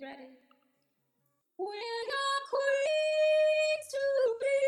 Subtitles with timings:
[0.00, 0.22] You ready?
[1.58, 4.04] Are queens to
[4.40, 4.58] be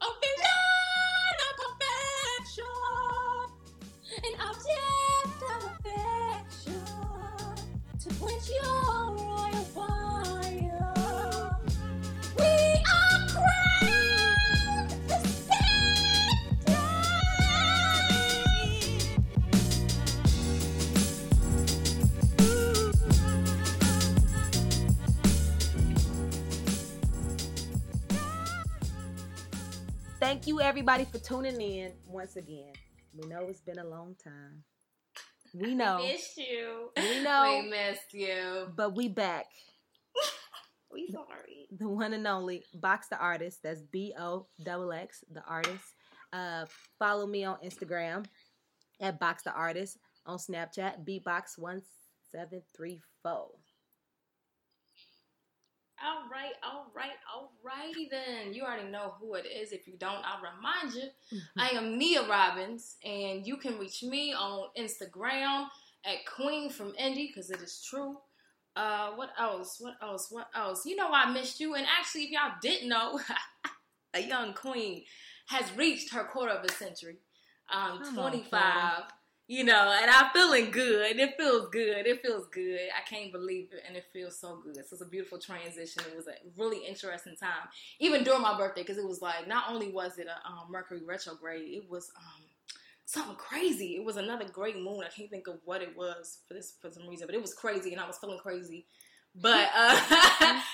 [0.00, 2.76] a beyond of perfection,
[4.24, 6.84] an object of affection
[8.00, 8.85] to quench your
[30.46, 32.72] Thank you, everybody, for tuning in once again.
[33.12, 34.62] We know it's been a long time.
[35.52, 35.98] We know.
[35.98, 36.90] I missed you.
[36.96, 37.62] We know.
[37.64, 38.68] We missed you.
[38.76, 39.46] But we back.
[40.92, 41.66] we sorry.
[41.76, 43.64] The, one and only Box the Artist.
[43.64, 45.82] That's B O X the artist.
[46.32, 48.24] Uh, follow me on Instagram
[49.00, 49.98] at Box the Artist.
[50.26, 53.00] On Snapchat, BBox1734.
[56.04, 58.52] All right, all right, all righty then.
[58.52, 59.72] You already know who it is.
[59.72, 61.08] If you don't, I'll remind you.
[61.56, 65.66] I am Nia Robbins, and you can reach me on Instagram
[66.04, 68.18] at Queen from Indy because it is true.
[68.76, 69.78] Uh, what else?
[69.80, 70.28] What else?
[70.30, 70.84] What else?
[70.84, 73.18] You know I missed you, and actually, if y'all didn't know,
[74.14, 75.02] a young queen
[75.48, 77.16] has reached her quarter of a century.
[77.72, 79.02] Um, 25.
[79.48, 81.20] You know, and I'm feeling good.
[81.20, 82.04] It feels good.
[82.04, 82.80] It feels good.
[82.96, 84.74] I can't believe it, and it feels so good.
[84.74, 86.02] So it's a beautiful transition.
[86.10, 87.68] It was a really interesting time,
[88.00, 91.02] even during my birthday, because it was like not only was it a um, Mercury
[91.06, 92.42] retrograde, it was um,
[93.04, 93.94] something crazy.
[93.94, 95.04] It was another great moon.
[95.06, 97.54] I can't think of what it was for this for some reason, but it was
[97.54, 98.86] crazy, and I was feeling crazy.
[99.38, 100.00] But uh,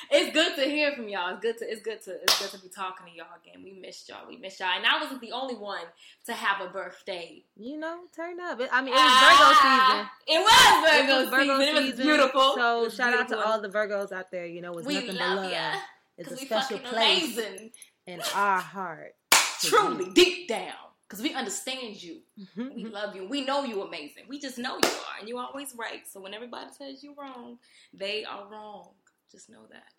[0.11, 1.31] it's good to hear from y'all.
[1.35, 3.63] It's good to it's good to it's good to be talking to y'all again.
[3.65, 4.29] We missed y'all.
[4.29, 5.83] We missed y'all, and I wasn't the only one
[6.27, 7.43] to have a birthday.
[7.57, 8.61] You know, turn up.
[8.61, 10.07] It, I mean, it was Virgo season.
[10.07, 11.77] Ah, It was It Virgo, was Virgo season.
[11.77, 12.53] It was beautiful.
[12.55, 14.47] So was shout out to all the Virgos out there.
[14.47, 15.51] You know, it's we nothing but love love.
[15.53, 15.73] ya
[16.19, 17.71] It's a special place amazing.
[18.07, 19.15] in our heart.
[19.61, 20.73] Truly, deep down,
[21.13, 22.23] because we understand you.
[22.57, 22.91] We Mhm.
[22.91, 23.27] love you.
[23.29, 24.25] We know you amazing.
[24.29, 26.09] We just know you are, and you're always right.
[26.09, 27.59] So when everybody says you're wrong,
[27.93, 28.95] they are wrong.
[29.31, 29.93] Just know that.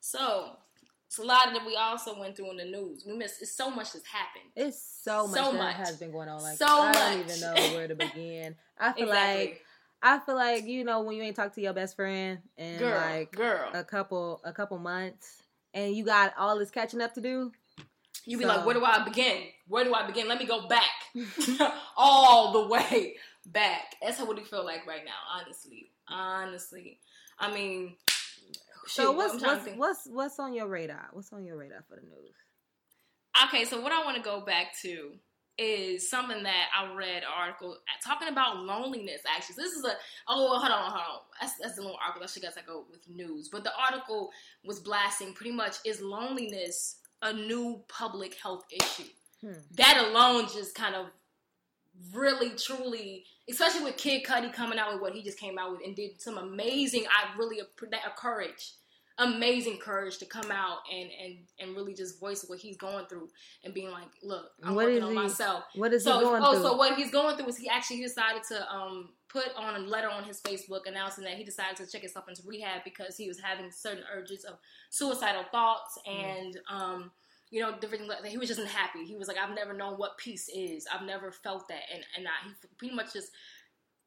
[0.00, 0.58] So
[1.06, 3.04] it's a lot that we also went through in the news.
[3.06, 3.40] We missed.
[3.40, 4.50] It's so much that's happened.
[4.54, 5.76] It's so much So that much.
[5.76, 6.42] has been going on.
[6.42, 8.54] Like So I don't even know where to begin.
[8.78, 9.40] I feel Exactly.
[9.46, 9.64] like
[10.02, 12.90] I feel like you know when you ain't talk to your best friend in girl,
[13.00, 15.42] like girl, a couple a couple months,
[15.72, 17.52] and you got all this catching up to do.
[18.26, 19.42] You be so- like, where do I begin?
[19.68, 20.28] Where do I begin?
[20.28, 20.90] Let me go back,
[21.96, 23.16] all the way
[23.46, 23.94] back.
[24.02, 25.40] That's how what you feel like right now.
[25.40, 26.98] Honestly, honestly,
[27.38, 27.96] I mean.
[28.86, 31.08] So shoot, what's I'm trying to what's, what's what's on your radar?
[31.12, 32.34] What's on your radar for the news?
[33.46, 35.12] Okay, so what I want to go back to
[35.58, 39.20] is something that I read an article talking about loneliness.
[39.34, 39.92] Actually, so this is a
[40.28, 42.24] oh hold on hold on that's that's a little article.
[42.24, 44.30] I should guess I go with news, but the article
[44.64, 49.08] was blasting pretty much is loneliness a new public health issue.
[49.40, 49.52] Hmm.
[49.76, 51.06] That alone just kind of
[52.12, 55.80] really truly, especially with Kid Cudi coming out with what he just came out with
[55.84, 57.04] and did some amazing.
[57.06, 57.60] I really
[57.90, 58.72] that a courage
[59.18, 63.28] amazing courage to come out and and and really just voice what he's going through
[63.64, 65.64] and being like, look, I'm What working on he- myself.
[65.74, 66.62] What is So he going oh, through?
[66.62, 70.10] so what he's going through is he actually decided to um put on a letter
[70.10, 73.38] on his Facebook announcing that he decided to check himself into rehab because he was
[73.40, 74.54] having certain urges of
[74.90, 76.24] suicidal thoughts Mm.
[76.24, 77.10] and um
[77.50, 79.04] you know different like, he was just unhappy.
[79.04, 80.86] He was like, I've never known what peace is.
[80.90, 83.28] I've never felt that, and and I, he pretty much just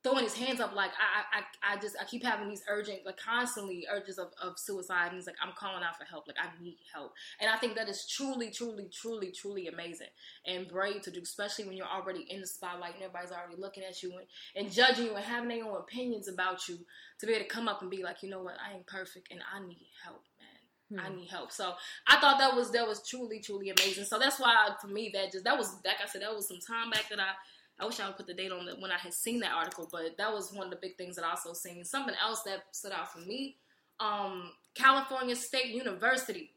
[0.05, 3.17] throwing his hands up like I, I I just I keep having these urgent like
[3.17, 6.47] constantly urges of, of suicide and he's like I'm calling out for help like I
[6.61, 10.13] need help and I think that is truly truly truly truly amazing
[10.45, 13.83] and brave to do especially when you're already in the spotlight and everybody's already looking
[13.83, 16.77] at you and, and judging you and having their own opinions about you
[17.19, 19.31] to be able to come up and be like you know what I ain't perfect
[19.31, 20.47] and I need help man
[20.97, 21.15] I Hmm.
[21.15, 21.51] need help.
[21.51, 21.73] So
[22.07, 24.05] I thought that was that was truly truly amazing.
[24.05, 26.59] So that's why for me that just that was like I said that was some
[26.59, 27.31] time back that I
[27.79, 29.87] I wish I would put the date on it when I had seen that article,
[29.91, 31.83] but that was one of the big things that I also seen.
[31.83, 33.57] Something else that stood out for me,
[33.99, 36.51] um, California State University.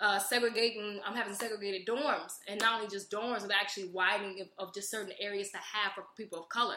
[0.00, 4.48] Uh, segregating, I'm having segregated dorms, and not only just dorms, but actually widening of,
[4.58, 6.74] of just certain areas to have for people of color.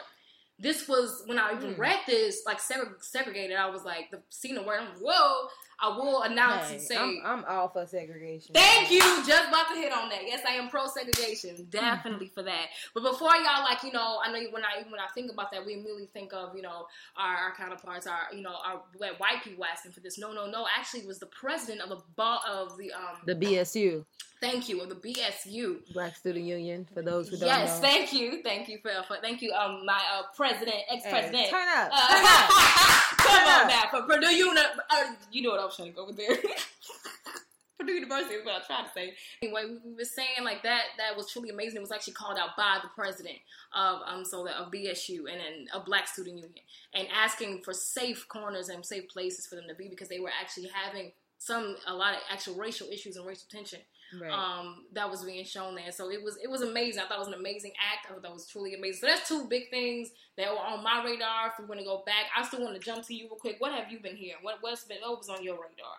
[0.58, 1.78] This was when I even Mm.
[1.78, 3.56] read this, like segre- segregated.
[3.56, 5.48] I was like, the seeing the word, I'm like, whoa!
[5.78, 8.54] I will announce Hey, and say, I'm, I'm all for segregation.
[8.54, 9.00] Thank you.
[9.26, 10.22] Just about to hit on that.
[10.26, 12.68] Yes, I am pro segregation, definitely for that.
[12.94, 15.66] But before y'all, like you know, I know when I when I think about that,
[15.66, 16.86] we immediately think of you know
[17.18, 18.80] our, our counterparts, our you know our
[19.18, 20.18] white people asking for this.
[20.18, 20.66] No, no, no.
[20.74, 23.18] Actually, it was the president of the of the um.
[23.26, 24.06] The BSU,
[24.40, 25.92] thank you of the BSU.
[25.92, 27.88] Black Student Union, for those who don't Yes, know.
[27.88, 29.52] thank you, thank you for, for thank you.
[29.52, 31.48] Um, my uh, president, ex Hey, president.
[31.50, 31.90] turn up.
[31.92, 32.50] Uh, turn up.
[33.18, 33.68] Come Turn on up.
[33.68, 36.36] now, for Purdue Uni, uh, you know what I was trying to go with there.
[37.78, 39.14] Purdue University is what I tried to say.
[39.42, 40.82] Anyway, we, we were saying like that.
[40.96, 41.76] That was truly amazing.
[41.76, 43.36] It was actually called out by the president
[43.74, 46.52] of um so that of BSU and then a Black Student Union
[46.94, 50.30] and asking for safe corners and safe places for them to be because they were
[50.40, 53.80] actually having some a lot of actual racial issues and racial tension
[54.20, 54.30] Right.
[54.30, 55.90] um, that was being shown there.
[55.90, 57.02] So it was it was amazing.
[57.02, 58.06] I thought it was an amazing act.
[58.08, 59.00] I thought that was truly amazing.
[59.00, 61.48] So that's two big things that were on my radar.
[61.48, 63.56] If we want to go back, I still want to jump to you real quick.
[63.58, 64.42] What have you been hearing?
[64.42, 65.96] What what's been what was on your radar?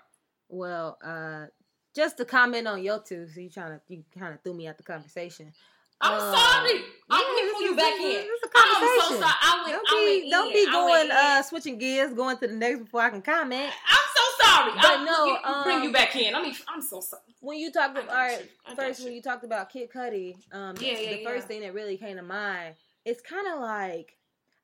[0.50, 1.48] Well, uh,
[1.96, 4.68] just to comment on your two, so you trying to you kind of threw me
[4.68, 5.52] out the conversation.
[6.00, 6.84] I'm Uh, sorry.
[7.10, 8.02] I'm yeah, gonna pull you back in.
[8.06, 9.18] is- this is a I'm so conversation.
[9.18, 9.34] sorry.
[9.42, 9.74] I went.
[9.74, 10.54] Don't I be went don't in.
[10.54, 13.72] be I going uh switching gears, going to the next before I can comment.
[13.90, 14.07] I'm
[14.58, 14.72] sorry.
[14.76, 16.36] But I'm, no, you- you bring um, you back in.
[16.36, 17.22] I mean, I'm so sorry.
[17.40, 18.48] When you talked about all right, you.
[18.66, 21.62] I got first when you talked about Kid Cudi, um, Yeah, yeah, the first thing
[21.62, 22.76] that really came to mind,
[23.06, 24.18] it's kind of like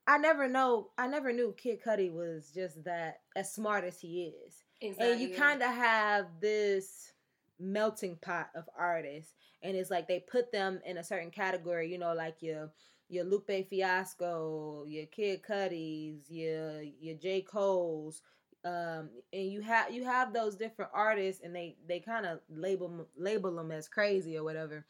[0.07, 4.33] I never know, I never knew Kid Cudi was just that as smart as he
[4.45, 4.63] is.
[4.99, 7.13] and you kind of have this
[7.59, 11.97] melting pot of artists and it's like they put them in a certain category you
[11.97, 12.69] know like your
[13.09, 18.21] your Lupe Fiasco, your Kid Cudis, your your J Cole's,
[18.65, 23.07] um, and you have you have those different artists, and they they kind of label
[23.17, 24.85] label them as crazy or whatever.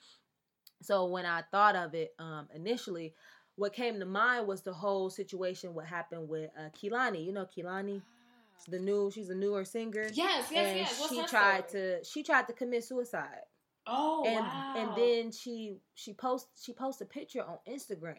[0.81, 3.13] So when I thought of it um, initially,
[3.55, 5.73] what came to mind was the whole situation.
[5.73, 7.25] What happened with uh, Kehlani?
[7.25, 8.01] You know Kehlani,
[8.67, 10.99] the new she's a newer singer Yes, yes, and yes.
[10.99, 11.99] What's she tried story?
[11.99, 13.41] to she tried to commit suicide
[13.85, 14.73] Oh and wow.
[14.77, 18.15] and then she she post she posted a picture on instagram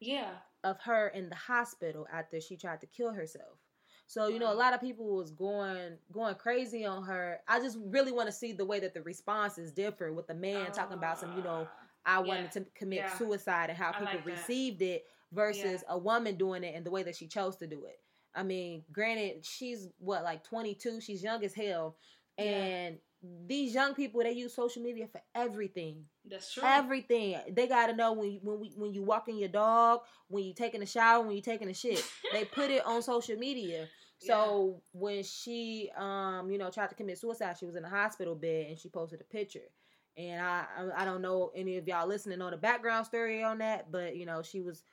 [0.00, 0.32] yeah.
[0.62, 3.58] of her in the hospital after she tried to kill herself
[4.06, 7.40] so you know a lot of people was going going crazy on her.
[7.48, 10.72] I just really want to see the way that the responses differ with the man
[10.72, 11.66] talking about some you know
[12.06, 13.18] ah, i wanted to commit Yeah.
[13.18, 17.02] suicide and how people like received it versus a woman doing it and the way
[17.02, 17.98] that she chose to do it.
[18.34, 21.96] I mean granted she's what like 22 she's young as hell.
[22.38, 22.44] Yeah.
[22.44, 22.98] and
[23.46, 26.04] these young people they use social media for everything.
[26.28, 26.62] That's true.
[26.64, 27.36] everything.
[27.50, 30.54] They got to know when you, when we, when you walking your dog when you
[30.54, 32.02] taking a shower when you taking a shit.
[32.32, 33.88] They put it on social media.
[34.18, 38.34] So when she um you know tried to commit suicide she was in a hospital
[38.34, 39.68] bed and she posted a picture.
[40.16, 43.58] And I, I i don't know any of y'all listening know the background story on
[43.58, 44.84] that but you know she was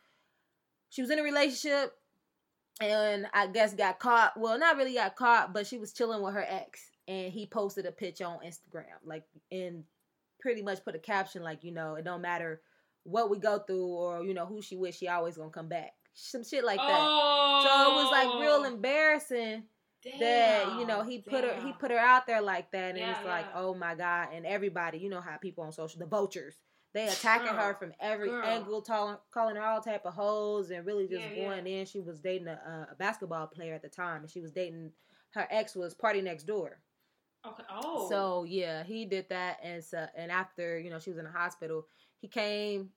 [0.89, 1.93] she was in a relationship
[2.81, 4.33] and i guess got caught.
[4.37, 7.85] Well not really got caught but she was chilling with her ex and he posted
[7.85, 9.83] a picture on instagram like and
[10.39, 12.61] pretty much put a caption like you know it don't matter
[13.03, 15.93] what we go through or you know who she with she always gonna come back
[16.13, 19.63] some shit like that Oh, so it was like real embarrassing
[20.19, 23.11] that you know he put her he put her out there like that and Yeah,
[23.11, 23.61] it's like yeah.
[23.61, 26.55] oh my god and everybody you know how people on social the vultures
[26.93, 28.43] they attacking her from every girl.
[28.45, 31.47] angle calling calling her all type of hoes and really just yeah.
[31.47, 34.51] going in she was dating a, a basketball player at the time and she was
[34.51, 34.91] dating
[35.31, 36.71] her ex was PartyNextDoor
[37.45, 37.63] Okay.
[37.69, 38.07] Oh.
[38.09, 41.31] so yeah, he did that, and so and after you know she was in the
[41.31, 41.85] hospital,
[42.21, 42.89] he came,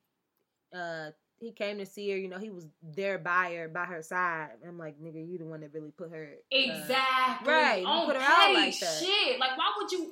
[0.73, 1.09] uh,
[1.39, 2.17] he came to see her.
[2.17, 4.51] You know, he was there by her, by her side.
[4.65, 7.51] I'm like, nigga, you the one that really put her uh, exactly.
[7.53, 8.99] right, you On put her out like that.
[9.03, 9.39] Shit.
[9.39, 10.11] Like, why would you?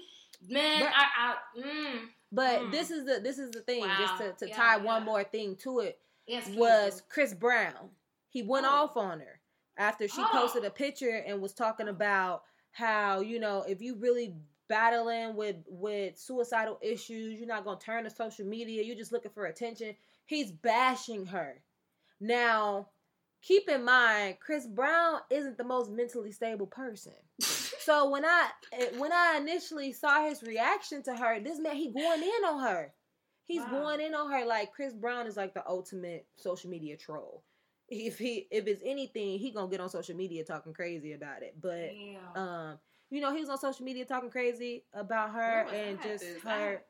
[0.50, 0.94] Man, Right.
[0.94, 1.36] I.
[1.58, 2.00] I mm.
[2.32, 2.72] but Mm.
[2.72, 3.86] this is the this is the thing.
[3.98, 4.84] Just to, to Yeah, tie yeah.
[4.84, 5.98] one more thing to it
[6.28, 6.50] Yes.
[6.50, 7.02] was.
[7.10, 7.90] Chris Brown.
[8.28, 8.70] He went Oh.
[8.84, 9.40] off on her
[9.78, 10.28] after she Oh.
[10.32, 12.44] posted a picture and was talking about
[12.76, 14.36] how you know if you really
[14.68, 18.84] battling with with suicidal issues, you're not gonna turn to social media.
[18.84, 19.96] You're just looking for attention.
[20.26, 21.62] He's bashing her.
[22.20, 22.90] Now,
[23.42, 27.14] keep in mind, Chris Brown isn't the most mentally stable person.
[27.86, 31.92] So when I eh, when I initially saw his reaction to her, this man he
[31.92, 32.92] going in on her.
[33.46, 33.70] He's Wow.
[33.70, 37.44] going in on her like Chris Brown is like the ultimate social media troll.
[37.90, 41.56] If he if it's anything, he gonna get on social media talking crazy about it.
[41.62, 42.44] But Damn.
[42.44, 46.82] um, you know, he was on social media talking crazy about her and just her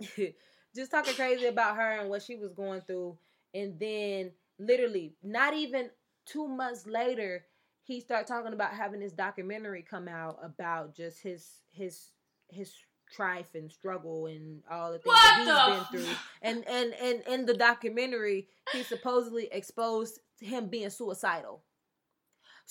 [0.74, 3.16] just talking crazy about her and what she was going through.
[3.54, 5.90] And then literally not even
[6.26, 7.44] two months later,
[7.82, 12.10] he started talking about having this documentary come out about just his his
[12.48, 12.74] his
[13.10, 16.16] strife and struggle and all the things What that the he's been through.
[16.42, 21.62] And and and in the documentary, he supposedly exposed him being suicidal.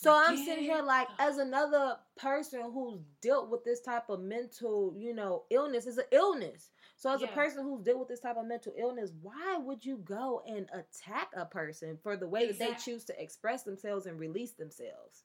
[0.01, 4.93] So I'm sitting here like, as another person who's dealt with this type of mental,
[4.97, 6.69] you know, illness, is an illness.
[6.95, 9.97] So as a person who's dealt with this type of mental illness, why would you
[9.97, 14.17] go and attack a person for the way that they choose to express themselves and
[14.17, 15.23] release themselves?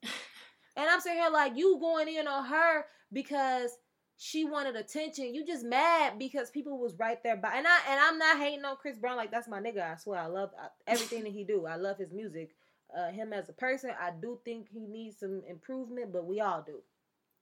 [0.76, 3.70] and I'm sitting here like, you going in on her because
[4.16, 5.34] she wanted attention.
[5.34, 7.54] You just mad because people was right there by.
[7.56, 9.92] And I and I'm not hating on Chris Brown like that's my nigga.
[9.92, 10.50] I swear I love
[10.86, 11.66] everything that he do.
[11.66, 12.54] I love his music.
[12.96, 16.62] Uh, him as a person, I do think he needs some improvement, but we all
[16.64, 16.80] do.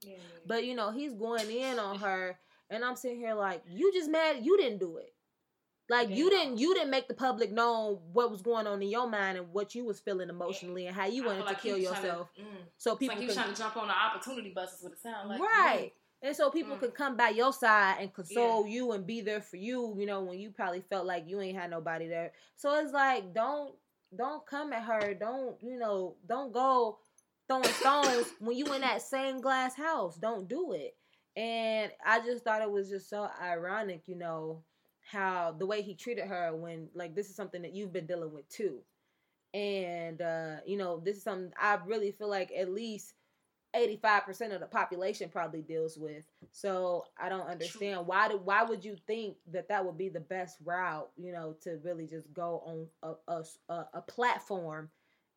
[0.02, 0.16] Yeah.
[0.46, 2.38] But you know, he's going in on her,
[2.70, 5.12] and I'm sitting here like, you just mad you didn't do it.
[5.90, 9.06] Like you didn't you didn't make the public know what was going on in your
[9.10, 11.84] mind and what you was feeling emotionally and how you wanted to like kill trying
[11.84, 12.28] to- yourself.
[12.40, 12.44] mm.
[12.78, 14.72] So It's people like he was can, trying to jump on the opportunity bus.
[14.72, 15.38] Is what it sounds like.
[15.40, 15.92] right.
[16.22, 16.80] And so people Mm.
[16.80, 20.22] could come by your side and console you and be there for you, you know,
[20.22, 22.32] when you probably felt like you ain't had nobody there.
[22.56, 23.74] So it's like don't
[24.14, 25.14] don't come at her.
[25.14, 26.98] Don't, you know, don't go
[27.48, 30.16] throwing stones when you in that same glass house.
[30.16, 30.96] Don't do it.
[31.36, 34.62] And I just thought it was just so ironic, you know,
[35.10, 38.32] how the way he treated her when like this is something that you've been dealing
[38.32, 38.80] with too.
[39.54, 43.14] And uh, you know, this is something I really feel like at least
[43.74, 46.24] 85% of the population probably deals with.
[46.52, 50.20] So I don't understand why do why would you think that that would be the
[50.20, 54.90] best route, you know, to really just go on a a, a, a platform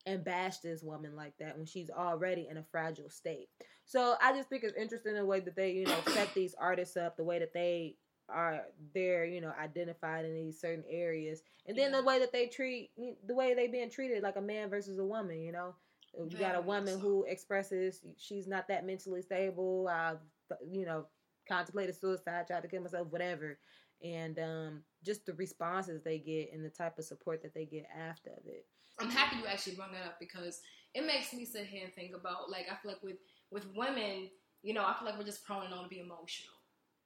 [0.05, 3.49] and bash this woman like that when she's already in a fragile state.
[3.85, 6.97] So I just think it's interesting the way that they, you know, set these artists
[6.97, 7.95] up, the way that they
[8.29, 8.63] are
[8.93, 11.43] they're, you know, identified in these certain areas.
[11.67, 12.01] And then Yeah.
[12.01, 12.91] the way that they treat
[13.25, 15.75] the way they being treated like a man versus a woman, you know.
[16.17, 16.99] You got a woman so.
[16.99, 19.87] who expresses she's not that mentally stable.
[19.91, 20.19] I've,
[20.65, 21.05] you know,
[21.47, 23.57] contemplated suicide, tried to kill myself, whatever.
[24.03, 27.85] And um, just the responses they get and the type of support that they get
[27.97, 28.65] after it.
[28.99, 30.61] I'm happy you actually brought that up because
[30.93, 33.17] it makes me sit here and think about like I feel like with
[33.51, 34.29] with women,
[34.63, 36.55] you know, I feel like we're just prone on to be emotional.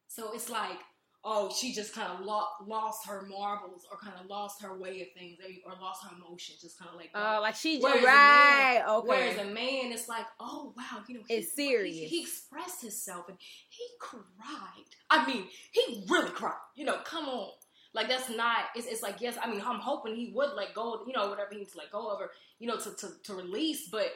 [0.07, 0.79] So it's like,
[1.23, 5.01] oh, she just kind of lo- lost her marbles or kind of lost her way
[5.01, 7.09] of things or, lost her emotion, just kind of like.
[7.13, 8.81] Oh, like she just right.
[8.85, 9.07] man- okay.
[9.07, 11.95] Whereas a man, it's like, oh wow, you know, he, It's serious.
[11.97, 13.37] He, he expressed himself and
[13.69, 14.85] he cried.
[15.09, 16.53] I mean, he really cried.
[16.75, 17.49] You know, come on.
[17.93, 18.65] Like that's not.
[18.75, 19.35] It's, it's like yes.
[19.41, 21.01] I mean, I'm hoping he would let go.
[21.07, 23.33] You know, whatever he needs to let go of, or you know, to to, to
[23.33, 23.87] release.
[23.89, 24.11] But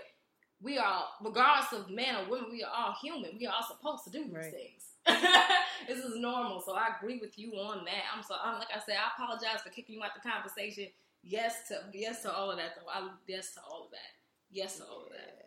[0.62, 3.32] we are, regardless of man or woman, we are all human.
[3.40, 4.54] We are all supposed to do these Right.
[4.54, 4.93] things.
[5.88, 6.62] this is normal.
[6.62, 8.04] So I agree with you on that.
[8.16, 8.36] I'm so.
[8.44, 8.96] I'm like I said.
[8.96, 10.88] I apologize for kicking you out the conversation.
[11.24, 12.72] Yes to yes to all of that.
[12.76, 12.90] Though.
[12.90, 14.12] I yes to all of that.
[14.52, 15.40] Yes to all of that.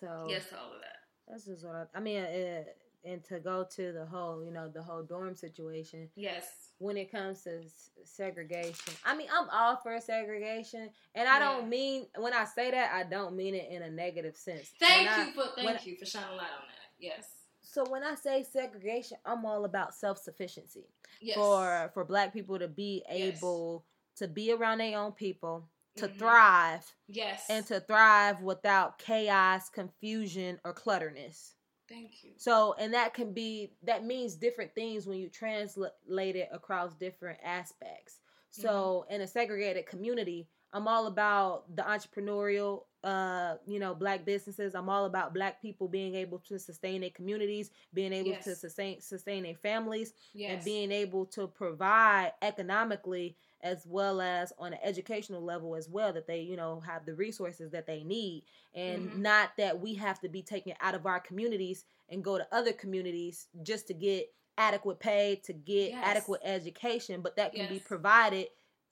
[0.00, 0.96] So Yes to all of that.
[1.28, 2.22] that's just what I, I mean.
[2.22, 2.62] Uh,
[3.04, 6.08] and to go to the whole, you know, the whole dorm situation.
[6.16, 6.44] Yes.
[6.78, 8.92] when it comes to s- segregation.
[9.04, 11.38] I mean, I'm all for segregation, and I Yeah.
[11.38, 14.72] don't mean when I say that, I don't mean it in a negative sense.
[14.80, 16.88] Thank When I- you for thank you for shining light on that.
[16.98, 17.28] Yes.
[17.76, 20.86] So when I say segregation, I'm all about self sufficiency
[21.20, 21.36] Yes.
[21.36, 23.36] for for Black people to be Yes.
[23.36, 26.18] able to be around their own people, to Mhm.
[26.18, 27.44] thrive, yes.
[27.50, 31.52] and to thrive without chaos, confusion, or clutterness.
[31.86, 32.32] thank you.
[32.38, 37.38] So, and that can be that means different things when you translate it across different
[37.42, 38.22] aspects.
[38.52, 39.14] So, Mm-hmm.
[39.16, 44.74] in a segregated community, I'm all about the entrepreneurial, uh, you know, black businesses.
[44.74, 49.00] I'm all about black people being able to sustain their communities, being able to sustain
[49.00, 50.56] sustain their families, Yes.
[50.56, 56.12] and being able to provide economically as well as on an educational level as well
[56.12, 58.44] that they you know have the resources that they need
[58.74, 59.18] and Mhm.
[59.20, 62.72] not that we have to be taken out of our communities and go to other
[62.72, 66.02] communities just to get adequate pay to get Yes.
[66.04, 68.48] adequate education but that can be provided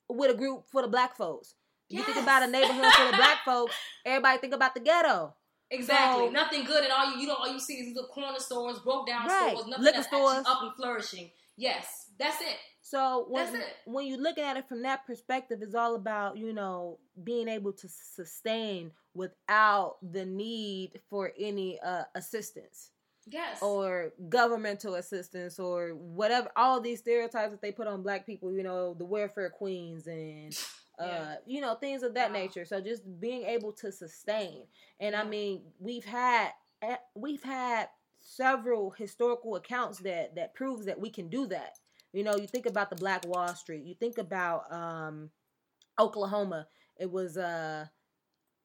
[0.09, 1.53] with a group for the black folks
[1.89, 3.73] you think about a neighborhood full of black folks
[4.05, 5.33] everybody think about the ghetto
[5.71, 6.27] Exactly.
[6.27, 8.77] So- Nothing good, and all you you know all you see is the corner stores,
[8.79, 9.49] broke down Right.
[9.51, 10.45] stores, nothing Liquor that's stores.
[10.45, 11.31] up and flourishing.
[11.57, 12.55] Yes, that's it.
[12.83, 13.73] So when That's it.
[13.85, 17.73] when you look at it from that perspective, it's all about you know being able
[17.73, 22.91] to sustain without the need for any uh, assistance
[23.27, 23.59] Yes.
[23.63, 26.49] or governmental assistance or whatever.
[26.55, 30.55] All these stereotypes that they put on black people, you know, the welfare queens and
[30.99, 32.39] uh, you know things of that Wow.
[32.39, 32.65] nature.
[32.65, 34.63] So just being able to sustain,
[34.99, 37.89] and I mean, we've had eh, we've had
[38.21, 41.79] several historical accounts that that proves that we can do that.
[42.13, 43.83] You know, you think about the Black Wall Street.
[43.83, 45.29] You think about um,
[45.99, 46.67] Oklahoma.
[46.97, 47.87] It was uh,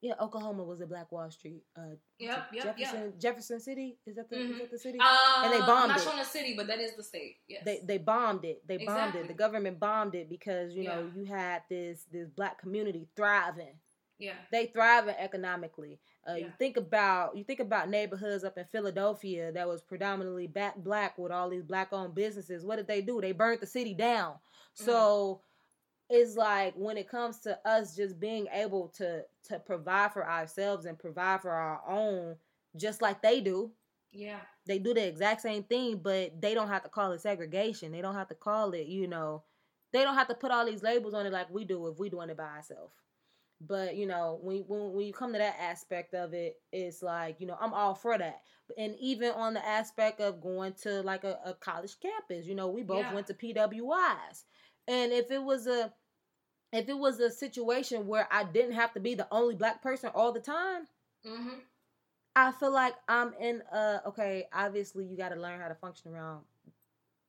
[0.03, 1.63] yeah, Oklahoma was a Black Wall Street.
[1.77, 2.77] Uh, was Yep, it yep, yep.
[2.79, 4.59] Jefferson Jefferson City is that the is Mhm.
[4.59, 4.99] that the city?
[5.01, 6.03] Uh, and they I'm bombed not it.
[6.05, 7.37] showing the city, but that is the state.
[7.49, 7.63] Yes.
[7.65, 8.67] they they bombed it.
[8.67, 9.29] They bombed it.
[9.29, 13.79] The government bombed it because you know you had this this black community thriving.
[14.19, 14.35] yeah.
[14.53, 15.99] They thriving economically.
[16.29, 20.77] Uh, You think about you think about neighborhoods up in Philadelphia that was predominantly back
[20.77, 22.63] black with all these black owned businesses.
[22.65, 23.21] What did they do?
[23.23, 24.35] They burnt the city down.
[24.35, 24.85] Mm-hmm.
[24.85, 25.41] So
[26.11, 30.87] it's like when it comes to us just being able to to provide for ourselves
[30.87, 32.37] and provide for our own,
[32.77, 33.73] just like they do.
[34.13, 34.41] Yeah.
[34.67, 37.93] They do the exact same thing, but they don't have to call it segregation.
[37.93, 39.45] They don't have to call it, you know,
[39.93, 42.11] they don't have to put all these labels on it like we do if we
[42.11, 42.95] doing it by ourselves.
[43.61, 47.41] But you know, when when when you come to that aspect of it, it's like
[47.41, 48.43] you know I'm all for that.
[48.79, 52.69] And even on the aspect of going to like a, a college campus, you know,
[52.69, 53.15] we both Yeah.
[53.15, 54.45] went to PWIs,
[54.89, 55.93] and if it was a
[56.73, 60.11] if it was a situation where I didn't have to be the only black person
[60.15, 60.87] all the time,
[61.27, 61.59] Mm-hmm.
[62.37, 66.13] I feel like I'm in uh okay, obviously you got to learn how to function
[66.13, 66.43] around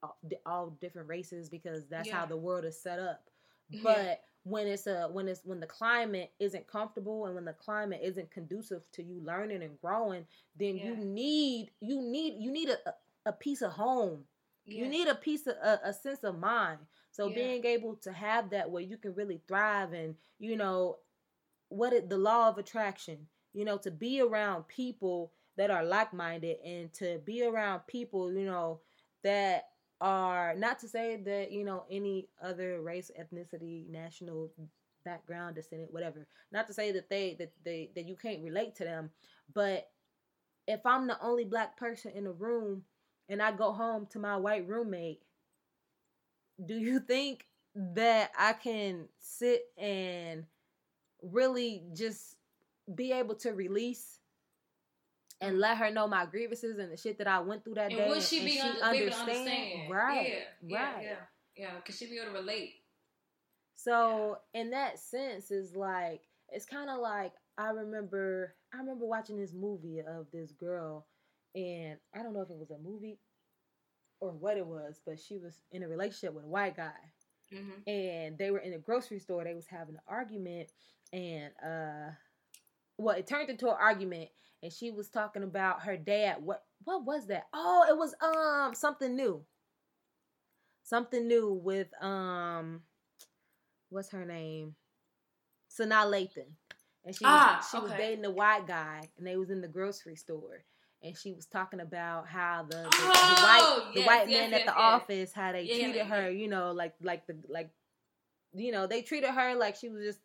[0.04, 3.24] all, all different races because that's how the world is set up.
[3.70, 3.82] Yeah.
[3.84, 8.02] But when it's a when it's when the climate isn't comfortable and when the climate
[8.04, 10.26] isn't conducive to you learning and growing,
[10.58, 12.94] then you need you need you need a a,
[13.28, 14.24] a piece of home.
[14.66, 16.80] You need a piece of a, a sense of mind.
[17.12, 17.36] So Yeah.
[17.36, 21.00] being able to have that where you can really thrive and you know
[21.70, 26.58] what it, the law of attraction, you know, to be around people that are like-minded
[26.66, 28.82] and to be around people, you know,
[29.24, 29.70] that
[30.02, 34.52] are not to say that, you know, any other race, ethnicity, national
[35.06, 36.28] background, descendant, whatever.
[36.52, 39.12] Not to say that they that they that you can't relate to them,
[39.54, 39.90] but
[40.68, 42.84] if I'm the only black person in the room
[43.30, 45.22] and I go home to my white roommate,
[46.64, 50.46] do you think that I can sit and
[51.22, 52.36] really just
[52.94, 54.20] be able to release
[55.40, 57.98] and let her know my grievances and the shit that I went through that And
[57.98, 58.08] day?
[58.10, 59.90] would she be, un- be able to understand?
[59.90, 60.28] Right.
[60.28, 60.40] Yeah.
[60.68, 60.94] Yeah.
[60.94, 61.04] right.
[61.04, 61.16] Yeah.
[61.58, 61.72] Yeah.
[61.86, 62.76] Cause she be able to relate.
[63.76, 69.40] So in that sense, is like it's kind of like I remember I remember watching
[69.40, 71.08] this movie of this girl,
[71.56, 73.18] and I don't know if it was a movie
[74.22, 76.94] or what it was, but she was in a relationship with a white guy,
[77.54, 77.90] Mm-hmm.
[77.90, 79.44] and they were in a grocery store.
[79.44, 80.72] They was having an argument,
[81.12, 82.12] and uh,
[82.98, 84.30] well, it turned into an argument,
[84.64, 86.38] and she was talking about her dad.
[86.42, 87.48] What what was that?
[87.54, 89.44] Oh, it was um something new.
[90.84, 92.82] Something new with um
[93.90, 94.76] what's her name?
[95.70, 96.48] Sanaa Lathan.
[97.04, 99.68] And she was, Ah, she was dating a white guy and they was in the
[99.68, 100.64] grocery store.
[101.04, 104.52] And she was talking about how the, the, the Oh, white the white yes, man
[104.52, 104.76] yes, at the yes.
[104.78, 107.72] office how they treated her, you know, like like the like
[108.54, 110.20] you know, they treated her like she was just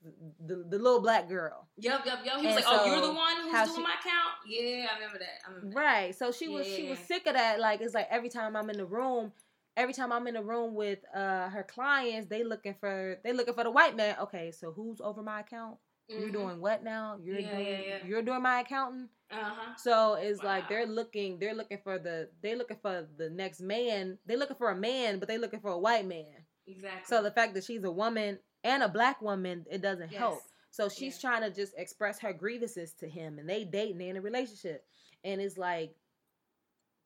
[0.44, 1.68] the, the little black girl.
[1.78, 2.00] Yep.
[2.04, 2.18] Yep.
[2.24, 2.34] Yep.
[2.40, 4.94] He And was like, "Oh, you're the one who's doing she- my count." Yeah, I
[4.96, 5.38] remember that.
[5.46, 5.80] I remember that.
[5.80, 6.14] Right.
[6.14, 7.60] So she was she was sick of that.
[7.60, 9.32] Like it's like every time I'm in the room,
[9.76, 13.54] every time I'm in the room with uh her clients, they looking for they looking
[13.54, 14.16] for the white man.
[14.22, 15.76] Okay, so who's over my account?
[16.08, 16.32] You're Mhm.
[16.32, 17.18] doing what now?
[17.22, 18.06] You're Yeah, doing yeah, yeah.
[18.06, 19.08] you're doing my accounting.
[19.30, 19.74] Uh-huh.
[19.76, 24.18] So it's like they're looking they're looking for the they're looking for the next man.
[24.24, 26.46] They're looking for a man, but they're looking for a white man.
[26.66, 27.02] Exactly.
[27.06, 30.18] So the fact that she's a woman and a black woman, it doesn't Yes.
[30.18, 30.42] help.
[30.70, 34.16] So she's trying to just express her grievances to him, and they dating, they in
[34.16, 34.84] a relationship,
[35.24, 35.94] and it's like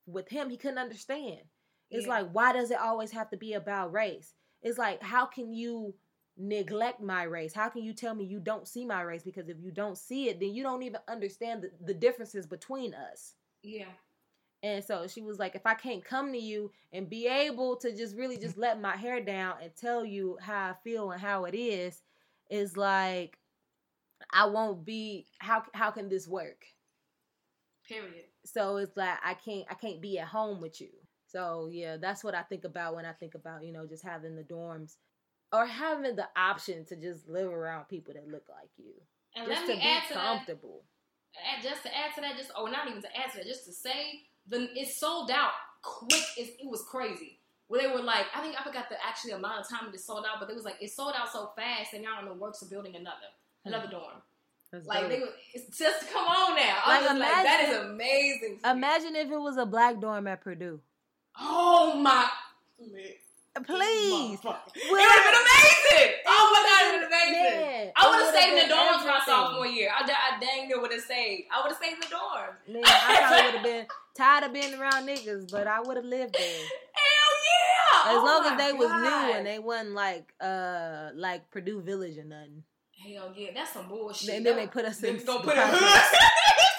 [0.07, 1.41] with him, he couldn't understand.
[1.91, 4.35] It's like, why does it always have to be about race?
[4.63, 5.95] It's like, how can you
[6.41, 7.53] neglect my race?
[7.55, 9.23] How can you tell me you don't see my race?
[9.23, 12.95] Because if you don't see it, then you don't even understand the, the differences between
[12.95, 13.35] us.
[13.63, 13.87] yeah.
[14.63, 17.97] And so she was like, if I can't come to you and be able to
[17.97, 21.45] just really just let my hair down and tell you how I feel and how
[21.45, 22.03] it is,
[22.51, 23.39] is like
[24.33, 26.67] I won't be how how can this work?
[27.87, 28.27] Period.
[28.45, 30.91] So it's like I can't I can't be at home with you.
[31.27, 34.37] So yeah, that's what I think about when I think about, you know, just having
[34.37, 34.97] the dorms
[35.53, 38.93] or having the option to just live around people that look like you.
[39.37, 40.83] And just let to be to comfortable.
[41.37, 43.65] add, just to add to that, just oh, not even to add to that, just
[43.67, 46.23] to say the it sold out quick.
[46.37, 47.39] It, it was crazy.
[47.69, 50.25] Where they were like, I think I forgot the actually amount of time it sold
[50.29, 52.63] out, but it was like it sold out so fast, and y'all in the works
[52.63, 53.31] of building another
[53.63, 53.69] hmm.
[53.69, 54.23] another dorm.
[54.73, 55.11] That's Like dope.
[55.11, 55.23] they
[55.55, 56.79] it's just come on now.
[56.87, 58.59] Like, I'm just like that is amazing.
[58.65, 60.81] Imagine if it was a black dorm at Purdue.
[61.39, 62.29] oh my.
[63.65, 64.39] Please.
[64.39, 66.15] It would have been amazing.
[66.25, 67.61] Oh my god, it would have been amazing.
[67.61, 69.91] Man, I would have stayed in the dorms my sophomore year.
[69.91, 71.47] I, I dang near would have stayed.
[71.53, 72.73] I would have stayed in the dorms.
[72.73, 73.87] Man, I probably would have been
[74.17, 76.63] tired of being around niggas, but I would have lived there.
[76.95, 78.11] Hell yeah!
[78.13, 82.19] As Oh long as they was new and they wasn't like uh like Purdue Village
[82.19, 82.63] or nothing.
[83.03, 84.31] Hell yeah, that's some bullshit.
[84.31, 85.47] And then they put us in put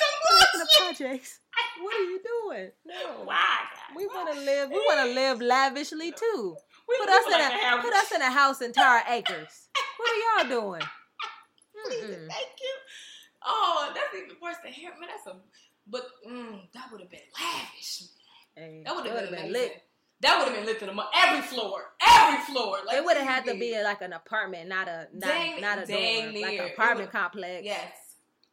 [0.59, 1.39] the projects.
[1.81, 2.71] What are you doing?
[2.85, 3.21] No.
[3.25, 3.57] Why?
[3.95, 4.69] We want to live.
[4.69, 6.55] We want to live lavishly too.
[6.87, 9.69] We Put us in like a put us in a house in Tara Acres.
[9.97, 10.81] What are y'all doing?
[11.85, 12.27] Please, Mm-mm.
[12.27, 12.73] Thank you.
[13.45, 15.09] Oh, that's even worse than here, man.
[15.09, 15.39] That's a.
[15.87, 18.03] But mm, that would have been lavish.
[18.55, 19.71] Hey, That would have been, would've amazing.
[20.21, 22.77] That would have been lit to the mo- every floor, every floor.
[22.85, 25.79] Like It would have had to be like an apartment, not a not, Dang- not
[25.81, 27.65] a dang dorm, like an apartment complex.
[27.65, 27.91] Yes.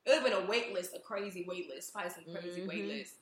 [0.09, 2.85] It would have been a wait list, a crazy wait list, probably some crazy wait
[2.85, 2.89] Mhm.
[2.89, 3.17] list.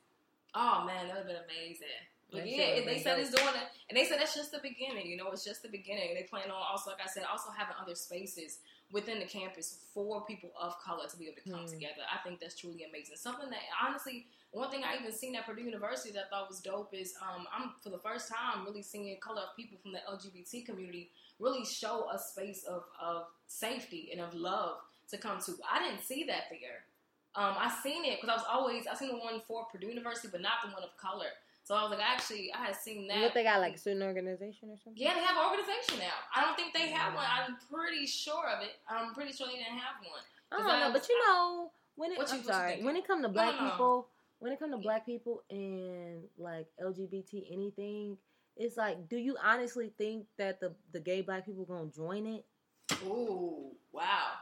[0.55, 1.89] Oh man, that would have been amazing.
[2.31, 5.07] But That yeah, they said it's doing it, and they said that's just the beginning.
[5.09, 6.15] You know, it's just the beginning.
[6.15, 8.59] They plan on also, like I said, also having other spaces
[8.93, 11.67] within the campus for people of color to be able to come Hmm.
[11.67, 12.03] together.
[12.13, 13.17] I think that's truly amazing.
[13.17, 16.61] Something that honestly, one thing I even seen at Purdue University that I thought was
[16.61, 20.01] dope is um, I'm for the first time really seeing color of people from the
[20.09, 24.79] LGBT community really show a space of, of safety and of love
[25.11, 25.53] to come to.
[25.71, 26.85] I didn't see that there.
[27.35, 30.29] Um, I seen it because I was always I seen the one for Purdue University,
[30.33, 31.29] but not the one of color.
[31.65, 33.21] So I was like, actually, I had seen that.
[33.21, 34.95] What they got like a student organization or something?
[35.03, 36.15] Yeah, they have an organization now.
[36.35, 37.25] I don't think they have one.
[37.29, 38.71] I'm pretty sure of it.
[38.89, 40.23] I'm pretty sure they didn't have one.
[40.53, 42.83] I don't I know, was- but you know, when it, What you- I'm you sorry,
[42.83, 43.71] when it come to black no, no.
[43.71, 48.17] people, when it come to black people and like LGBT anything,
[48.57, 52.45] it's like, do you honestly think that the the gay black people gonna join it?
[53.05, 54.35] Ooh, wow.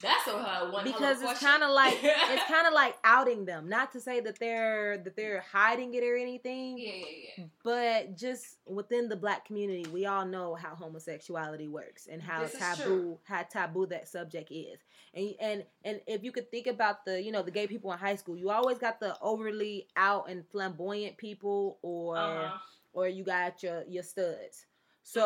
[0.00, 3.68] That's a uh, one Because it's kind of like it's kind of like outing them.
[3.68, 7.44] Not to say that they're that they're hiding it or anything, yeah, yeah, yeah.
[7.64, 12.52] but just within the black community, we all know how homosexuality works and how This
[12.58, 14.78] taboo how taboo that subject is.
[15.14, 17.98] And and and if you could think about the you know the gay people in
[17.98, 22.58] high school, you always got the overly out and flamboyant people, or Uh-huh.
[22.92, 24.66] or you got your your studs.
[25.02, 25.22] So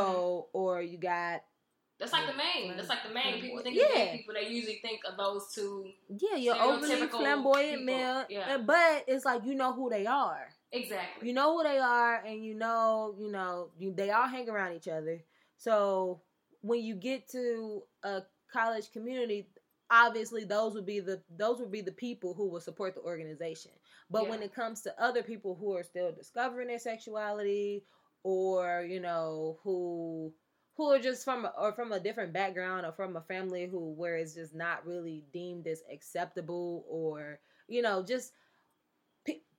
[0.54, 0.58] Mm-hmm.
[0.58, 1.42] or you got
[1.98, 2.76] That's like the main.
[2.76, 3.40] That's like the main.
[3.40, 4.16] People think Yeah.
[4.16, 4.35] people.
[4.35, 5.92] They usually think of those two.
[6.09, 8.55] yeah your overly flamboyant people, male, yeah.
[8.55, 10.48] uh, but it's like you know who they are.
[10.72, 11.28] Exactly.
[11.28, 14.72] you know who they are and you know you know you, they all hang around
[14.72, 15.22] each other
[15.59, 16.22] so
[16.62, 19.48] when you get to a college community
[19.90, 23.70] obviously those would be the those would be the people who will support the organization
[24.11, 27.85] but when it comes to other people who are still discovering their sexuality
[28.22, 30.33] or you know who
[30.85, 34.16] who are just from or from a different background or from a family who where
[34.16, 38.33] it's just not really deemed as acceptable or you know just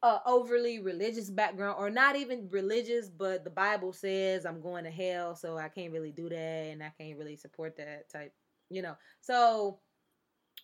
[0.02, 4.92] uh, overly religious background or not even religious but the bible says i'm going to
[4.92, 8.34] hell so i can't really do that and i can't really support that type
[8.70, 8.96] you know.
[9.22, 9.80] So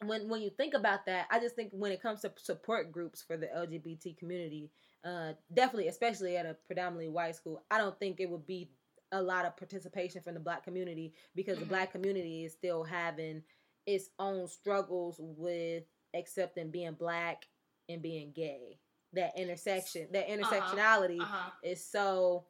[0.05, 3.21] when when you think about that i just think when it comes to support groups
[3.21, 4.71] for the lgbt community
[5.03, 8.69] uh definitely especially at a predominantly white school i don't think it would be
[9.11, 13.41] a lot of participation from the black community because the black community is still having
[13.87, 17.47] its own struggles with accepting being black
[17.87, 18.77] and being gay
[19.13, 21.49] that intersection that intersectionality Uh huh.
[21.63, 22.45] is so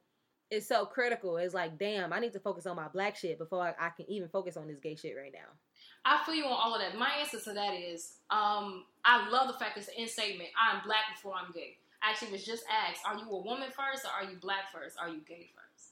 [0.51, 3.61] it's so critical it's like damn i need to focus on my black shit before
[3.63, 5.49] I, I can even focus on this gay shit right now
[6.05, 6.97] I feel you on all of that.
[6.97, 10.49] My answer to that is, um, I love the fact it's an in statement.
[10.59, 11.77] I'm black before I'm gay.
[12.01, 14.95] I actually was just asked, are you a woman first or are you black first?
[14.99, 15.88] Are you gay first?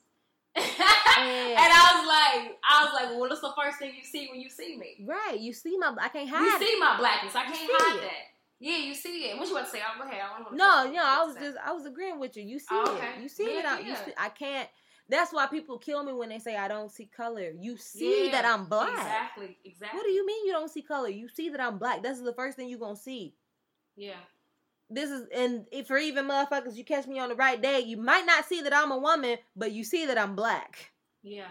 [1.17, 4.39] and I was like, I was like, well, what's the first thing you see when
[4.41, 5.05] you see me?
[5.05, 6.67] right you see my i can't You hide it.
[6.67, 7.35] see my blackness.
[7.35, 8.01] I can't hide it.
[8.01, 8.11] that.
[8.59, 9.37] Yeah, you see it.
[9.37, 9.81] What you want to say?
[9.87, 10.19] Oh, go ahead.
[10.21, 13.21] I no no i was just i was agreeing with you you see Oh, it
[13.21, 14.05] you see Yeah, it I, you yeah.
[14.05, 14.69] see, I can't
[15.09, 18.31] that's why people kill me when they say i don't see color you see Yeah,
[18.31, 19.57] that i'm black Exactly.
[19.65, 19.97] Exactly.
[19.97, 22.23] what do you mean you don't see color you see that i'm black this is
[22.23, 23.35] the first thing you're gonna see
[23.95, 24.13] Yeah.
[24.89, 27.97] This is and if for even motherfuckers you catch me on the right day you
[27.97, 30.91] might not see that i'm a woman but you see that i'm black
[31.23, 31.47] Yeah.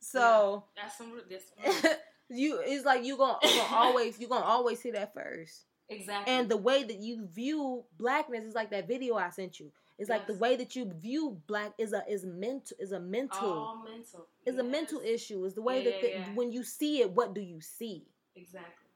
[0.00, 1.12] so That's some.
[1.28, 1.52] This.
[2.28, 6.32] you it's like you gonna, you gonna always you gonna always see that first Exactly.
[6.32, 10.08] and the way that you view blackness is like that video i sent you it's
[10.08, 13.84] like the way that you view black is a is mental is a mental all
[13.84, 14.26] mental.
[14.46, 16.34] is a mental issue is the way Yeah, that the, yeah, yeah.
[16.34, 18.04] when you see it what do you see
[18.36, 18.86] Exactly.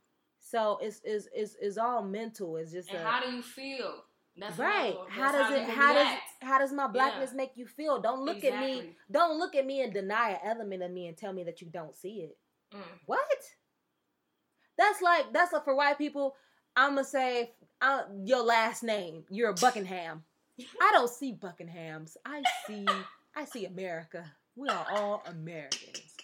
[0.54, 2.56] So it's it's it's, it's all mental.
[2.56, 4.04] It's just And a, how do you feel?
[4.36, 4.94] That's right.
[5.08, 8.00] how does it do you how does how does my blackness make you feel?
[8.00, 11.16] Don't look at me don't look at me and deny an element of me and
[11.16, 12.36] tell me that you don't see it.
[12.72, 12.82] Mm.
[13.06, 13.20] what?
[14.78, 16.36] That's like that's like for white people
[16.76, 20.22] i'm gonna say uh, your last name you're a buckingham.
[20.80, 22.16] I don't see buckinghams.
[22.24, 22.86] I see
[23.34, 24.24] i see america.
[24.56, 26.14] We are all americans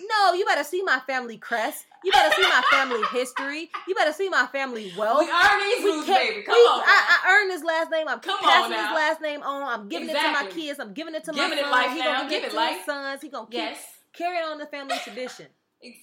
[0.00, 4.12] no you better see my family crest you better see my family history you better
[4.12, 6.42] see my family wealth we earn these can't- baby.
[6.42, 6.82] Come we- on.
[6.84, 8.08] I, I earned this last name.
[8.08, 9.62] I'm Come passing this last name on.
[9.62, 10.78] I'm giving it to my kids.
[10.78, 11.72] I'm giving it to Giving my it sons.
[11.72, 12.16] life he now.
[12.18, 12.76] gonna give, it life.
[12.76, 13.22] his sons.
[13.22, 13.78] He gonna keep yes.
[14.12, 15.46] carrying on the family tradition.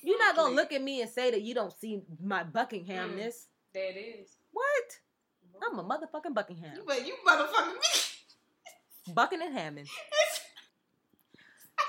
[0.03, 3.35] You're not gonna look at me and say that you don't see my Buckinghamness.
[3.35, 3.73] Mm.
[3.73, 4.29] There it is.
[4.51, 5.69] What?
[5.71, 5.89] I'm a mm.
[5.89, 6.71] motherfucking Buckingham.
[6.75, 9.13] You, but you motherfucking me.
[9.13, 9.87] Bucking and Hammond.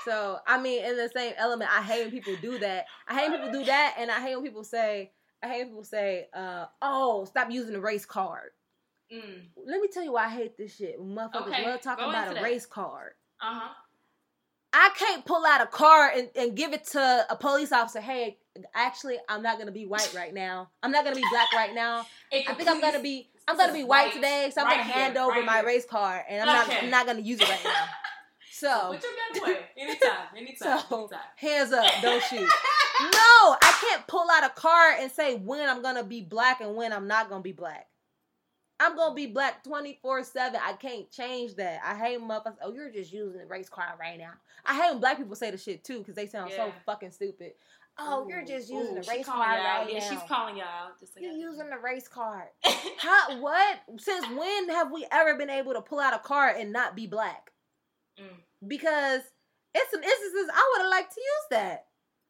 [0.05, 2.85] So I mean, in the same element, I hate when people do that.
[3.07, 5.11] I hate when people do that, and I hate when people say,
[5.41, 8.51] I hate when people say, uh, "Oh, stop using the race card."
[9.13, 9.41] Mm.
[9.65, 10.99] Let me tell you why I hate this shit.
[10.99, 12.43] Motherfuckers Okay, love talking about a that.
[12.43, 13.13] race card.
[13.41, 13.73] Uh huh.
[14.75, 18.01] I can't pull out a card and, and give it to a police officer.
[18.01, 18.39] Hey,
[18.73, 20.69] actually, I'm not gonna be white right now.
[20.81, 22.07] I'm not gonna be black right now.
[22.33, 23.29] I think I'm gonna be.
[23.47, 25.57] I'm gonna be is white today, so I'm right gonna hand here, over right my
[25.57, 25.65] here.
[25.67, 27.85] race card, and I'm not I'm not gonna use it right now.
[28.63, 29.65] So Put your gun away.
[29.77, 30.11] Anytime.
[30.37, 30.79] Anytime.
[30.87, 31.19] So- anytime.
[31.35, 32.49] hands up, don't shoot.
[33.01, 36.73] No, I can't pull out a card and say when I'm gonna be black and
[36.73, 37.87] when I'm not gonna be black.
[38.79, 40.61] I'm gonna be black 24 7.
[40.63, 41.81] I can't change that.
[41.83, 42.55] I hate motherfuckers.
[42.63, 44.31] Oh, you're just using the race card right now.
[44.65, 47.53] I hate when black people say the shit too because they sound so fucking stupid.
[47.99, 50.09] Oh, you're just using ooh, the race card right yeah, now.
[50.09, 50.91] she's calling y'all.
[50.99, 52.47] Just You're using the race card.
[52.97, 53.39] How?
[53.39, 53.81] What?
[53.97, 57.07] Since when have we ever been able to pull out a card and not be
[57.07, 57.52] black?
[58.19, 58.67] Mm.
[58.67, 59.21] Because
[59.75, 61.85] it's some instances I would have liked to use that.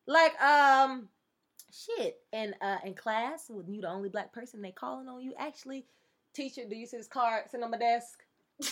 [0.07, 1.09] Like, um,
[1.71, 2.17] shit.
[2.31, 5.33] In uh in class, when you the only black person, they calling on you.
[5.37, 5.85] Actually,
[6.33, 8.23] teacher, do you see this card sitting on my desk?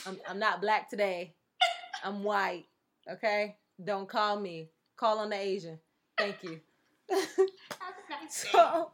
[0.06, 1.34] I'm I'm not black today.
[2.04, 2.66] I'm white.
[3.12, 3.56] Okay?
[3.84, 4.70] Don't call me.
[4.98, 5.80] Call on the Asian.
[6.18, 6.60] Thank you.
[8.30, 8.92] so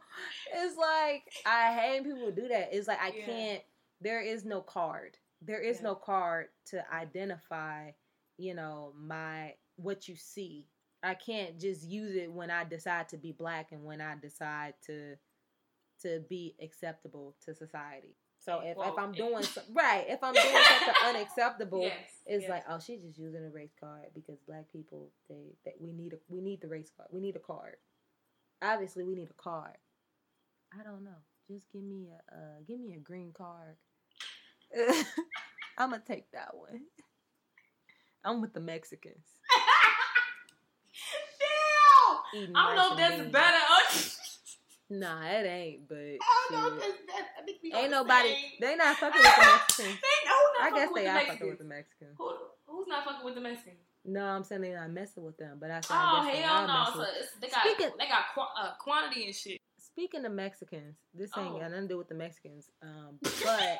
[0.54, 2.70] it's like I hate people do that.
[2.72, 3.26] It's like I Yeah.
[3.26, 3.62] can't.
[4.00, 5.16] There is no card.
[5.42, 5.84] There is Yeah.
[5.84, 7.90] no card to identify.
[8.38, 10.66] You know my what you see.
[11.02, 14.74] I can't just use it when I decide to be black and when I decide
[14.86, 15.16] to
[16.02, 18.16] to be acceptable to society.
[18.40, 21.94] So if, if I'm doing so, right, if I'm doing something unacceptable, Yes,
[22.26, 22.50] it's yes.
[22.50, 26.12] like, oh, she's just using a race card because black people they, they we need
[26.12, 27.08] a we need the race card.
[27.12, 27.76] We need a card.
[28.62, 29.76] Obviously, we need a card.
[30.78, 31.18] I don't know.
[31.50, 33.76] Just give me a uh, give me a green card.
[35.78, 36.82] I'm gonna take that one.
[38.28, 39.24] I'm with the Mexicans.
[41.40, 42.42] Damn!
[42.42, 43.56] Eating I don't know if that's better.
[44.90, 45.86] Nah, it ain't.
[45.86, 47.28] But I don't know if that's better.
[47.38, 48.28] I think we ain't nobody.
[48.30, 49.98] same- They not fucking with the Mexicans.
[50.00, 52.14] They I guess they are the fucking with the Mexicans.
[52.16, 52.32] Who,
[52.66, 53.76] who's not fucking with the Mexicans?
[54.06, 55.58] No, I'm saying they're not messing with them.
[55.60, 56.84] But I said, Oh I they hell no!
[56.84, 57.06] messing So
[57.42, 59.60] they got Speaking- they got qu- uh, quantity and shit.
[59.78, 61.58] Speaking of Mexicans, this ain't Oh.
[61.58, 62.70] got nothing to do with the Mexicans.
[62.82, 63.78] Um, but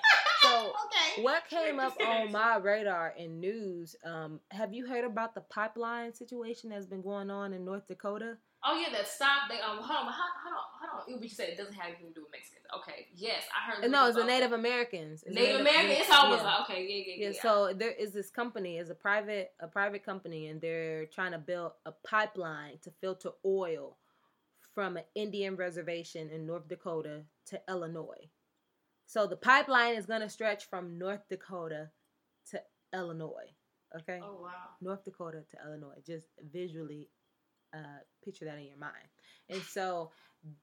[0.48, 1.22] so okay.
[1.22, 3.96] what came up on my radar in news?
[4.04, 8.38] Um, have you heard about the pipeline situation that's been going on in North Dakota?
[8.64, 9.48] Oh yeah, that stop.
[9.48, 11.22] They um, hold on, hold on, hold on.
[11.22, 12.64] You said it doesn't have anything to do with Mexicans.
[12.76, 13.90] Okay, yes, I heard.
[13.90, 14.52] No, it's the Native.
[14.52, 15.22] Americans.
[15.24, 15.90] It's Native American.
[15.92, 16.46] It's always yeah.
[16.46, 17.42] like okay, yeah, yeah, yeah, yeah.
[17.42, 21.38] so there is this company, is a private a private company, and they're trying to
[21.38, 23.96] build a pipeline to filter oil
[24.74, 28.28] from an Indian reservation in North Dakota to Illinois.
[29.08, 31.88] So the pipeline is going to stretch from North Dakota
[32.50, 32.60] to
[32.92, 33.50] Illinois.
[34.02, 34.50] Okay, oh wow.
[34.82, 35.96] North Dakota to Illinois.
[36.06, 37.08] Just visually
[37.74, 38.92] uh, picture that in your mind.
[39.48, 40.10] And so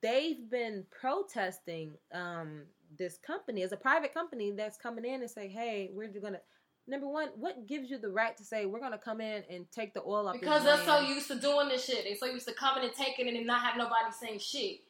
[0.04, 2.66] they've been protesting um,
[3.00, 6.40] this company as a private company that's coming in and say, "Hey, we're gonna."
[6.88, 9.96] Number one, what gives you the right to say we're gonna come in and take
[9.96, 10.40] the oil off?
[10.40, 12.04] Because they're so used to doing this shit.
[12.04, 14.82] They're so used to coming and taking it and not have nobody saying shit.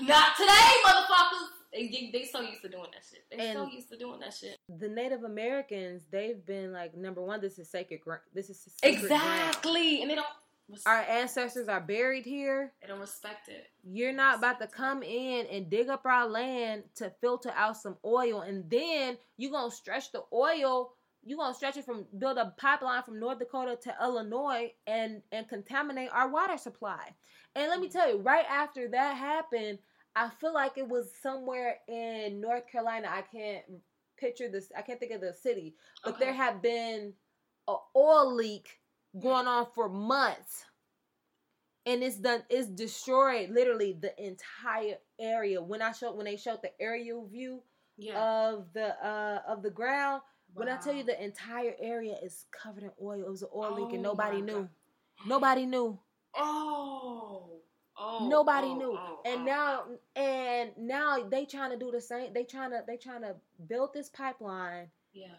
[0.00, 1.46] Not today, motherfuckers.
[1.72, 3.24] They, they so used to doing that shit.
[3.30, 4.56] They so used to doing that shit.
[4.68, 8.22] the Native Americans, they've been like, number one, this is sacred ground.
[8.34, 9.22] This is sacred ground.
[9.22, 10.26] Exactly, and they don't.
[10.68, 12.72] res- Our ancestors are buried here.
[12.82, 13.66] They don't respect it.
[13.84, 17.96] You're not about to come in and dig up our land to filter out some
[18.04, 20.94] oil, and then you're gonna stretch the oil.
[21.22, 25.48] You gonna stretch it from build a pipeline from North Dakota to Illinois and and
[25.48, 27.14] contaminate our water supply.
[27.54, 29.78] And let me tell you, right after that happened,
[30.16, 33.08] I feel like it was somewhere in North Carolina.
[33.10, 33.64] I can't
[34.18, 34.72] picture this.
[34.76, 36.24] I can't think of the city, but Okay.
[36.26, 37.12] there had been
[37.68, 38.80] a oil leak
[39.20, 40.64] going on for months
[41.86, 46.60] and it's done it's destroyed literally the entire area when i showed when they showed
[46.62, 47.62] the aerial view
[47.96, 48.20] Yeah.
[48.54, 50.22] of the uh of the ground
[50.54, 53.74] when i tell you the entire area is covered in oil it was an oil
[53.74, 54.68] leak and Oh nobody knew God.
[55.26, 55.98] nobody knew
[56.34, 57.60] Oh.
[58.02, 58.28] Oh.
[58.28, 59.44] nobody oh, knew oh, and oh.
[59.44, 59.82] now
[60.16, 63.34] and now they trying to do the same they trying to they trying to
[63.68, 65.34] build this pipeline Yeah.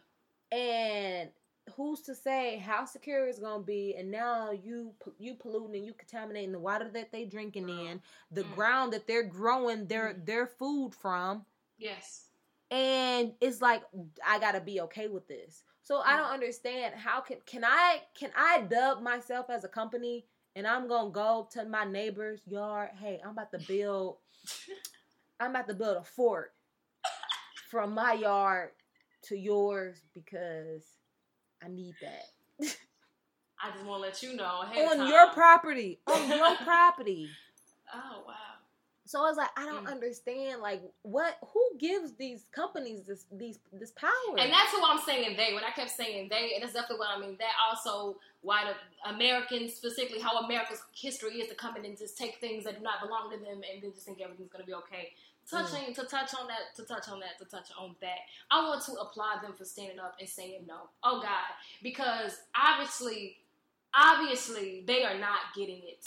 [0.51, 1.29] and
[1.75, 5.93] who's to say how secure it's gonna be and now you you polluting and you
[5.93, 8.55] contaminating the water that they drinking in the Mm.
[8.55, 10.25] ground that they're growing their Mm.
[10.25, 11.45] their food from
[11.77, 12.27] Yes.
[12.71, 13.83] And it's like
[14.25, 16.33] i gotta be okay with this so i don't Mm.
[16.35, 21.11] understand how can can i can i dub myself as a company and i'm gonna
[21.11, 24.17] go to my neighbor's yard hey i'm about to build
[25.39, 26.53] i'm about to build a fort
[27.69, 28.69] from my yard
[29.23, 30.85] to yours because
[31.63, 32.25] i need that
[33.63, 37.29] I just want to let you know on your property on your property.
[39.11, 39.91] So I was like i don't Mm.
[39.91, 44.99] understand like what who gives these companies this these this power And that's who I'm
[45.09, 45.53] saying they.
[45.53, 47.35] When I kept saying they, and that's definitely what I mean.
[47.39, 48.75] That also why the
[49.09, 52.83] Americans, specifically how America's history is to come in and just take things that do
[52.83, 55.05] not belong to them and then just think everything's gonna be okay.
[55.49, 58.19] touching to touch on that, to touch on that, to touch on that.
[58.49, 60.89] I want to applaud them for standing up and saying no.
[61.03, 61.49] Oh God,
[61.83, 63.37] because obviously,
[63.93, 65.99] obviously they are not getting it.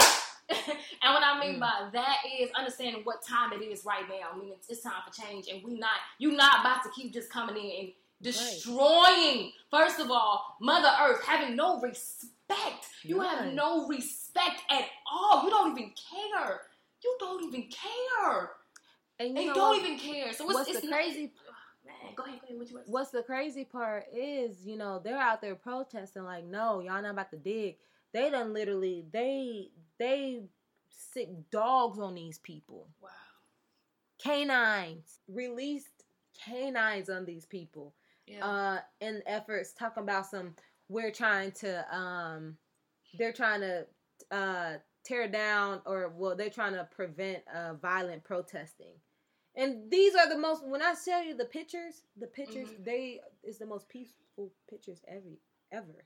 [0.50, 1.60] And what I mean Mm.
[1.60, 4.28] by that is understanding what time it is right now.
[4.34, 7.12] I mean, it's, it's time for change, and we not you not about to keep
[7.12, 9.52] just coming in and destroying.
[9.70, 12.86] First of all, Mother Earth having no respect.
[13.02, 15.44] You have no respect at all.
[15.44, 16.60] You don't even care.
[17.02, 18.50] You don't even care.
[19.20, 20.32] And They you don't even care.
[20.32, 21.32] So it's, what's it's the not- crazy
[21.86, 22.58] man, go ahead, go ahead.
[22.58, 22.88] What you want?
[22.88, 27.10] what's the crazy part is, you know, they're out there protesting like, no, y'all not
[27.10, 27.76] about to dig.
[28.12, 30.42] They done literally they they
[30.88, 32.88] sick dogs on these people.
[33.00, 33.10] Wow.
[34.18, 36.04] Canines released
[36.44, 37.94] canines on these people.
[38.26, 38.44] Yeah.
[38.46, 40.54] Uh in efforts talking about some
[40.88, 42.56] we're trying to um
[43.18, 43.86] they're trying to
[44.30, 48.94] uh tear down or well they're trying to prevent uh violent protesting.
[49.56, 52.84] And these are the most when I show you the pictures, the pictures Mhm.
[52.84, 55.38] they is the most peaceful pictures ever
[55.72, 56.04] ever.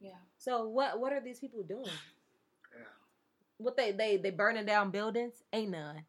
[0.00, 0.20] yeah.
[0.38, 1.90] So what what are these people doing?
[3.58, 5.34] What they they they burning down buildings?
[5.52, 6.04] Ain't none.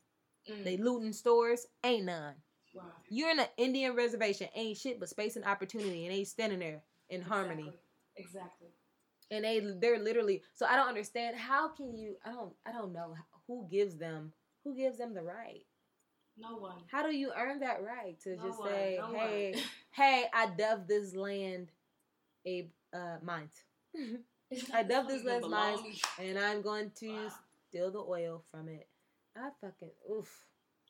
[0.49, 0.63] Mm.
[0.63, 1.65] They looting stores?
[1.83, 2.35] Ain't none.
[2.73, 2.83] wow.
[3.09, 6.81] You're in an Indian reservation, ain't shit but space and opportunity, and they standing there
[7.09, 7.71] in harmony.
[8.15, 8.69] Exactly.
[9.31, 12.93] And they they're literally so I don't understand how can you I don't I don't
[12.93, 13.15] know
[13.47, 14.33] who gives them
[14.63, 15.65] who gives them the right.
[16.37, 16.77] No one.
[16.89, 19.55] How do you earn that right to No just one, say, no hey,
[19.91, 21.71] hey, I dove this land,
[22.47, 23.51] a uh, mines,
[24.73, 25.93] I dove this last belong.
[26.19, 27.29] and I'm going to Wow.
[27.69, 28.87] steal the oil from it.
[29.37, 30.45] I fucking oof.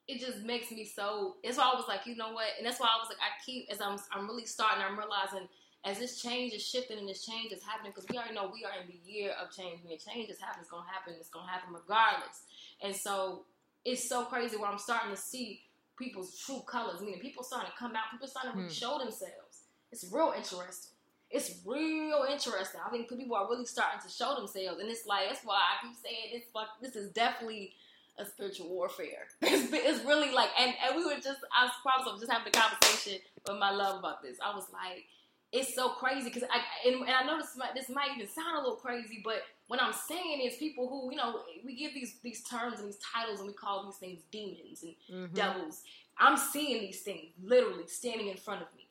[0.08, 1.36] it just makes me so.
[1.44, 3.30] That's why I was like, you know what, and that's why I was like, I
[3.46, 4.84] keep as I'm, I'm really starting.
[4.84, 5.48] I'm realizing
[5.86, 8.66] as this change is shifting and this change is happening because we already know we
[8.66, 9.80] are in the year of change.
[9.84, 11.14] When change is happening, it's gonna happen.
[11.20, 12.44] It's gonna happen regardless.
[12.82, 13.46] And so
[13.86, 15.62] it's so crazy where I'm starting to see
[15.98, 17.02] people's true colors.
[17.02, 18.10] Meaning people starting to come out.
[18.12, 18.68] People starting to Hmm.
[18.70, 19.64] show themselves.
[19.92, 20.92] It's real interesting.
[21.32, 22.82] It's real interesting.
[22.86, 25.86] I think people are really starting to show themselves, and it's like that's why I
[25.86, 26.44] keep saying this.
[26.56, 27.74] Like this is definitely
[28.18, 29.28] a spiritual warfare.
[29.42, 32.48] It's, it's really like, and, and we were just, I was I was just having
[32.48, 34.38] a conversation with my love about this.
[34.44, 35.06] I was like,
[35.52, 38.58] it's so crazy because I and, and I know this might, this might even sound
[38.58, 42.16] a little crazy, but what I'm saying is people who you know we give these
[42.24, 44.96] these terms and these titles and we call these things demons and
[45.30, 45.34] Mhm.
[45.36, 45.84] devils.
[46.18, 48.88] I'm seeing these things literally standing in front of me.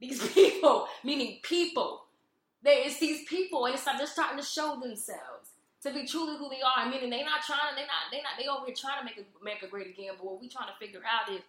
[0.00, 2.04] These people, meaning people,
[2.62, 5.50] they it's these people, and it's like they're starting to show themselves
[5.82, 6.88] to be truly who they are.
[6.90, 9.66] Meaning they're not trying, they're not, they're not, they over here trying to make America
[9.70, 10.12] great again.
[10.16, 11.42] But what we're trying to figure out is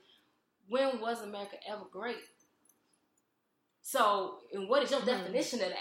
[0.70, 2.18] when was America ever great?
[3.82, 5.08] So, and what is your Hmm.
[5.08, 5.78] definition of that?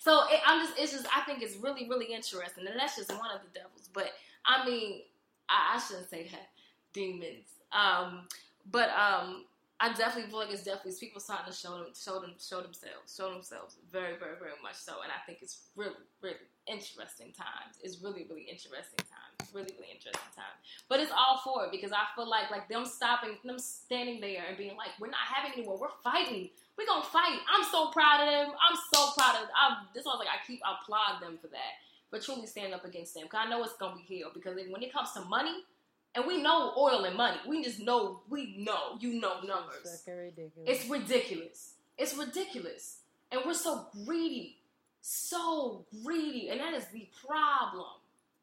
[0.00, 3.10] So it, I'm just, it's just, I think it's really, really interesting, and that's just
[3.10, 3.88] one of the devils.
[3.92, 4.10] But
[4.46, 5.02] I mean,
[5.48, 6.48] I, I shouldn't say that
[6.92, 7.46] demons.
[7.72, 8.28] Um,
[8.70, 9.44] but um,
[9.80, 13.10] I definitely feel like it's definitely people starting to show them, show them, show themselves,
[13.10, 15.02] show themselves very, very, very much so.
[15.02, 17.82] And I think it's really, really interesting times.
[17.82, 19.50] It's really, really interesting times.
[19.52, 20.58] Really, really interesting times.
[20.88, 24.44] But it's all for it because I feel like like them stopping, them standing there
[24.48, 25.78] and being like, we're not having anymore.
[25.78, 26.50] We're fighting.
[26.78, 27.38] We're gonna fight.
[27.50, 28.54] I'm so proud of them.
[28.58, 29.48] I'm so proud of.
[29.54, 31.82] I, this was like I keep applaud them for that.
[32.10, 34.30] but truly standing up against them, because I know it's gonna be hell.
[34.32, 35.64] Because when it comes to money,
[36.14, 40.02] and we know oil and money, we just know we know you know numbers.
[40.06, 40.52] Ridiculous.
[40.66, 41.74] It's ridiculous.
[41.98, 42.98] It's ridiculous.
[43.30, 44.58] And we're so greedy.
[45.00, 46.48] So greedy.
[46.50, 47.86] And that is the problem.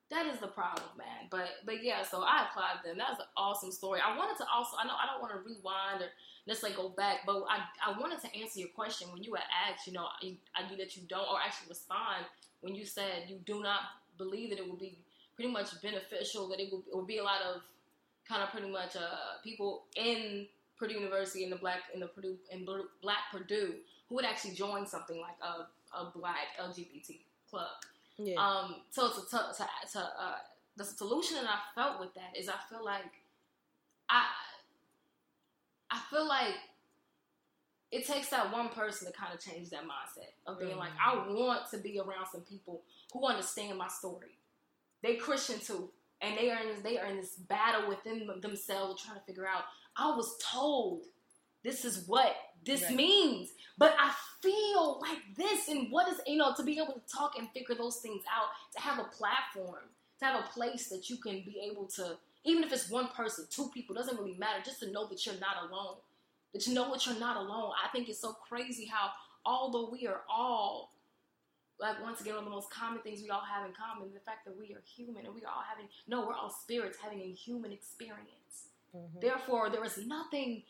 [0.10, 1.28] That is the problem, man.
[1.30, 2.98] But but yeah, so I applaud them.
[2.98, 4.02] That was an awesome story.
[4.06, 6.10] I wanted to also I know I don't want to rewind or
[6.46, 9.88] necessarily go back, but I, I wanted to answer your question when you had asked,
[9.88, 12.26] you know, I, I knew that you don't or actually respond
[12.62, 13.80] when you said you do not
[14.18, 14.98] believe that it will be
[15.36, 17.62] pretty much beneficial, that it will, it will be a lot of
[18.28, 22.38] kind of pretty much uh, people in Purdue University in the black in the Purdue
[22.52, 22.66] in
[23.02, 23.76] Black Purdue
[24.10, 27.68] who would actually join something like a, a black LGBT club.
[28.18, 28.36] yeah.
[28.36, 30.36] Um, so to to, to, to uh,
[30.78, 33.12] the solution that I felt with that is I feel like
[34.10, 34.26] I
[35.90, 36.56] I feel like
[37.92, 41.16] it takes that one person to kind of change that mindset of being like I
[41.16, 42.82] want to be around some people
[43.14, 44.38] who understand my story.
[45.04, 45.90] They Christian too,
[46.22, 49.48] and they are in this, they are in this battle within themselves trying to figure
[49.48, 49.64] out.
[49.98, 51.06] I was told
[51.64, 52.96] this is what this Right.
[52.96, 57.02] means, but I feel like this, and what is you know to be able to
[57.12, 59.84] talk and figure those things out, to have a platform,
[60.20, 63.46] to have a place that you can be able to, even if it's one person,
[63.50, 64.62] two people, doesn't really matter.
[64.64, 65.98] Just to know that you're not alone,
[66.54, 67.74] that you know that you're not alone.
[67.84, 69.12] I think it's so crazy how
[69.46, 70.92] although we are all
[71.82, 74.20] like once again one of the most common things we all have in common the
[74.20, 77.20] fact that we are human and we are all having no we're all spirits having
[77.22, 79.22] a human experience Mhm.
[79.22, 80.64] Therefore, there is nothing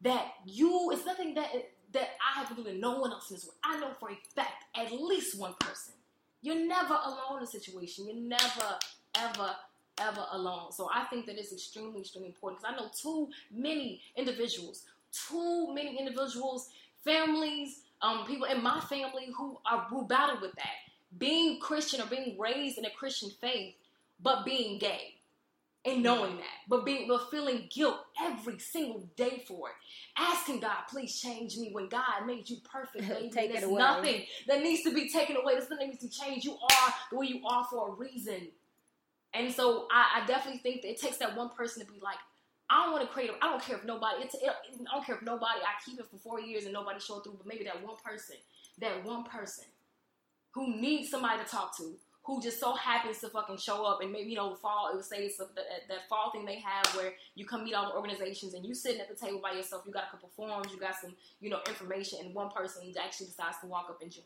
[0.00, 1.50] that you, it's nothing that
[1.92, 3.56] that I have to do that no one else in this world.
[3.64, 5.94] I know for a fact at least one person.
[6.42, 8.06] You're never alone in a situation.
[8.06, 8.78] You're never,
[9.16, 9.56] ever,
[9.98, 10.70] ever alone.
[10.72, 15.72] So I think that it's extremely, extremely important because I know too many individuals, too
[15.72, 16.68] many individuals,
[17.02, 20.76] families, um, people in my family who are who battle with that.
[21.16, 23.74] Being Christian or being raised in a Christian faith,
[24.20, 25.14] but being gay
[25.84, 29.74] and knowing that, but being but feeling guilt every single day for it.
[30.16, 33.30] Asking God, please change me when God made you perfect, baby.
[33.30, 33.78] Take it There's away.
[33.78, 35.54] nothing that needs to be taken away.
[35.54, 36.44] There's nothing that needs to change.
[36.44, 38.48] You are the way you are for a reason.
[39.34, 42.16] And so I, I definitely think that it takes that one person to be like,
[42.70, 43.30] I don't want to create.
[43.40, 44.24] I don't care if nobody.
[44.24, 45.60] It, I don't care if nobody.
[45.60, 47.36] I keep it for four years and nobody showed through.
[47.38, 48.36] But maybe that one person,
[48.78, 49.64] that one person,
[50.52, 51.94] who needs somebody to talk to,
[52.28, 54.90] who just so happens to fucking show up and maybe you know fall.
[54.92, 57.72] It would say it's a, that, that fall thing they have where you come meet
[57.72, 59.84] all the organizations and you sitting at the table by yourself.
[59.86, 60.70] You got a couple forms.
[60.70, 64.12] You got some you know information, and one person actually decides to walk up and
[64.12, 64.22] join.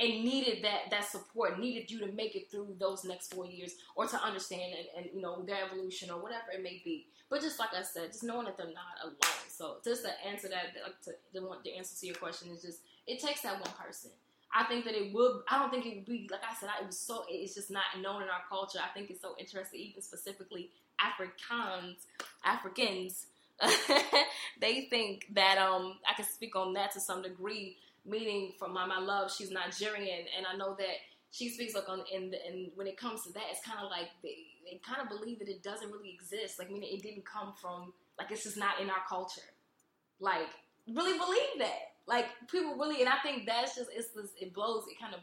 [0.00, 3.74] And needed that that support, needed you to make it through those next four years,
[3.94, 7.06] or to understand and, and you know their evolution or whatever it may be.
[7.30, 9.16] But just like I said, just knowing that they're not alone.
[9.48, 12.80] So just to answer that, like to the the answer to your question is just
[13.06, 14.10] it takes that one person.
[14.52, 15.42] I think that it would.
[15.48, 16.70] I don't think it would be like I said.
[16.76, 17.24] I, it was so.
[17.28, 18.80] It's just not known in our culture.
[18.82, 21.98] I think it's so interesting, even specifically Africans,
[22.44, 23.26] Africans.
[24.60, 27.76] they think that um I can speak on that to some degree.
[28.04, 30.96] Meaning, from my my love, she's Nigerian, and I know that
[31.30, 33.90] she speaks like on in the and when it comes to that, it's kind of
[33.90, 34.46] like they
[34.82, 36.58] kind of believe that it doesn't really exist.
[36.58, 39.40] Like, meaning it didn't come from like it's just not in our culture.
[40.20, 40.48] Like,
[40.88, 41.92] really believe that.
[42.06, 44.84] Like people really, and I think that's just it's just, it blows.
[44.90, 45.20] It kind of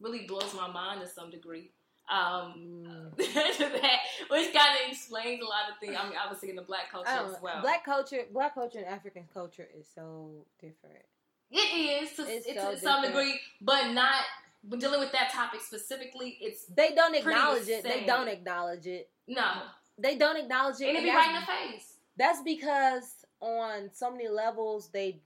[0.00, 1.70] really blows my mind to some degree.
[2.10, 3.16] Um, Mm.
[3.16, 3.98] that,
[4.30, 5.96] which kind of explains a lot of things.
[5.98, 7.60] I mean, obviously in the black culture as well.
[7.62, 11.04] Black culture, black culture, and African culture is so different.
[11.50, 13.26] it is to, It's it's so to some different.
[13.28, 14.22] degree, but not.
[14.62, 17.82] When dealing with that topic specifically, it's They don't acknowledge it.
[17.82, 19.10] They don't acknowledge it.
[19.26, 19.62] no,
[19.98, 20.88] They don't acknowledge it.
[20.88, 21.94] and it be right in the face.
[22.16, 25.22] That's because on so many levels they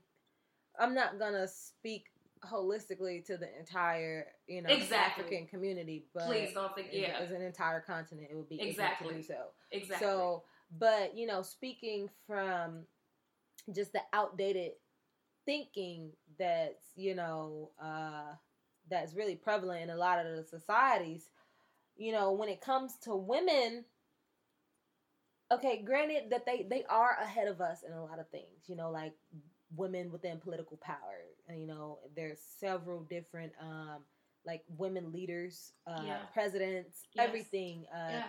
[0.79, 2.05] I'm not gonna speak
[2.45, 5.23] holistically to the entire, you know, Exactly.
[5.23, 6.89] African community, but Please don't think.
[6.91, 9.09] Yeah, as an entire continent it would be Exactly.
[9.09, 9.47] to do so.
[9.71, 10.07] exactly.
[10.07, 10.43] So
[10.77, 12.85] but you know, speaking from
[13.73, 14.73] just the outdated
[15.45, 18.33] thinking that's, you know, uh
[18.89, 21.29] that's really prevalent in a lot of the societies,
[21.95, 23.85] you know, when it comes to women,
[25.51, 28.75] okay, granted that they they are ahead of us in a lot of things, you
[28.75, 29.13] know, like
[29.75, 31.23] women within political power.
[31.49, 34.03] You know, there's several different um
[34.45, 36.17] like women leaders, uh Yeah.
[36.33, 37.25] presidents, Yes.
[37.25, 38.23] everything uh yeah,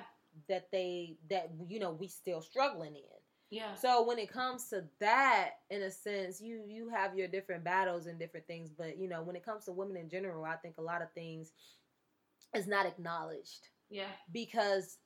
[0.48, 3.20] that they that you know we still struggling in.
[3.50, 7.64] Yeah, So when it comes to that, in a sense, you you have your different
[7.64, 10.56] battles and different things, but you know when it comes to women in general, I
[10.56, 11.52] think a lot of things
[12.54, 13.68] is not acknowledged.
[13.88, 14.98] Yeah, because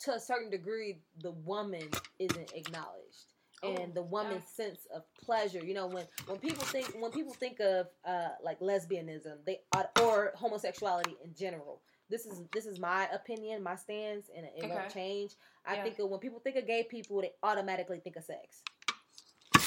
[0.00, 1.88] to a certain degree the woman
[2.18, 3.34] isn't acknowledged.
[3.62, 7.34] And Oh, the woman's sense of pleasure you know when when people think when people
[7.34, 9.58] think of uh like lesbianism they
[10.00, 14.92] or homosexuality in general this is this is my opinion my stance and it, won't
[14.92, 15.32] change
[15.66, 15.82] i Yeah.
[15.84, 18.62] think of when people think of gay people they automatically think of sex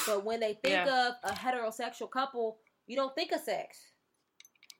[0.06, 1.08] but when they think Yeah.
[1.08, 3.78] of a heterosexual couple you don't think of sex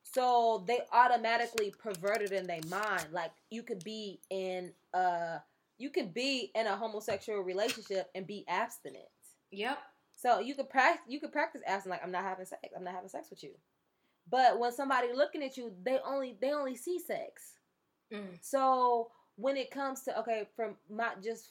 [0.03, 3.07] so they automatically perverted in their mind.
[3.13, 5.39] Like you could be in uh
[5.79, 9.07] you could be in a homosexual relationship and be abstinent.
[9.51, 9.79] yep,
[10.15, 12.63] So you could practice you could practice abstinent like I'm not having sex.
[12.77, 13.53] I'm not having sex with you.
[14.31, 17.55] But when somebody looking at you, they only they only see sex.
[18.13, 18.39] Mm.
[18.41, 21.51] So when it comes to okay, from my just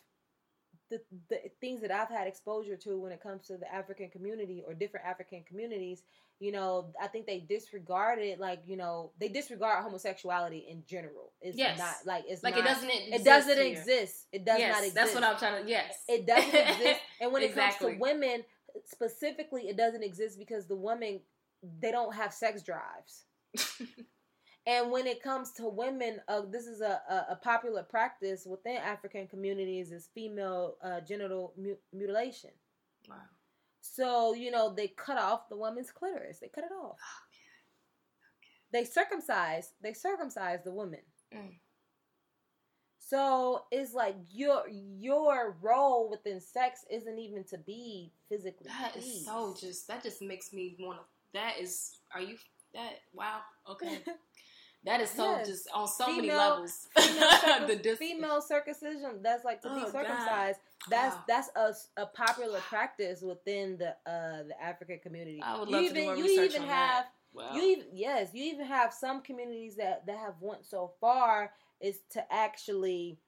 [0.90, 4.64] the the things that I've had exposure to when it comes to the African community
[4.66, 6.04] or different African communities,
[6.40, 11.32] you know, I think they disregard it like, you know, they disregard homosexuality in general.
[11.42, 11.78] It's Yes.
[11.78, 12.90] not like it's like not, it doesn't.
[12.90, 13.78] Exist it doesn't here.
[13.78, 14.28] exist.
[14.32, 14.96] It does yes, not exist.
[14.96, 15.70] That's what I'm trying to.
[15.70, 17.00] Yes, It doesn't exist.
[17.20, 17.88] And when it Exactly.
[17.88, 18.44] comes to women
[18.86, 21.20] specifically, it doesn't exist because the women
[21.80, 23.26] they don't have sex drives.
[24.66, 28.78] and when it comes to women, uh, this is a, a, a popular practice within
[28.78, 32.52] African communities is female uh, genital mu- mutilation.
[33.10, 33.16] Wow.
[33.82, 36.40] So you know they cut off the woman's clitoris.
[36.40, 36.98] They cut it off.
[37.02, 37.22] Oh,
[38.72, 39.74] They circumcise.
[39.82, 41.02] They circumcise the woman.
[41.36, 41.56] Mm.
[43.00, 48.68] So it's like your your role within sex isn't even to be physically.
[48.70, 49.26] That is pleased.
[49.26, 49.88] so just.
[49.88, 51.04] That just makes me want to.
[51.34, 51.98] That is.
[52.14, 52.36] Are you?
[52.74, 53.40] That wow.
[53.70, 54.00] Okay.
[54.84, 55.48] That is so Yes.
[55.48, 56.88] just on so many levels.
[56.98, 59.92] female, the dis- female circumcision that's like to be Oh, God.
[59.92, 60.60] circumcised
[60.90, 61.24] that's Wow.
[61.56, 65.90] that's a popular practice within the uh the african community I would you love to
[65.92, 67.14] even do more you research even on have that.
[67.34, 67.56] Wow.
[67.56, 72.00] you even yes you even have some communities that that have went so far is
[72.14, 73.20] to actually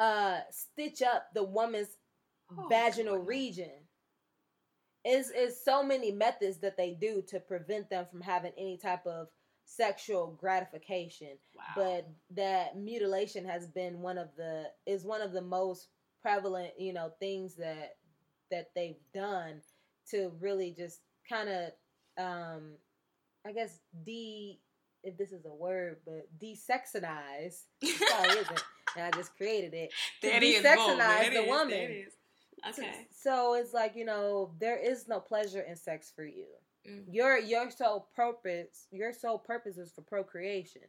[0.00, 1.96] uh stitch up the woman's
[2.58, 3.28] Oh, vaginal goodness.
[3.28, 3.79] region
[5.04, 9.06] is is so many methods that they do to prevent them from having any type
[9.06, 9.28] of
[9.64, 11.38] sexual gratification.
[11.56, 11.62] Wow.
[11.76, 15.88] but that mutilation has been one of the is one of the most
[16.22, 17.96] prevalent you know things that
[18.50, 19.60] that they've done
[20.10, 21.70] to really just kind of
[22.18, 22.72] um
[23.46, 24.58] i guess de
[25.02, 28.64] if this is a word but desexualize it probably isn't.
[28.96, 29.92] And i just created it.
[30.22, 30.98] To That bold.
[31.32, 32.06] The is, woman.
[32.68, 33.06] Okay.
[33.10, 36.46] so it's like you know there is no pleasure in sex for you
[36.88, 37.04] Mm.
[37.12, 40.80] your your sole purpose your sole purpose is for procreation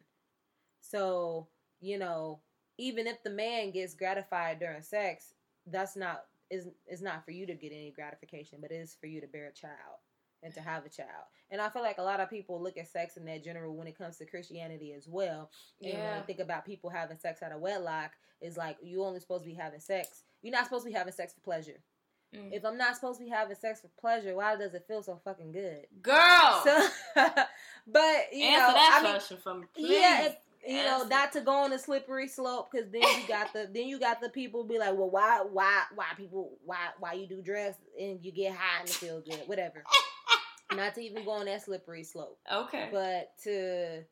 [0.80, 1.48] so
[1.82, 2.40] you know
[2.78, 5.34] even if the man gets gratified during sex
[5.68, 9.08] that's not is is not for you to get any gratification but it is for
[9.08, 10.00] you to bear a child
[10.44, 12.88] and to have a child and i feel like a lot of people look at
[12.88, 15.52] sex in that general when it comes to christianity as well
[15.82, 16.18] and when Yeah.
[16.20, 19.50] you think about people having sex out of wedlock is like you only supposed to
[19.50, 21.80] be having sex you're not supposed to be having sex for pleasure
[22.34, 22.54] Mm.
[22.54, 25.20] if i'm not supposed to be having sex for pleasure why does it feel so
[25.26, 26.88] fucking good Girl, so,
[27.88, 29.92] but you answer know, that I question for me, please.
[30.00, 30.32] yeah,
[30.66, 31.10] you know, Answer.
[31.10, 34.22] not to go on a slippery slope because then you got the then you got
[34.22, 38.24] the people be like, well, why, why, why people, why, why you do drugs and
[38.24, 39.84] you get high and it feel good, whatever.
[40.76, 42.88] not to even go on that slippery slope, okay.
[42.94, 44.04] but to,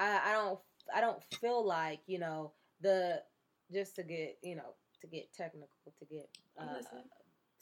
[0.00, 0.58] I, I don't,
[0.92, 2.50] I don't feel like you know
[2.80, 3.22] the
[3.72, 6.28] just to get you know to get technical to get
[6.58, 6.80] uh,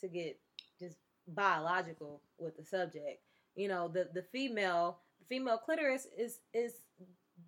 [0.01, 0.39] to get
[0.79, 0.97] just
[1.29, 3.23] biological with the subject.
[3.55, 6.75] You know, the the female the female clitoris is is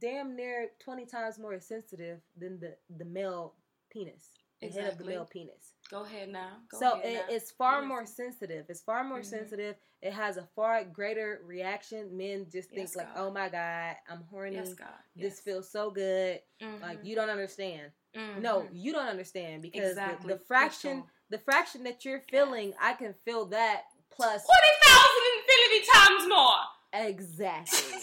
[0.00, 3.54] damn near twenty times more sensitive than the the male
[3.90, 4.30] penis,
[4.60, 5.72] the head of the male penis.
[5.90, 6.58] Go ahead now.
[6.70, 7.34] Go so ahead it, now.
[7.34, 8.66] it's far more sensitive.
[8.68, 9.24] It's far more Mhm.
[9.26, 9.76] sensitive.
[10.02, 12.16] It has a far greater reaction.
[12.16, 13.26] Men just think Yes, like, God.
[13.26, 14.56] "Oh my god, I'm horny.
[14.56, 14.88] Yes, God.
[15.16, 17.04] This feels so good." Like Mhm.
[17.04, 17.92] you don't understand.
[18.16, 18.40] Mhm.
[18.40, 20.28] No, you don't understand because exactly.
[20.28, 25.22] the, the fraction the fraction that you're feeling, I can feel that plus twenty thousand
[25.38, 27.08] infinity times more.
[27.08, 28.00] exactly.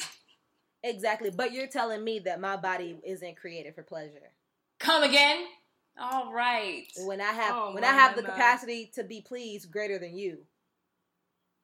[0.83, 1.29] exactly.
[1.29, 4.31] But you're telling me that my body isn't created for pleasure.
[4.79, 5.45] Come again.
[5.99, 6.85] All right.
[7.05, 10.39] When I have Oh, when I have the capacity to be pleased greater than you.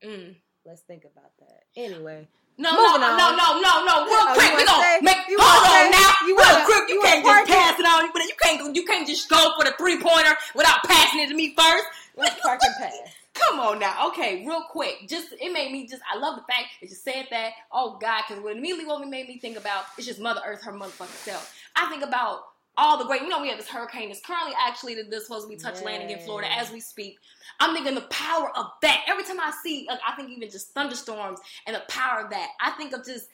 [0.03, 0.35] Mm.
[0.65, 1.63] Let's think about that.
[1.77, 2.27] Anyway.
[2.57, 3.17] No, no, Moving no, on.
[3.17, 3.93] no, no, no, no.
[3.97, 5.27] Oh, real Oh, quick, we gonna make.
[5.27, 6.11] you hold on say- now.
[6.27, 8.09] you real quick, you, you can't just pass it on.
[8.13, 8.75] But You can't.
[8.75, 11.85] You can't just go for the three pointer without passing it to me first.
[12.15, 12.93] Let's park and pass.
[13.33, 14.09] Come on now.
[14.09, 15.07] Okay, real quick.
[15.09, 17.53] Just it made me just I love the fact that you said that.
[17.71, 20.71] Oh God, because what immediately what made me think about is just Mother Earth, her
[20.71, 21.55] motherfucking self.
[21.75, 22.41] I think about
[22.77, 25.49] all the great, you know, we have this hurricane that's currently actually this supposed to
[25.49, 27.17] be touch landing in Florida as we speak.
[27.59, 29.03] I'm thinking the power of that.
[29.07, 32.49] Every time I see, like, I think even just thunderstorms and the power of that.
[32.61, 33.27] I think of just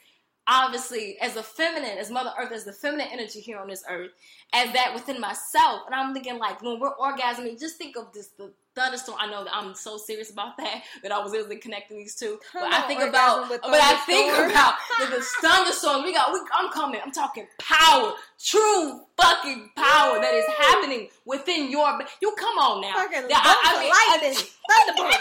[0.46, 4.10] obviously as a feminine, as Mother Earth, as the feminine energy here on this earth,
[4.52, 5.82] as that within myself.
[5.86, 9.18] And I'm thinking like when we're orgasming, just think of this the thunderstorm.
[9.20, 12.14] I know that I'm so serious about that that I was able to connecting these
[12.16, 12.38] two.
[12.52, 16.04] Come but I think about but I think about the, the thunderstorm.
[16.04, 18.12] We got we, I'm coming, I'm talking power,
[18.42, 22.94] true fucking power that is happening within your you come on now.
[22.94, 24.46] Fucking Yeah, I- I mean, lightning.
[24.70, 25.16] Thunderbolts.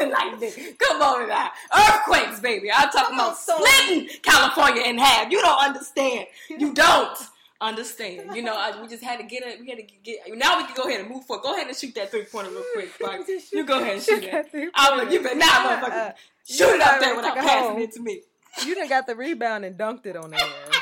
[0.00, 0.52] And lightning.
[0.78, 1.50] Come on now.
[1.76, 2.70] Earthquakes, baby.
[2.72, 5.30] I'm talking about splitting California in half.
[5.30, 6.26] You don't understand.
[6.48, 7.18] You don't
[7.60, 8.34] understand.
[8.34, 9.60] You know, I, we just had to get it.
[9.60, 10.20] We had to get.
[10.38, 11.42] Now we can go ahead and move forward.
[11.42, 12.90] Go ahead and shoot that three pointer real quick.
[13.52, 14.70] You go ahead and shoot it.
[14.74, 16.14] I'm like, you better not, Uh, motherfucker.
[16.48, 17.78] Shoot it up there without passing home.
[17.82, 18.22] it to me.
[18.64, 20.79] You done got the rebound and dunked it on their ass.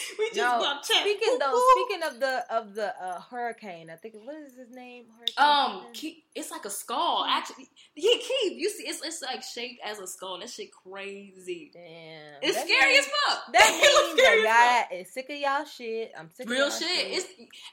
[0.18, 1.00] We just No, about check.
[1.02, 5.04] Speaking though, speaking of the of the uh, hurricane, I think what is his name?
[5.16, 5.36] Hurricane
[5.84, 6.16] Um, Keith?
[6.34, 7.26] It's like a skull.
[7.28, 8.58] Actually, yeah, Keith.
[8.58, 10.38] You see, it's it's like shaped as a skull.
[10.40, 11.70] That shit crazy.
[11.72, 13.52] Damn, It's scary means- as fuck.
[13.52, 14.54] That means scary as fuck.
[14.54, 16.12] that y'all is sick of y'all shit.
[16.18, 17.06] I'm sick Real of y'all shit.
[17.12, 17.26] It's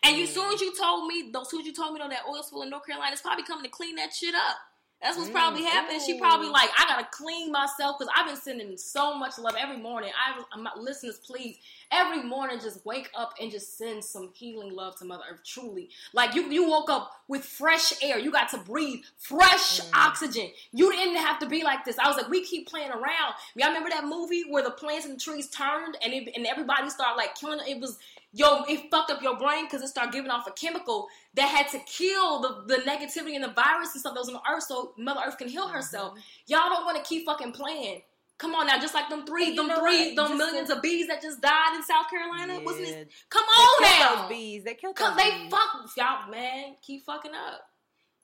[0.03, 2.24] and you soon as you told me, though, soon as you told me though that
[2.30, 4.57] oil spill in North Carolina, it's probably coming to clean that shit up.
[5.02, 6.02] That's what's Mm, probably happening.
[6.06, 9.78] She probably like, I gotta clean myself because I've been sending so much love every
[9.78, 10.12] morning.
[10.14, 11.58] I, I'm not listeners, please.
[11.91, 15.39] Every morning, just wake up and just send some healing love to Mother Earth.
[15.45, 18.20] Truly, like you, you woke up with fresh air.
[18.20, 19.89] You got to breathe fresh Mm.
[19.93, 20.52] oxygen.
[20.74, 21.97] You didn't have to be like this.
[21.97, 23.36] I was like, we keep playing around.
[23.56, 26.89] Y'all remember that movie where the plants and the trees turned and it, and everybody
[26.89, 27.60] started like killing?
[27.68, 27.97] It was
[28.32, 31.67] yo, it fucked up your brain because it started giving off a chemical that had
[31.69, 34.63] to kill the, the negativity and the virus and stuff that was on the earth
[34.63, 35.75] so Mother Earth can heal mm-hmm.
[35.75, 36.17] herself.
[36.47, 38.01] Y'all don't want to keep fucking playing.
[38.38, 40.30] Come on now, just like them three, them three, what?
[40.30, 42.63] them millions of bees that just died in South Carolina.
[42.63, 43.09] Wasn't it?
[43.30, 44.21] Come They on killed now.
[44.21, 44.63] those bees.
[44.63, 45.51] They killed Cause they bees.
[45.51, 46.75] fuck y'all, man.
[46.82, 47.61] Keep fucking up.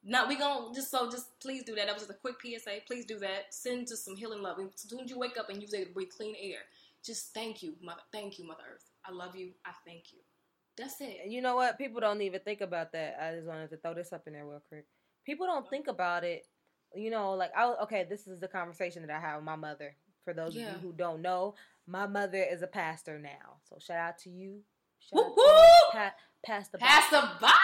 [0.08, 1.88] No, we gonna just so just please do that.
[1.88, 2.78] That was just a quick PSA.
[2.88, 3.54] Please do that.
[3.54, 4.58] Send just some healing love.
[4.60, 6.60] As soon as you wake up and you able to breathe clean air,
[7.04, 8.02] just thank you, mother.
[8.14, 8.85] Thank you, Mother Earth.
[9.08, 9.52] I love you.
[9.66, 10.20] I thank you.
[10.78, 11.18] That's it.
[11.24, 11.78] And you know what?
[11.78, 13.18] People don't even think about that.
[13.22, 14.86] I just wanted to throw this up in there real quick.
[15.26, 16.46] People don't think about it.
[16.94, 19.96] You know, like I okay, this is the conversation that I have with my mother.
[20.24, 20.70] For those Yeah.
[20.70, 21.56] of you who don't know,
[21.88, 23.58] my mother is a pastor now.
[23.70, 24.62] So shout out to you.
[25.00, 25.48] Shout Whoop, out to you.
[25.48, 25.92] whoop.
[25.94, 27.58] Pa- Pastor Pass the box.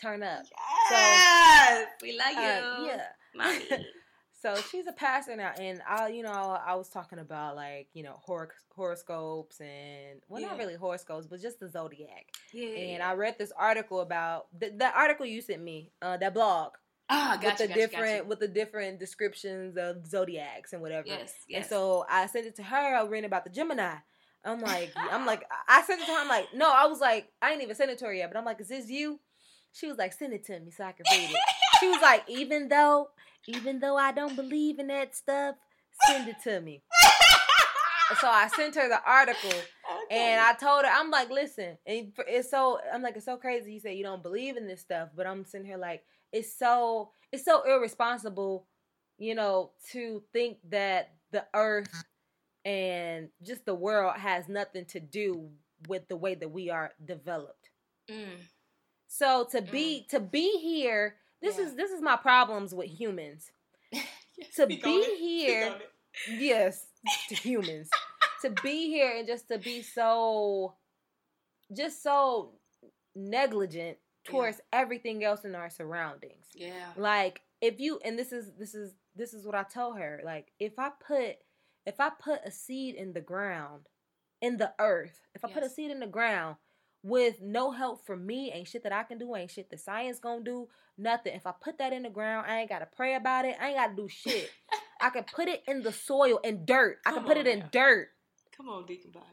[0.00, 0.44] turn up.
[0.90, 2.38] Yes, we love you.
[2.38, 3.04] Uh, yeah.
[3.34, 3.84] mommy.
[4.40, 8.02] So she's a pastor now, and I, you know, I was talking about like, you
[8.02, 12.26] know, hor- horoscopes and well, not really horoscopes, but just the zodiac.
[12.54, 12.68] Yeah.
[12.68, 16.72] And I read this article about the, the article you sent me, uh, that blog
[17.10, 18.28] ah, with gotcha, the gotcha, different gotcha.
[18.28, 21.08] with the different descriptions of zodiacs and whatever.
[21.08, 21.62] Yes, yes.
[21.62, 22.96] And so I sent it to her.
[22.96, 23.96] I read about the Gemini.
[24.44, 26.18] I'm like, I'm like, I sent it to her.
[26.18, 28.32] I'm like, no, I was like, I ain't even sent it to her yet.
[28.32, 29.20] But I'm like, is this you?
[29.72, 31.36] She was like, send it to me so I can read it.
[31.80, 33.10] she was like, even though,
[33.46, 35.56] even though I don't believe in that stuff,
[36.06, 36.82] send it to me.
[38.20, 39.52] So I sent her the article,
[40.10, 43.72] and I told her, I'm like, listen, and it's so, I'm like, it's so crazy.
[43.72, 47.10] You say you don't believe in this stuff, but I'm sitting here like, it's so,
[47.30, 48.66] it's so irresponsible,
[49.16, 52.04] you know, to think that the earth
[52.64, 55.48] and just the world has nothing to do
[55.88, 57.70] with the way that we are developed.
[58.10, 58.40] Mm.
[59.08, 61.64] So to be to be here, this Yeah.
[61.66, 63.50] is this is my problems with humans.
[64.56, 65.18] To be it.
[65.18, 65.74] Here,
[66.30, 66.86] yes,
[67.28, 67.90] to humans,
[68.40, 70.76] to be here and just to be so,
[71.76, 72.52] just so
[73.14, 76.46] negligent towards everything else in our surroundings.
[76.54, 76.86] Yeah.
[76.96, 80.22] Like if you and this is this is this is what I told her.
[80.24, 81.36] Like if I put
[81.84, 83.82] if I put a seed in the ground,
[84.40, 86.56] in the earth, if I put a seed in the ground
[87.02, 90.18] with no help from me, ain't shit that I can do, ain't shit the science
[90.18, 91.34] gonna do, nothing.
[91.34, 93.56] If I put that in the ground, I ain't gotta pray about it.
[93.60, 94.50] I ain't gotta do shit.
[95.00, 96.98] I can put it in the soil and dirt.
[97.06, 97.68] I can put it in now.
[97.72, 98.08] dirt.
[98.56, 99.26] Come on, Deacon Box.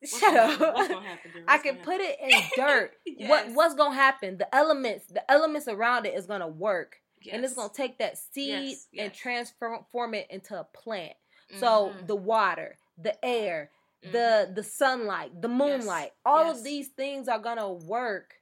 [0.00, 0.50] What's Shut gonna up.
[0.58, 0.74] happen?
[0.74, 1.44] What's gonna happen, girl?
[1.48, 2.92] I can put it in dirt.
[3.06, 3.28] Yes.
[3.30, 4.38] What what's gonna happen?
[4.38, 6.96] The elements, the elements around it is gonna work.
[7.22, 7.34] Yes.
[7.36, 11.14] and it's gonna take that seed Yes, and transform it into a plant.
[11.58, 12.06] So Mhm.
[12.06, 13.70] the water, the air,
[14.12, 14.54] The mm-hmm.
[14.54, 16.58] the sunlight, the moonlight, all yes.
[16.58, 18.34] of these things are gonna work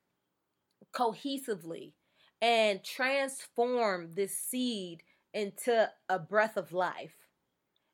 [0.92, 1.92] cohesively
[2.40, 5.02] and transform this seed
[5.32, 7.14] into a breath of life.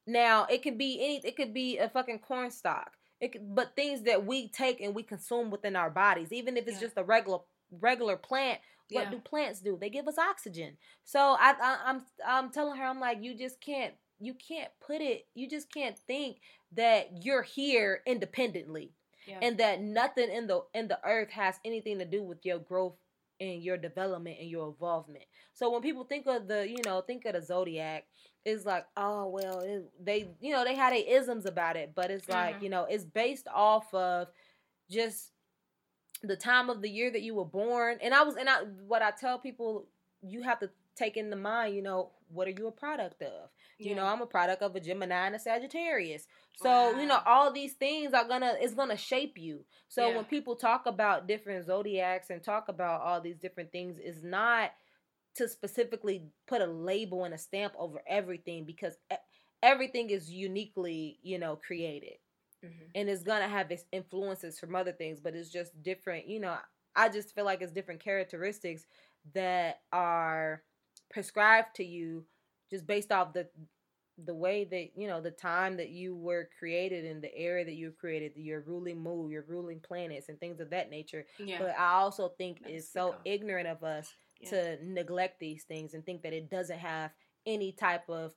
[0.06, 2.92] Now it could be any, it could be a fucking corn stalk.
[3.20, 6.66] It could, but things that we take and we consume within our bodies, even if
[6.66, 6.86] it's Yeah.
[6.86, 7.40] just a regular
[7.70, 8.60] regular plant,
[8.90, 9.10] what Yeah.
[9.10, 9.76] do plants do?
[9.76, 10.78] They give us oxygen.
[11.04, 15.00] So I, I I'm I'm telling her I'm like you just can't you can't put
[15.00, 16.38] it you just can't think
[16.72, 18.92] that you're here independently
[19.26, 19.38] Yeah.
[19.42, 22.96] and that nothing in the in the earth has anything to do with your growth
[23.40, 25.22] and your development and your involvement.
[25.54, 28.06] So when people think of the you know think of the zodiac,
[28.44, 32.10] it's like oh well it, they you know they had their isms about it, but
[32.10, 32.62] it's like Mhm.
[32.62, 34.28] you know it's based off of
[34.90, 35.30] just
[36.22, 37.98] the time of the year that you were born.
[38.02, 39.86] And I was and I what I tell people
[40.20, 43.50] you have to take in the mind, you know, what are you a product of?
[43.78, 46.26] You know, I'm a product of a Gemini and a Sagittarius.
[46.56, 49.64] So, you know, all these things are gonna it's gonna shape you.
[49.88, 50.16] So Yeah.
[50.16, 54.72] when people talk about different zodiacs and talk about all these different things, it's not
[55.36, 58.96] to specifically put a label and a stamp over everything because
[59.62, 62.18] everything is uniquely, you know, created
[62.62, 62.90] Mhm.
[62.94, 66.26] and it's gonna have its influences from other things, but it's just different.
[66.26, 66.58] You know,
[66.96, 68.86] I just feel like it's different characteristics
[69.34, 70.64] that are
[71.10, 72.26] prescribed to you
[72.70, 73.48] just based off the
[74.24, 77.74] the way that you know the time that you were created in the area that
[77.74, 81.24] you were created, your ruling moon, your ruling planets, and things of that nature.
[81.38, 81.58] Yeah.
[81.60, 84.50] But I also think That's it's so ignorant of us Yeah.
[84.50, 87.12] to neglect these things and think that it doesn't have
[87.46, 88.34] any type of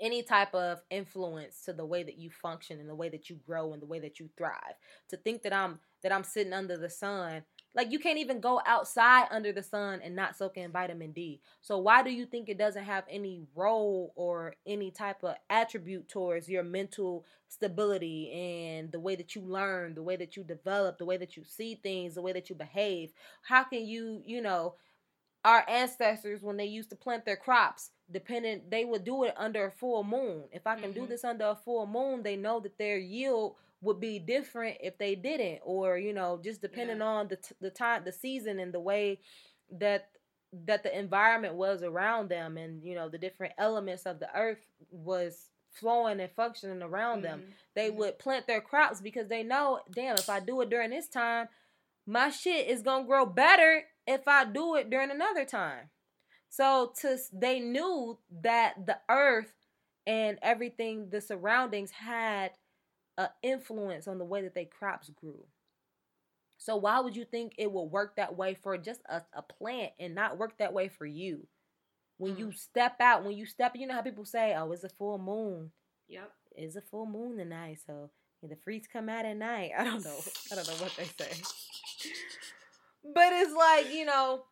[0.00, 3.36] any type of influence to the way that you function and the way that you
[3.36, 4.74] grow and the way that you thrive
[5.10, 7.42] to think that i'm that i'm sitting under the sun
[7.74, 11.40] like you can't even go outside under the sun and not soak in vitamin d.
[11.60, 16.08] So why do you think it doesn't have any role or any type of attribute
[16.08, 20.98] towards your mental stability and the way that you learn the way that you develop
[20.98, 23.12] the way that you see things the way that you behave?
[23.42, 24.76] How can you you know
[25.44, 29.66] our ancestors when they used to plant their crops dependent they would do it under
[29.66, 30.48] a full moon.
[30.52, 31.06] If i can do Mhm.
[31.06, 35.14] this under a full moon they know that their yield would be different if they
[35.14, 37.04] didn't or you know just depending Yeah.
[37.06, 39.20] on the t- the time the season and the way
[39.70, 40.10] that
[40.52, 44.58] that the environment was around them and you know the different elements of the earth
[44.90, 47.40] was flowing and functioning around them.
[47.42, 47.54] Mhm.
[47.74, 47.94] They Mhm.
[47.94, 51.48] would plant their crops because they know, damn, if I do it during this time,
[52.06, 55.88] my shit is gonna grow better if I do it during another time.
[56.48, 59.54] So to they knew that the earth
[60.08, 62.50] and everything, the surroundings had
[63.20, 65.44] an influence on the way that they crops grew.
[66.58, 69.92] So why would you think it will work that way for just a, a plant
[69.98, 71.46] and not work that way for you?
[72.18, 72.58] When you Mm.
[72.58, 75.72] step out, when you step, you know how people say, "Oh, it's a full moon."
[76.08, 76.30] Yep.
[76.52, 78.10] It's a full moon tonight, so
[78.42, 79.72] the freaks come out at night.
[79.78, 80.16] I don't know.
[80.52, 81.32] I don't know what they say.
[83.14, 84.44] But it's like, you know,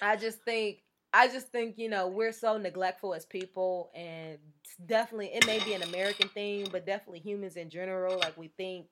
[0.00, 0.78] I just think
[1.12, 4.38] I just think, you know, we're so neglectful as people and
[4.86, 8.86] definitely it may be an American thing, but definitely humans in general, like we think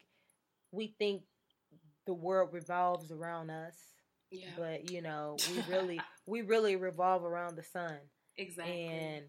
[0.72, 1.22] we think
[2.06, 3.74] the world revolves around us.
[4.30, 4.46] Yeah.
[4.56, 7.98] But, you know, we really we really revolve around the sun
[8.36, 8.86] exactly.
[8.86, 9.24] and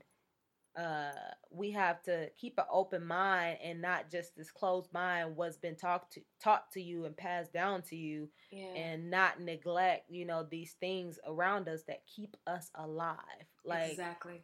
[0.78, 1.12] uh
[1.52, 5.76] we have to keep an open mind and not just this closed mind what's been
[5.76, 8.74] talked to taught to you and passed down to you yeah.
[8.76, 13.18] and not neglect you know these things around us that keep us alive
[13.66, 14.42] like exactly.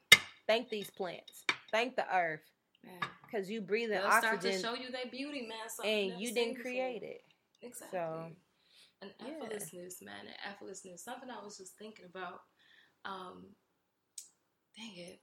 [0.47, 2.41] thank these plants thank the earth
[3.25, 5.57] because you breathe in They'll start to oxygen show you their beauty, man.
[5.69, 6.71] something and you didn't before.
[6.71, 7.21] create it
[7.61, 7.99] Exactly.
[7.99, 8.25] So,
[9.01, 9.28] an yeah.
[9.28, 10.25] effortlessness, man.
[10.28, 10.99] An effortlessness.
[10.99, 12.41] Something I was just thinking about.
[13.05, 13.45] Um,
[14.75, 15.19] dang it.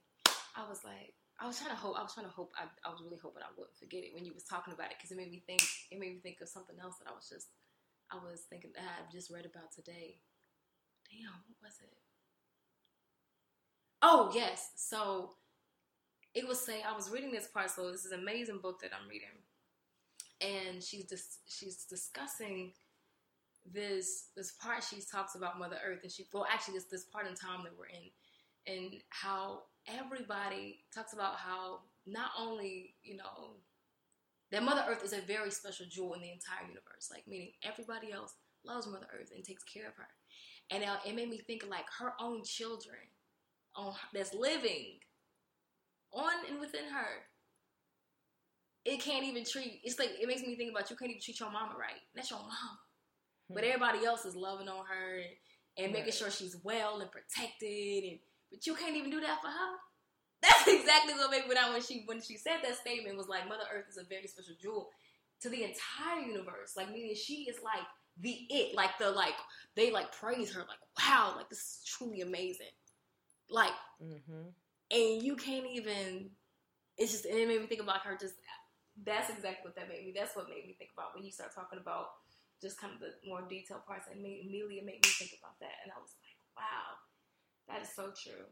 [0.55, 1.99] I was like, I was trying to hope.
[1.99, 2.51] I was trying to hope.
[2.55, 4.97] I, I was really hoping I wouldn't forget it when you was talking about it
[4.97, 5.61] because it made me think.
[5.91, 7.47] It made me think of something else that I was just.
[8.11, 10.21] I was thinking I just read about today.
[11.11, 11.97] Damn, what was it?
[14.01, 14.71] Oh yes.
[14.77, 15.31] So
[16.33, 17.69] it was saying I was reading this part.
[17.69, 19.35] So this is an amazing book that I'm reading,
[20.39, 22.71] and she's just she's discussing
[23.65, 24.83] this this part.
[24.83, 27.73] She talks about Mother Earth, and she well actually this this part in time that
[27.77, 28.07] we're in,
[28.67, 33.57] and how everybody talks about how not only you know
[34.51, 38.11] that Mother Earth is a very special jewel in the entire universe, like meaning everybody
[38.11, 38.33] else
[38.65, 40.07] loves Mother Earth and takes care of her,
[40.71, 42.99] and now it made me think like her own children,
[43.75, 44.99] on that's living
[46.13, 47.25] on and within her.
[48.85, 49.81] It can't even treat.
[49.83, 52.01] It's like it makes me think about you can't even treat your mama right.
[52.15, 52.79] That's your mama,
[53.49, 53.69] but hmm.
[53.71, 56.13] everybody else is loving on her and, and making Right.
[56.13, 58.19] sure she's well and protected, and
[58.55, 59.73] but you can't even do that for her.
[60.41, 63.27] That's exactly what made me when I when she when she said that statement was
[63.27, 64.89] like Mother Earth is a very special jewel
[65.41, 66.73] to the entire universe.
[66.77, 67.83] Like meaning she is like
[68.21, 69.35] the it, like the like
[69.75, 72.71] they like praise her like wow, like this is truly amazing.
[73.49, 74.49] Like mm-hmm.
[74.91, 76.29] and you can't even
[76.97, 78.35] it's just and it made me think about her just
[79.03, 81.53] that's exactly what that made me that's what made me think about when you start
[81.53, 82.23] talking about
[82.61, 85.59] just kind of the more detailed parts and made, immediately it made me think about
[85.59, 86.95] that and i was like wow
[87.67, 88.45] that is so true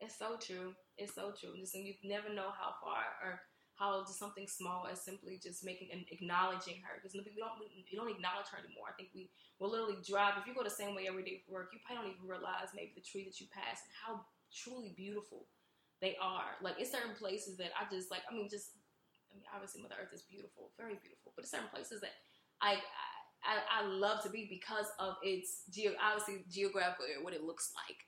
[0.00, 3.40] it's so true it's so true and you never know how far or
[3.76, 7.96] how just something small as simply just making and acknowledging her because we don't we
[7.96, 10.94] don't acknowledge her anymore i think we will literally drive if you go the same
[10.94, 13.48] way every day for work you probably don't even realize maybe the tree that you
[13.52, 14.20] pass and how
[14.52, 15.46] truly beautiful
[16.00, 16.56] they are.
[16.62, 18.22] Like it's certain places that I just like.
[18.30, 18.72] I mean, just
[19.30, 21.32] I mean, obviously Mother Earth is beautiful, very beautiful.
[21.36, 22.16] But it's certain places that
[22.60, 22.80] I
[23.44, 28.00] I, I love to be because of its geo obviously geographical what it looks like.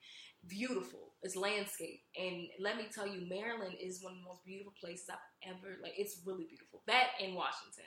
[0.48, 4.72] Beautiful, it's landscape, and let me tell you, Maryland is one of the most beautiful
[4.80, 5.92] places I've ever like.
[5.96, 6.82] It's really beautiful.
[6.88, 7.86] That in Washington,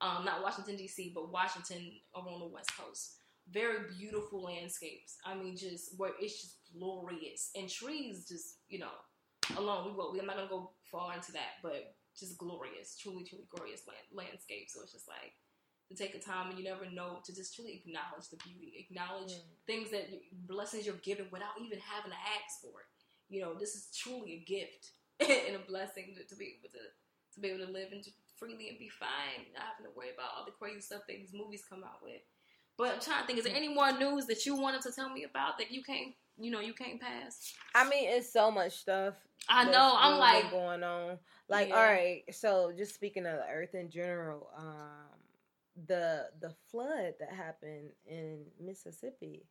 [0.00, 3.18] um, not Washington D.C., but Washington over on the West Coast.
[3.48, 5.16] Very beautiful landscapes.
[5.24, 8.94] I mean, just where it's just glorious, and trees just you know
[9.56, 9.86] alone.
[9.86, 10.16] We will.
[10.18, 14.66] I'm not gonna go far into that, but just glorious, truly, truly glorious land, landscape.
[14.68, 15.32] So it's just like
[15.96, 19.32] to take the time, and you never know to just truly acknowledge the beauty, acknowledge
[19.32, 19.42] Mm.
[19.66, 22.86] things that you, blessings you're given without even having to ask for it.
[23.28, 24.90] You know, this is truly a gift
[25.20, 26.78] and a blessing to, to be able to
[27.34, 30.10] to be able to live and to freely and be fine, not having to worry
[30.12, 32.20] about all the crazy stuff that these movies come out with.
[32.76, 35.08] But I'm trying to think, is there any more news that you wanted to tell
[35.08, 37.54] me about that you can't, you know, you can't pass?
[37.74, 39.14] I mean, it's so much stuff.
[39.48, 39.94] I know.
[39.96, 41.18] I'm like, going on.
[41.48, 41.76] Like, Yeah.
[41.76, 42.22] all right.
[42.32, 45.11] So, just speaking of the earth in general, um,
[45.86, 49.46] the the flood that happened in Mississippi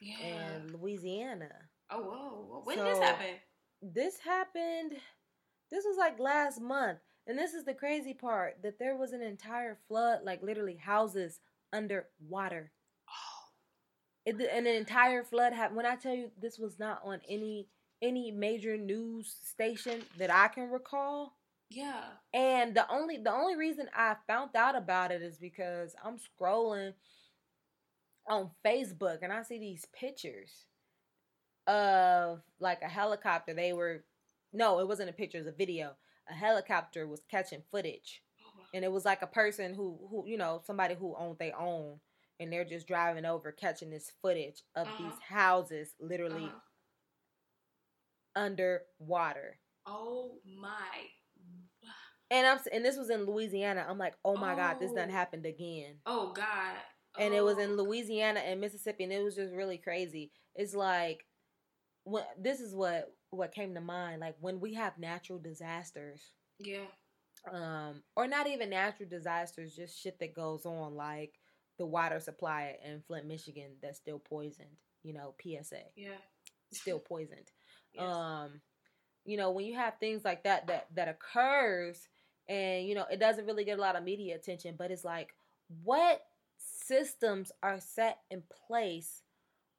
[0.00, 0.16] yeah.
[0.22, 1.50] and Louisiana.
[1.90, 2.62] oh, whoa.
[2.64, 3.26] When did this happen?
[3.82, 4.92] This happened.
[5.70, 9.22] This was like last month, and this is the crazy part that there was an
[9.22, 11.40] entire flood, like literally houses
[11.72, 12.70] under water.
[13.08, 13.48] Oh,
[14.26, 15.76] It, and an entire flood happened.
[15.76, 17.68] When I tell you this was not on any
[18.02, 21.36] any major news station that I can recall.
[21.74, 22.02] Yeah.
[22.32, 26.94] And the only the only reason I found out about it is because I'm scrolling
[28.28, 30.66] on Facebook and I see these pictures
[31.66, 33.54] of like a helicopter.
[33.54, 34.04] They were
[34.52, 35.96] no, it wasn't a picture, it was a video.
[36.30, 38.22] A helicopter was catching footage.
[38.72, 42.00] And it was like a person who who, you know, somebody who owned their own
[42.40, 44.96] and they're just driving over catching this footage of Uh-huh.
[44.98, 46.60] these houses literally Uh-huh.
[48.36, 49.58] underwater.
[49.86, 51.08] Oh my.
[52.34, 53.86] And I'm and this was in Louisiana.
[53.88, 55.12] I'm like, "Oh my god, this done Oh.
[55.12, 56.76] happened again." Oh God.
[57.16, 57.60] and it was Oh.
[57.60, 60.32] in Louisiana and Mississippi, and it was just really crazy.
[60.56, 61.24] It's like
[62.02, 66.86] when this is what what came to mind, like when we have natural disasters, Yeah.
[67.52, 71.38] um, or not even natural disasters, just shit that goes on, like
[71.78, 74.76] the water supply in Flint, Michigan, that's still poisoned.
[75.04, 76.18] You know, PSA, Yeah.
[76.72, 77.52] still poisoned.
[77.92, 78.02] Yes.
[78.02, 78.60] Um,
[79.24, 82.08] you know, when you have things like that that that occurs,
[82.48, 85.34] and you know, it doesn't really get a lot of media attention, but it's like,
[85.82, 86.22] what
[86.58, 89.22] systems are set in place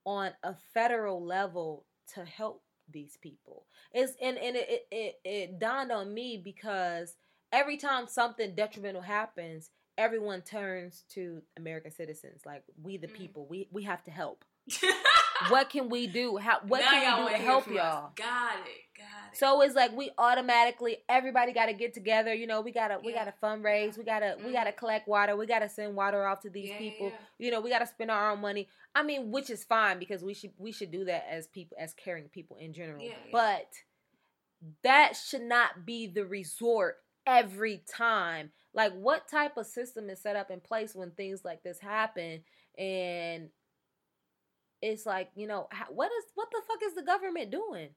[0.06, 3.66] on a federal level to help these people?
[3.94, 7.16] It's and and it it, it, dawned on me because
[7.52, 13.14] every time something detrimental happens, everyone turns to American citizens, like we the Mm.
[13.16, 14.44] people, we we have to help.
[15.50, 16.38] What can we do?
[16.38, 18.12] How what Now can we do to help y'all?
[18.16, 18.98] Got it.
[18.98, 19.38] Got it.
[19.38, 22.34] So it's like we automatically everybody got to get together.
[22.34, 23.98] You know, we gotta we gotta fundraise.
[23.98, 24.54] We gotta we Mhm.
[24.54, 25.36] gotta collect water.
[25.36, 27.10] We gotta send water off to these Yeah, people.
[27.10, 27.18] yeah.
[27.46, 28.70] You know, we gotta spend our own money.
[28.96, 31.94] I mean, which is fine because we should we should do that as people as
[31.94, 33.04] caring people in general.
[33.04, 33.32] Yeah, yeah.
[33.32, 33.68] But
[34.84, 36.98] that should not be the resort
[37.28, 38.52] every time.
[38.74, 42.44] Like, what type of system is set up in place when things like this happen?
[42.78, 43.50] And
[44.86, 47.90] it's like, you know, how, what is what the fuck is the government doing?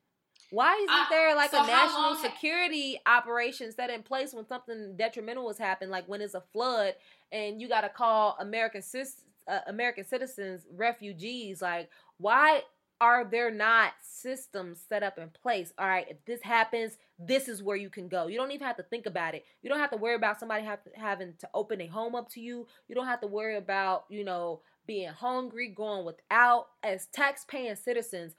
[0.50, 4.32] Why isn't I- there like so a national long ha- security operation set in place
[4.32, 6.94] when something detrimental has happened, like when it's a flood
[7.32, 11.60] and you got to call American cis- uh, American citizens refugees?
[11.60, 12.62] Like, why
[13.00, 15.72] are there not systems set up in place?
[15.78, 18.26] All right, if this happens, this is where you can go.
[18.26, 19.44] You don't even have to think about it.
[19.62, 22.28] You don't have to worry about somebody have to, having to open a home up
[22.30, 22.66] to you.
[22.88, 26.66] You don't have to worry about, you know, being hungry, going without.
[26.82, 28.34] As tax-paying citizens,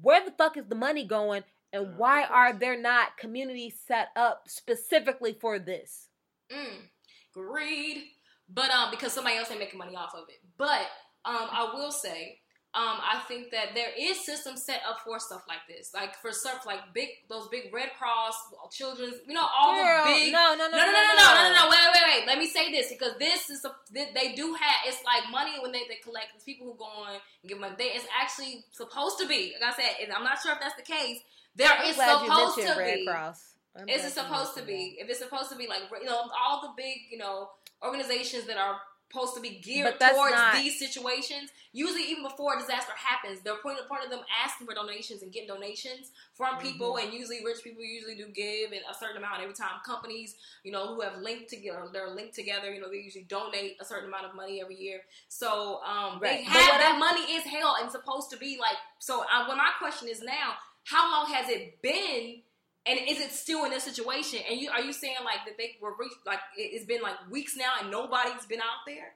[0.00, 1.42] where the fuck is the money going
[1.72, 6.08] and Good why are there not communities set up specifically for this?
[6.52, 6.88] Mm,
[7.34, 8.04] greed,
[8.48, 10.40] but um, because somebody else ain't making money off of it.
[10.56, 10.86] But
[11.24, 12.38] um, I will say,
[12.76, 16.30] um, I think that there is systems set up for stuff like this, like for
[16.30, 18.36] stuff like big, those big Red Cross,
[18.70, 20.32] children's, you know, all Girl, the big.
[20.32, 21.70] no, no, no, No, no, no, no, no, no, no, no.
[21.70, 22.26] Wait, wait, wait.
[22.26, 24.76] Let me say this because this is a, they, do have.
[24.84, 26.36] It's like money when they, they collect.
[26.36, 27.74] It's people who go on and give money.
[27.78, 29.54] They, it's actually supposed to be.
[29.58, 31.20] Like I said, and I'm not sure if that's the case.
[31.56, 33.06] There I'm is supposed to Red be.
[33.06, 33.54] Cross.
[33.74, 34.96] I'm Is it supposed to be?
[35.00, 37.50] If it's supposed to be like you know all the big you know
[37.82, 38.76] organizations that are
[39.10, 43.56] supposed to be geared towards not- these situations, usually even before a disaster happens, they're
[43.56, 47.06] point point of them asking for donations and getting donations from people, Mm-hmm.
[47.08, 49.80] and usually rich people usually do give and a certain amount every time.
[49.84, 50.34] Companies
[50.64, 52.72] you know who have linked together, they're linked together.
[52.72, 55.00] You know they usually donate a certain amount of money every year.
[55.28, 56.38] So um, Right.
[56.40, 58.76] they But have that I- money is held and supposed to be like.
[58.98, 60.54] So uh, well, my question is now,
[60.84, 62.42] how long has it been?
[62.86, 64.40] And is it still in this situation?
[64.48, 67.16] And you are you saying like that they were reached like it- it's been like
[67.30, 69.14] weeks now and nobody's been out there?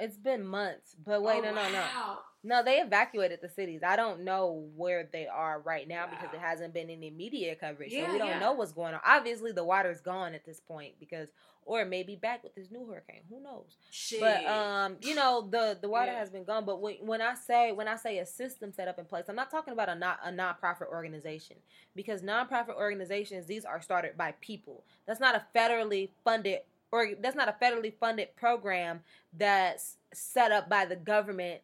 [0.00, 1.84] It's been months, but wait, Oh, no, no, no.
[1.94, 2.18] Oh, wow.
[2.46, 3.82] No, they evacuated the cities.
[3.86, 6.32] I don't know where they are right now because Wow.
[6.32, 7.92] there hasn't been any media coverage.
[7.92, 8.38] Yeah, so we don't yeah.
[8.40, 9.00] know what's going on.
[9.04, 11.28] Obviously, the water's gone at this point because,
[11.66, 13.22] or maybe back with this new hurricane.
[13.30, 13.76] Who knows?
[13.90, 14.20] Shit.
[14.20, 16.18] But um, you know, the the water Yeah.
[16.18, 16.64] has been gone.
[16.64, 19.36] But when when I say when I say a system set up in place, I'm
[19.36, 21.56] not talking about a not a nonprofit organization
[21.96, 24.84] because nonprofit organizations these are started by people.
[25.06, 26.60] That's not a federally funded
[26.92, 29.00] or that's not a federally funded program
[29.36, 31.60] that's set up by the government.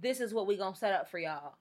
[0.00, 1.54] This is what we gonna set up for y'all,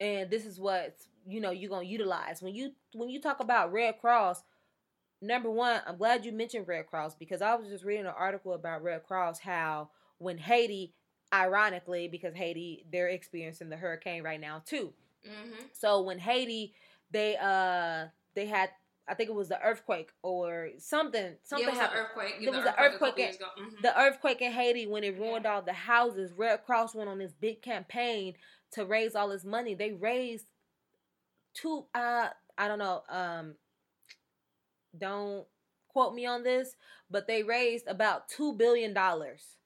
[0.00, 0.96] and this is what
[1.26, 4.42] you know you're gonna utilize when you when you talk about Red Cross
[5.20, 8.52] number one, I'm glad you mentioned Red Cross because I was just reading an article
[8.54, 10.94] about Red Cross how when Haiti,
[11.32, 14.92] ironically, because Haiti they're experiencing the hurricane right now too.
[15.26, 15.64] mm-hmm.
[15.72, 16.74] So when Haiti,
[17.10, 18.70] they uh they had
[19.08, 22.00] I think it was the earthquake or something something yeah, it was happened.
[22.00, 22.34] earthquake.
[22.42, 23.46] There was an earthquake years ago.
[23.58, 23.82] Mhm.
[23.82, 27.32] The earthquake in Haiti when it ruined all the houses, Red Cross went on this
[27.32, 28.34] big campaign
[28.72, 29.74] to raise all this money.
[29.74, 30.46] They raised
[31.54, 33.54] two uh I don't know, um
[34.96, 35.46] don't
[35.88, 36.76] quote me on this,
[37.10, 39.56] but they raised about 2 billion dollars.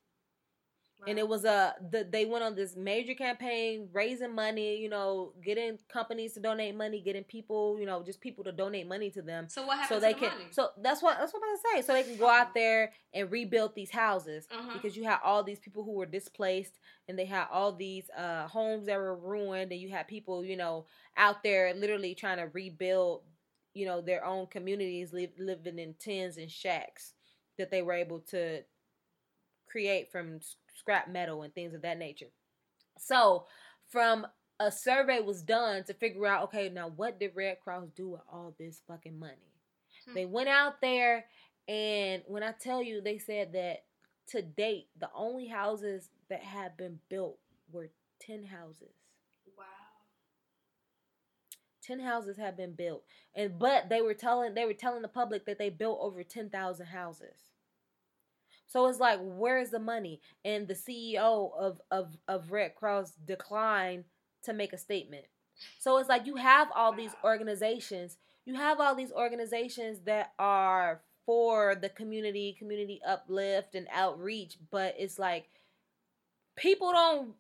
[1.05, 5.33] And it was a the, they went on this major campaign raising money, you know,
[5.45, 9.21] getting companies to donate money, getting people, you know, just people to donate money to
[9.21, 10.45] them so what happened so to they the can money?
[10.53, 11.87] so that's what that's what I'm gonna say.
[11.87, 14.75] So they can go out there and rebuild these houses Mhm.
[14.75, 18.47] because you had all these people who were displaced and they had all these uh
[18.47, 22.47] homes that were ruined and you had people, you know, out there literally trying to
[22.53, 23.23] rebuild
[23.75, 27.15] you know, their own communities live, living in tents and shacks
[27.59, 28.63] that they were able to
[29.71, 30.41] create from
[30.75, 32.27] scrap metal and things of that nature.
[32.99, 33.47] So,
[33.89, 34.27] from
[34.61, 38.21] a survey was done to figure out, okay, now what did Red Cross do with
[38.31, 39.53] all this fucking money?
[40.07, 40.15] Hmm.
[40.15, 41.25] They went out there,
[41.69, 43.85] and when I tell you, they said that
[44.29, 47.39] to date, the only houses that have been built
[47.71, 48.95] were 10 houses.
[51.89, 51.97] Wow.
[51.97, 53.05] 10 houses have been built.
[53.35, 56.87] And but they were telling they were telling the public that they built over 10,000
[56.87, 57.49] houses.
[58.67, 60.21] So it's like where's the money?
[60.45, 64.05] And the CEO of of of Red Cross declined
[64.45, 65.27] to make a statement.
[65.79, 71.03] So it's like you have all these organizations you have all these organizations that are
[71.27, 75.49] for the community community uplift and outreach but it's like
[76.57, 77.35] people don't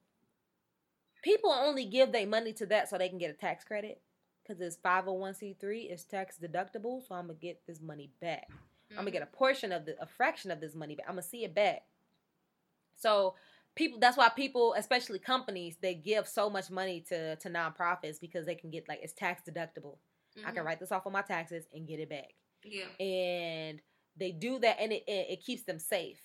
[1.24, 4.01] people only give their money to that so they can get a tax credit
[4.42, 8.48] because it's 501c3 it's tax deductible so i'm gonna get this money back.
[8.90, 11.06] I'm gonna get a portion of the a fraction of this money back.
[11.08, 11.84] I'm gonna see it back.
[12.94, 13.34] So
[13.74, 18.44] people that's why people especially companies they give so much money to to nonprofits because
[18.44, 19.96] they can get like it's tax deductible.
[20.44, 20.66] I can Mhm.
[20.66, 22.34] write this off on my taxes and get it back.
[22.64, 22.84] Yeah.
[23.04, 23.80] and
[24.16, 26.20] they do that and it, it, it keeps them safe.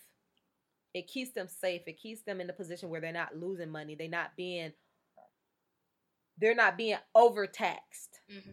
[0.94, 1.84] It keeps them safe.
[1.88, 3.96] It keeps them in a position where they're not losing money.
[3.96, 4.74] They're not being
[6.38, 8.52] they're not being overtaxed hmm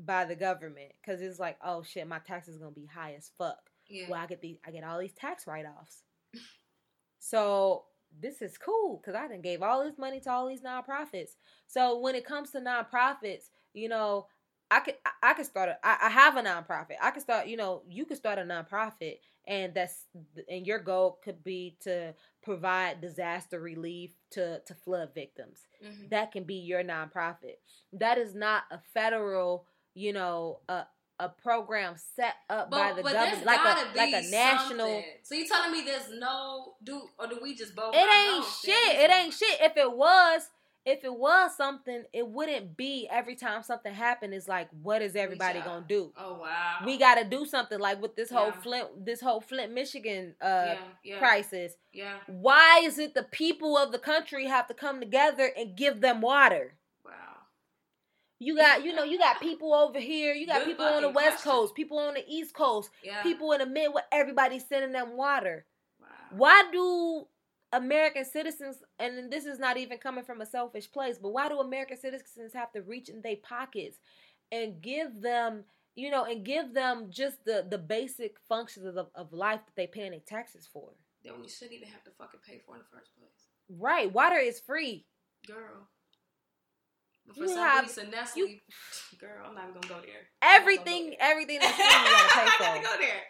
[0.00, 3.70] by the government because it's like oh shit my taxes gonna be high as fuck.
[3.86, 4.06] Yeah.
[4.10, 6.02] well i get these i get all these tax write-offs.
[7.20, 7.84] So
[8.20, 11.36] this is cool because i done gave all this money to all these nonprofits.
[11.68, 14.26] So when it comes to nonprofits you know
[14.76, 17.56] i could i, could start a, I, I have a nonprofit i could start you
[17.56, 20.06] know you could start a nonprofit and that's
[20.48, 26.32] and your goal could be to provide disaster relief to to flood victims hmm that
[26.32, 27.56] can be your nonprofit.
[27.92, 30.84] That is not a federal, you know, a
[31.20, 34.86] a program set up by the government, like a like a national.
[34.86, 35.04] Something.
[35.22, 37.94] So you telling me there's no do or do we just both?
[37.94, 38.96] It ain't shit.
[38.98, 39.60] It ain't shit.
[39.60, 40.42] If it was,
[40.86, 44.34] if it was something, it wouldn't be every time something happened.
[44.34, 46.12] It's like, what is everybody gonna do?
[46.16, 46.78] Oh wow.
[46.84, 48.60] We got to do something like with this whole Yeah.
[48.60, 51.72] Flint, this whole Flint, Michigan uh, yeah, yeah, crisis.
[51.92, 52.18] yeah.
[52.26, 56.20] Why is it the people of the country have to come together and give them
[56.20, 56.76] water?
[57.04, 57.12] Wow.
[58.38, 60.34] You got, you know, you got people over here.
[60.34, 61.50] You got Good people on the West question.
[61.52, 62.90] Coast, people on the East Coast,
[63.22, 64.06] people in the Midwest.
[64.12, 65.64] Everybody's sending them water.
[65.98, 66.06] Wow.
[66.36, 67.26] Why do
[67.76, 71.58] American citizens, and this is not even coming from a selfish place, but why do
[71.60, 73.98] American citizens have to reach in their pockets
[74.52, 75.64] and give them,
[75.94, 79.86] you know, and give them just the the basic functions of, of life that they
[79.86, 80.90] paying their taxes for?
[81.24, 84.36] That we shouldn't even have to fucking pay for in the first place, Right, water
[84.38, 85.06] is free.
[85.46, 85.88] girl.
[87.26, 88.60] But for You some have- reason, Nestle,
[89.18, 90.28] girl, I'm not even gonna go there.
[90.42, 93.22] Everything, everything that's free, you gotta pay I'm not gonna go there.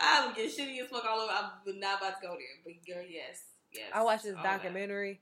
[0.00, 1.32] I would get shitty as fuck all over.
[1.32, 2.56] I'm not about to go there.
[2.64, 3.90] But girl, yes, yes.
[3.94, 4.42] I watched this that.
[4.42, 5.20] documentary.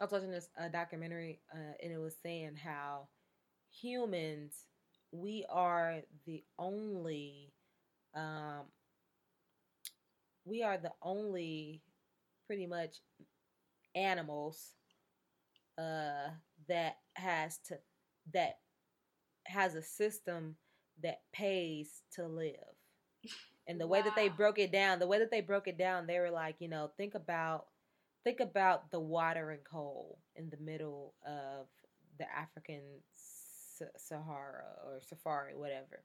[0.00, 3.08] I was watching this uh, documentary, uh, and it was saying how
[3.70, 4.52] humans,
[5.12, 7.52] we are the only,
[8.14, 8.64] um,
[10.44, 11.82] we are the only,
[12.46, 12.96] pretty much,
[13.94, 14.72] animals,
[15.78, 16.28] uh,
[16.68, 17.78] that has to,
[18.34, 18.58] that
[19.46, 20.56] has a system
[21.02, 22.54] that pays to live.
[23.68, 26.06] And the way that they broke it down, the way that they broke it down,
[26.06, 27.66] they were like, you know, think about
[28.24, 31.66] think about the water and coal in the middle of
[32.18, 32.82] the African
[33.14, 36.02] S- Sahara or Safari, whatever.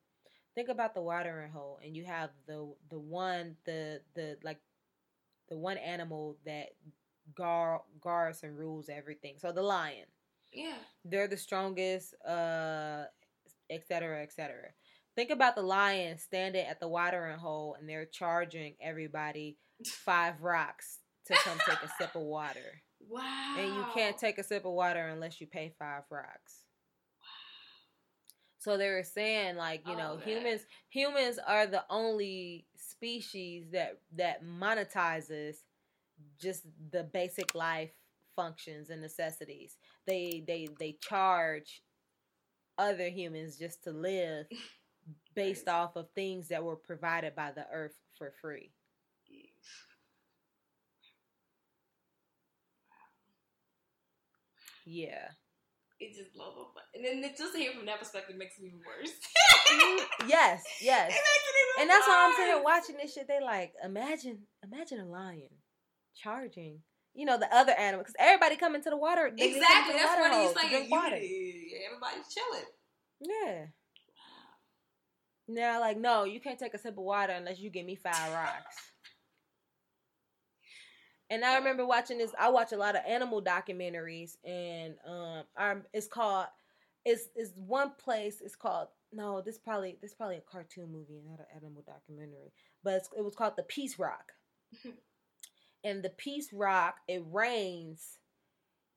[0.55, 4.59] Think about the watering hole, and you have the the one the the like
[5.49, 6.69] the one animal that
[7.35, 9.35] guard guards and rules everything.
[9.37, 10.05] So the lion,
[10.51, 10.77] Yeah.
[11.05, 13.05] they're the strongest, uh,
[13.69, 14.69] et cetera, et cetera.
[15.15, 20.99] Think about the lion standing at the watering hole, and they're charging everybody five rocks
[21.27, 22.81] to come take a sip of water.
[23.09, 23.55] Wow.
[23.57, 26.61] And you can't take a sip of water unless you pay five rocks.
[28.59, 30.27] So they were saying like, you know, man.
[30.27, 35.55] humans humans are the only species that that monetizes
[36.39, 37.89] just the basic life
[38.35, 39.77] functions and necessities.
[40.05, 41.81] They they they charge
[42.77, 44.45] other humans just to live
[45.35, 48.71] based off of things that were provided by the earth for free.
[54.85, 55.29] Yeah.
[55.99, 56.87] It just blows my mind.
[56.95, 59.11] And then it- just to hear from that perspective makes it even worse.
[59.71, 61.07] Mm, yes, It yes.
[61.11, 63.25] makes it even And that's why I'm sitting here watching this shit.
[63.29, 65.47] They like imagine, imagine a lion
[66.13, 66.79] charging,
[67.13, 69.31] you know, the other animal because everybody come into the water.
[69.31, 69.93] they- they come Exactly.
[69.93, 70.69] That's what he's to saying.
[70.71, 71.15] drink water.
[71.15, 71.71] Unity.
[71.85, 72.65] Everybody's chilling.
[73.21, 73.65] Yeah,
[75.53, 78.33] Now, like, no, you can't take a sip of water unless you give me five
[78.33, 78.77] rocks.
[81.29, 82.31] And I remember watching this.
[82.39, 86.47] I watch a lot of animal documentaries, and um, um it's called
[87.05, 88.41] it's it's one place.
[88.41, 92.51] It's called no, this probably this probably a cartoon movie, not an animal documentary.
[92.83, 94.33] But it's, it was called the Peace Rock,
[95.83, 98.17] and the Peace Rock it rains,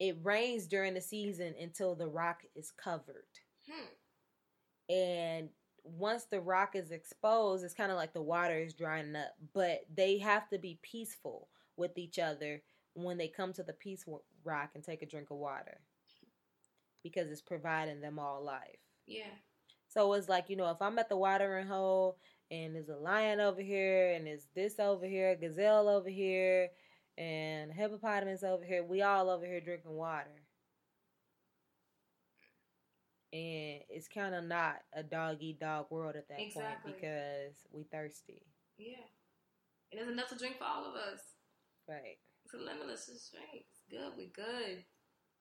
[0.00, 3.24] it rains during the season until the rock is covered,
[3.70, 4.92] Hmm.
[4.92, 5.48] and
[5.84, 9.34] once the rock is exposed, it's kind of like the water is drying up.
[9.52, 12.62] But they have to be peaceful with each other
[12.94, 14.04] when they come to the Peace
[14.44, 15.78] Rock and take a drink of water,
[17.02, 18.78] because it's providing them all life.
[19.06, 19.34] Yeah.
[19.88, 22.18] So it's like, you know, if I'm at the watering hole
[22.50, 26.70] and there's a lion over here and there's this over here, a gazelle over here,
[27.18, 30.43] and a hippopotamus over here, we all over here drinking water.
[33.34, 36.92] And it's kind of not a dog eat dog world at that Exactly.
[36.92, 38.46] point because we thirsty.
[38.78, 39.02] Yeah.
[39.90, 41.18] And there's enough to drink for all of us.
[41.88, 42.18] Right.
[42.46, 43.66] It's a limitless drink.
[43.66, 44.12] It's good.
[44.16, 44.84] We good.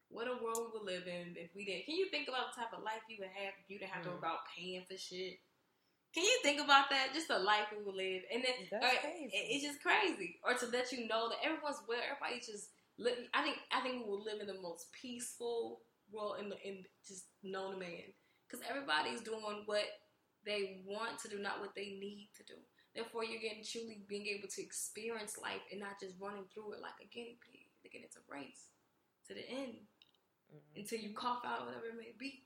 [0.09, 1.85] What a world we would live in if we didn't.
[1.85, 4.03] Can you think about the type of life you would have if you didn't have
[4.03, 4.25] to worry Mm.
[4.25, 5.37] about paying for shit?
[6.13, 7.13] Can you think about that?
[7.13, 9.31] Just the life we would live, and then That's or- crazy.
[9.33, 10.39] it's just crazy.
[10.43, 12.71] Or to let you know that everyone's well, everybody just.
[12.99, 15.81] Live, I think I think we will live in the most peaceful
[16.13, 18.13] world in the in just known to man,
[18.47, 19.85] because everybody's doing what
[20.45, 22.59] they want to do, not what they need to do.
[22.95, 26.81] Therefore, you're getting truly being able to experience life and not just running through it
[26.81, 27.65] like a guinea pig.
[27.81, 28.69] Thinking it's a race
[29.27, 29.87] to the end
[30.53, 30.75] Mhm.
[30.77, 32.45] until you cough out whatever it may be.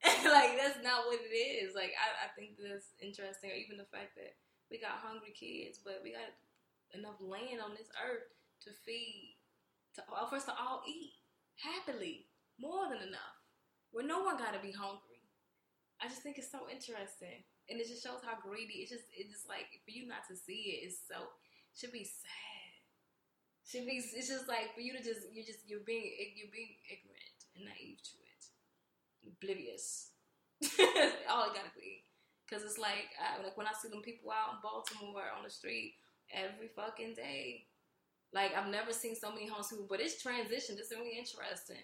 [0.04, 1.74] like that's not what it is.
[1.74, 3.50] Like I, I think that's interesting.
[3.50, 4.36] Or even the fact that
[4.70, 6.34] we got hungry kids, but we got
[6.92, 8.28] enough land on this earth
[8.62, 9.36] to feed,
[9.94, 11.12] to for us to all eat
[11.56, 12.26] happily,
[12.58, 13.38] more than enough,
[13.90, 15.22] where no one got to be hungry.
[16.02, 18.84] I just think it's so interesting, and it just shows how greedy.
[18.84, 21.30] It's just, it's just like for you not to see it's so
[21.74, 22.70] should be sad.
[23.66, 23.98] Should be.
[23.98, 27.64] It's just like for you to just, you're just, you're being, you're being ignorant and
[27.64, 28.42] naive to it,
[29.26, 30.10] oblivious.
[31.30, 32.04] All it gotta be,
[32.46, 35.50] because it's like, I, like when I see them people out in Baltimore on the
[35.50, 35.94] street
[36.30, 37.66] every fucking day.
[38.32, 40.76] Like I've never seen so many homeless people, but it's transition.
[40.78, 41.82] It's really interesting.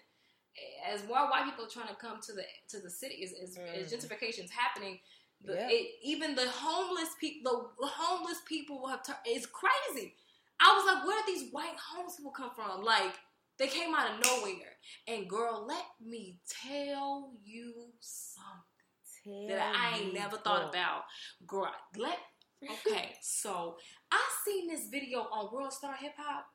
[0.85, 3.57] As more white people are trying to come to the to the city, as, as,
[3.57, 3.97] as Mhm.
[3.97, 4.99] gentrification is happening,
[5.43, 5.69] the, Yeah.
[5.69, 9.19] it, even the homeless people, the homeless people will have turned.
[9.25, 10.15] It's crazy.
[10.59, 12.83] I was like, where did these white homeless people come from?
[12.83, 13.15] Like
[13.57, 14.77] they came out of nowhere.
[15.07, 21.03] And girl, let me tell you something that I ain't never thought about.
[21.47, 22.17] Girl, let
[22.63, 23.17] okay.
[23.21, 23.77] so
[24.11, 26.45] I seen this video on World Star Hip Hop,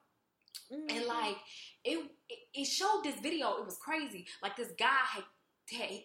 [0.72, 0.96] Mm-hmm.
[0.96, 1.36] and like
[1.84, 2.10] it,
[2.54, 3.58] it, showed this video.
[3.58, 4.26] It was crazy.
[4.42, 5.24] Like this guy had.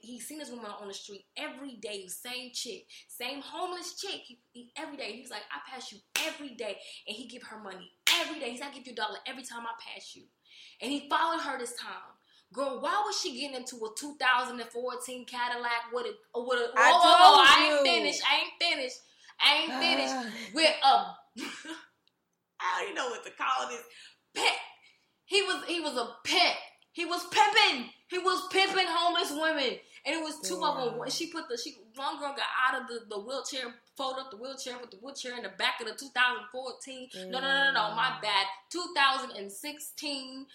[0.01, 4.21] he seen this woman on the street every day, same chick, same homeless chick.
[4.23, 5.97] He, he, every day, he was like, "I pass you
[6.27, 8.51] every day," and he give her money every day.
[8.51, 10.23] He's like, "I give you a dollar every time I pass you,"
[10.81, 12.13] and he followed her this time.
[12.53, 16.71] Girl, why was she getting into a 2014 Cadillac with a with a?
[16.77, 18.21] I whoa, whoa, I ain't finished.
[18.29, 18.97] I ain't finished.
[19.39, 21.15] I ain't finished with a
[22.61, 23.81] I don't even know what to call this
[24.35, 24.57] pet.
[25.25, 26.55] He was he was a pet.
[26.93, 27.89] He was pimping.
[28.09, 31.09] He was pimping homeless women, and it was two of them.
[31.09, 34.37] She put the she one girl got out of the, the wheelchair, folded up the
[34.37, 37.09] wheelchair, put the wheelchair in the back of the 2014.
[37.29, 38.21] No, no, no, no, no, my Mm.
[38.21, 38.45] bad.
[38.71, 40.45] 2016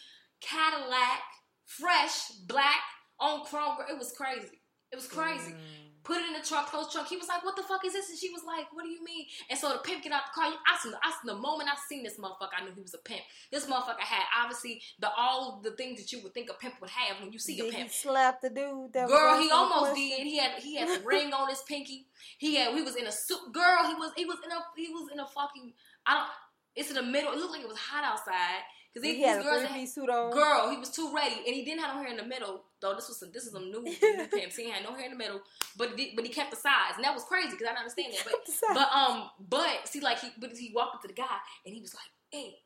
[0.40, 1.22] Cadillac,
[1.64, 2.82] fresh black
[3.18, 3.78] on chrome.
[3.90, 4.60] It was crazy.
[4.92, 5.85] It was crazy Mm.
[6.06, 7.08] Put it in the trunk, closed trunk.
[7.08, 9.02] He was like, "What the fuck is this?" And she was like, "What do you
[9.02, 10.52] mean?" And so the pimp get out the car.
[10.54, 12.98] I seen, I seen the moment I seen this motherfucker, I knew he was a
[12.98, 13.22] pimp.
[13.50, 16.90] This motherfucker had obviously the all the things that you would think a pimp would
[16.90, 17.90] have when you see a pimp.
[17.90, 18.92] he slap the dude?
[18.92, 20.08] That Girl, he almost question?
[20.08, 20.26] did.
[20.26, 22.06] He had he had a ring on his pinky.
[22.38, 23.52] He had he was in a suit.
[23.52, 25.72] Girl, he was he was in a he was in a fucking
[26.06, 26.28] I don't.
[26.76, 27.32] It's in the middle.
[27.32, 28.62] It looked like it was hot outside
[29.02, 29.94] because He these had a girls.
[29.94, 30.30] suit on.
[30.32, 32.62] Girl, he was too ready, and he didn't have no hair in the middle.
[32.80, 34.56] Though this was some, this is some new, new pimps.
[34.56, 35.40] He had no hair in the middle,
[35.76, 38.12] but he, but he kept the sides, and that was crazy because I don't understand
[38.14, 38.24] that.
[38.24, 41.74] But but um, but see, like he but he walked up to the guy, and
[41.74, 42.56] he was like, "Hey."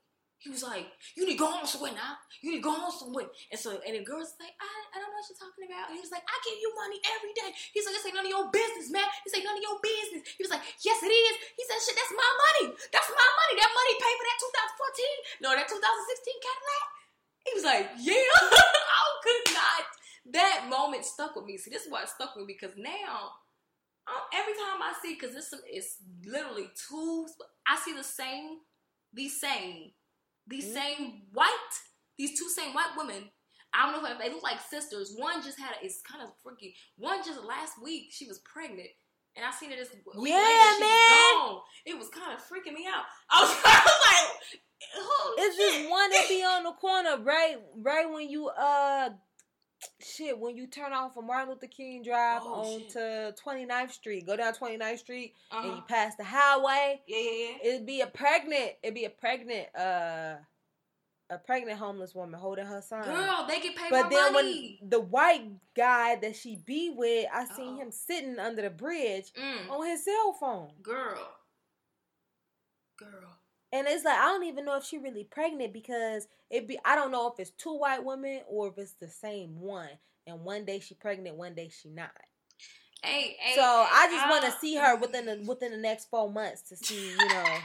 [0.40, 2.16] He was like, "You need to go home somewhere now.
[2.40, 5.12] You need to go home somewhere." And so, and the girl's like, "I, I don't
[5.12, 7.52] know what you're talking about." And he was like, "I give you money every day."
[7.76, 9.04] He's like, "This ain't none of your business, man.
[9.22, 11.96] This ain't none of your business." He was like, "Yes, it is." He said, "Shit,
[11.96, 12.72] that's my money.
[12.88, 13.54] That's my money.
[13.60, 14.38] That money paid for that
[15.44, 15.78] 2014, no, that 2016
[16.40, 16.84] Cadillac."
[17.44, 18.32] He was like, "Yeah."
[18.96, 19.84] I could not.
[20.36, 21.60] That moment stuck with me.
[21.60, 23.40] See, this is why it stuck with me because now
[24.10, 25.96] um, every time I see, because this is
[26.26, 27.26] literally two.
[27.66, 28.58] I see the same,
[29.12, 29.92] the same,
[30.50, 31.72] these same white,
[32.18, 33.30] these two same white women.
[33.72, 35.14] I don't know if they look like sisters.
[35.16, 36.74] One just had a, it's kind of freaky.
[36.96, 38.88] One just last week she was pregnant.
[39.36, 40.80] and I seen it this week Yeah, man.
[40.80, 41.60] was gone.
[41.86, 43.04] It was kind of freaking me out.
[43.30, 44.60] I was, I was like,
[44.98, 45.72] oh, It's shit.
[45.82, 47.56] this one that be on the corner, right?
[47.80, 49.10] Right when you uh,
[50.00, 52.90] shit, when you turn off from Martin Luther King Drive Oh, on shit.
[52.90, 55.80] to 29th Street, go down 29th Street, and you Uh-huh.
[55.88, 57.00] pass the highway.
[57.06, 57.56] Yeah, yeah, yeah.
[57.74, 58.72] It'd be a pregnant.
[58.82, 60.36] It'd be a pregnant uh,
[61.32, 63.04] a pregnant homeless woman holding her son.
[63.04, 64.78] Girl, they get paid But then money.
[64.80, 65.46] when the white
[65.76, 67.82] guy that she be with, I seen Uh-oh.
[67.82, 70.72] him sitting under the bridge mm, on his cell phone.
[70.82, 71.30] girl,
[72.96, 73.36] girl.
[73.72, 76.96] And it's like I don't even know if she really pregnant because it be I
[76.96, 79.90] don't know if it's two white women or if it's the same one.
[80.26, 82.10] And one day she pregnant, one day she not.
[83.02, 83.54] Hey, hey.
[83.54, 86.62] so I just want uh, to see her within the within the next four months
[86.62, 87.58] to see you know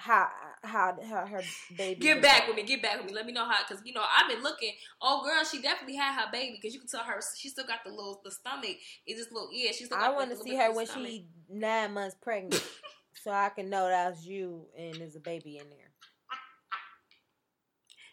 [0.00, 0.28] how
[0.62, 1.42] how how her
[1.76, 2.00] baby.
[2.00, 2.62] Get back with me.
[2.62, 3.12] Get back with me.
[3.14, 4.72] Let me know how, because you know I've been looking.
[5.00, 7.80] Oh, girl, she definitely had her baby because you can tell her she still got
[7.84, 8.76] the little the stomach.
[9.06, 9.72] It's just little yeah.
[9.72, 9.90] She's.
[9.92, 11.08] I want to see her when stomach.
[11.08, 12.62] she nine months pregnant,
[13.14, 15.90] so I can know that's you and there's a baby in there.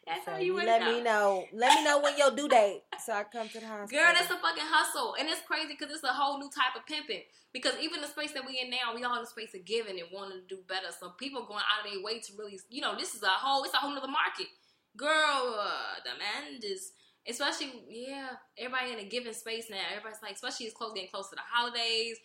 [0.07, 1.45] That's So how you you let me know.
[1.51, 3.87] Let me know when your due date, so I come to the hospital.
[3.91, 6.85] Girl, that's a fucking hustle, and it's crazy because it's a whole new type of
[6.87, 7.23] pimping.
[7.51, 9.99] Because even the space that we in now, we all in the space of giving
[9.99, 10.87] and wanting to do better.
[10.97, 13.63] So people going out of their way to really, you know, this is a whole,
[13.63, 14.47] it's a whole nother market.
[14.95, 16.91] Girl, uh, demand is,
[17.27, 19.83] especially, yeah, everybody in a giving space now.
[19.91, 22.17] Everybody's like, especially it's close, getting close to the holidays.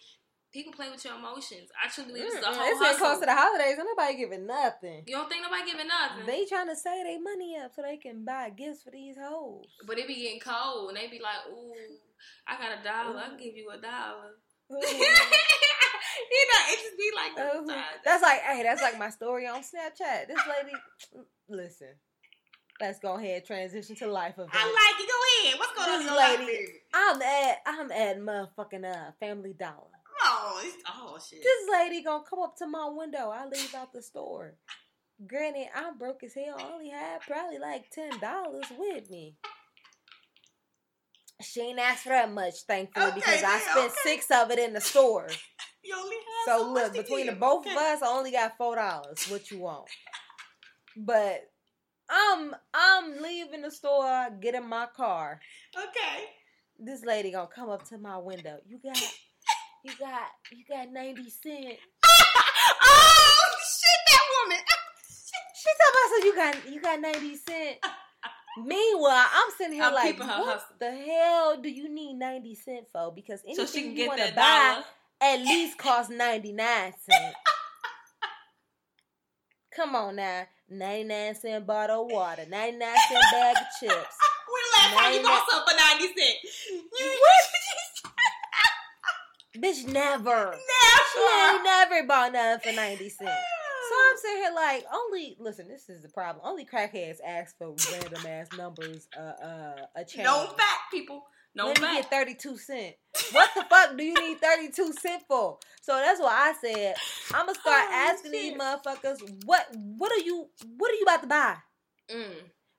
[0.52, 1.70] People play with your emotions.
[1.82, 3.76] I truly believe this is a whole it's close to the holidays.
[3.78, 5.02] Ain't nobody giving nothing.
[5.06, 6.26] you don't think nobody giving nothing?
[6.26, 9.64] They trying to save their money up so they can buy gifts for these hoes.
[9.86, 11.72] but it be getting cold, and they be like, ooh,
[12.46, 13.18] I got a dollar.
[13.18, 14.36] I can give you a dollar.
[14.70, 19.60] you know, it just be like Uh, that's like, hey, that's like my story on
[19.62, 20.28] Snapchat.
[20.28, 20.76] This lady,
[21.48, 21.88] listen,
[22.80, 24.48] let's go ahead transition to life of.
[24.52, 25.08] I like it.
[25.08, 25.58] Go ahead.
[25.58, 29.91] What's going on This life, lady- I'm at, I'm at motherfucking uh, Family Dollar.
[30.44, 31.40] Oh, oh shit.
[31.42, 33.30] This lady gonna come up to my window.
[33.30, 34.56] I leave out the store.
[35.26, 36.56] Granted, I'm broke as hell.
[36.58, 39.36] I only had probably like ten dollars with me.
[41.40, 43.94] She ain't asked for that much, thankfully, Okay, because I spent okay.
[44.02, 45.28] six of it in the store.
[45.84, 46.16] you only
[46.46, 47.72] have So much look, between the both okay.
[47.72, 49.26] of us, I only got four dollars.
[49.28, 49.88] What you want?
[50.96, 51.42] But
[52.10, 55.40] I'm I'm leaving the store, get in my car.
[55.76, 56.24] Okay.
[56.78, 58.58] This lady gonna come up to my window.
[58.66, 59.00] You got,
[59.84, 61.78] you got, you got ninety cent.
[62.04, 64.58] oh shit, that woman.
[65.54, 67.76] She talking about so you got you got ninety cent.
[68.64, 70.76] Meanwhile, I'm sitting here I'm like, what hustle.
[70.78, 73.12] the hell do you need ninety cent for?
[73.14, 74.84] Because anything so you want to that
[75.20, 75.34] buy dollar.
[75.40, 77.34] at least costs ninety nine cent.
[79.76, 84.16] Come on now, ninety nine cent bottle of water, ninety nine cent bag of chips.
[84.52, 86.36] When the last time you bought something for ninety cent?
[86.70, 86.78] You
[89.56, 90.54] Bitch, never.
[90.54, 91.54] She never.
[91.54, 93.30] ain't never bought nothing for ninety cent.
[93.30, 95.68] So I'm sitting here like, only listen.
[95.68, 96.44] This is the problem.
[96.46, 99.08] Only crackheads ask for random ass numbers.
[99.16, 100.24] Uh, uh, a change.
[100.24, 101.22] no fat people.
[101.54, 102.94] No Let me get 32 cent.
[103.32, 105.58] What the fuck do you need 32 cent for?
[105.82, 106.94] So that's why I said
[107.34, 110.48] I'm gonna start Oh, asking these motherfuckers what what are you
[110.78, 111.56] what are you about to buy?
[112.10, 112.32] Mm.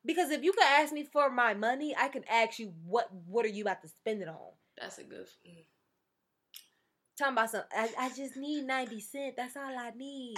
[0.04, 3.46] Because if you can ask me for my money, I can ask you what what
[3.46, 4.40] are you about to spend it on.
[4.82, 5.28] That's a good.
[5.48, 5.66] Mm.
[7.18, 9.36] Talking about some I, I just need 90 cent.
[9.38, 10.36] That's all I need.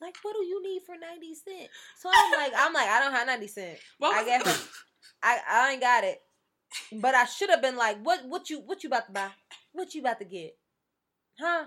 [0.00, 1.70] Like what do you need for 90 cent?
[1.98, 3.78] So I'm like I'm like I don't have 90 cent.
[3.98, 4.68] What I guess
[5.22, 6.20] I I ain't got it.
[6.92, 9.28] But I should have been like, what what you what you about to buy?
[9.72, 10.56] What you about to get?
[11.38, 11.64] Huh?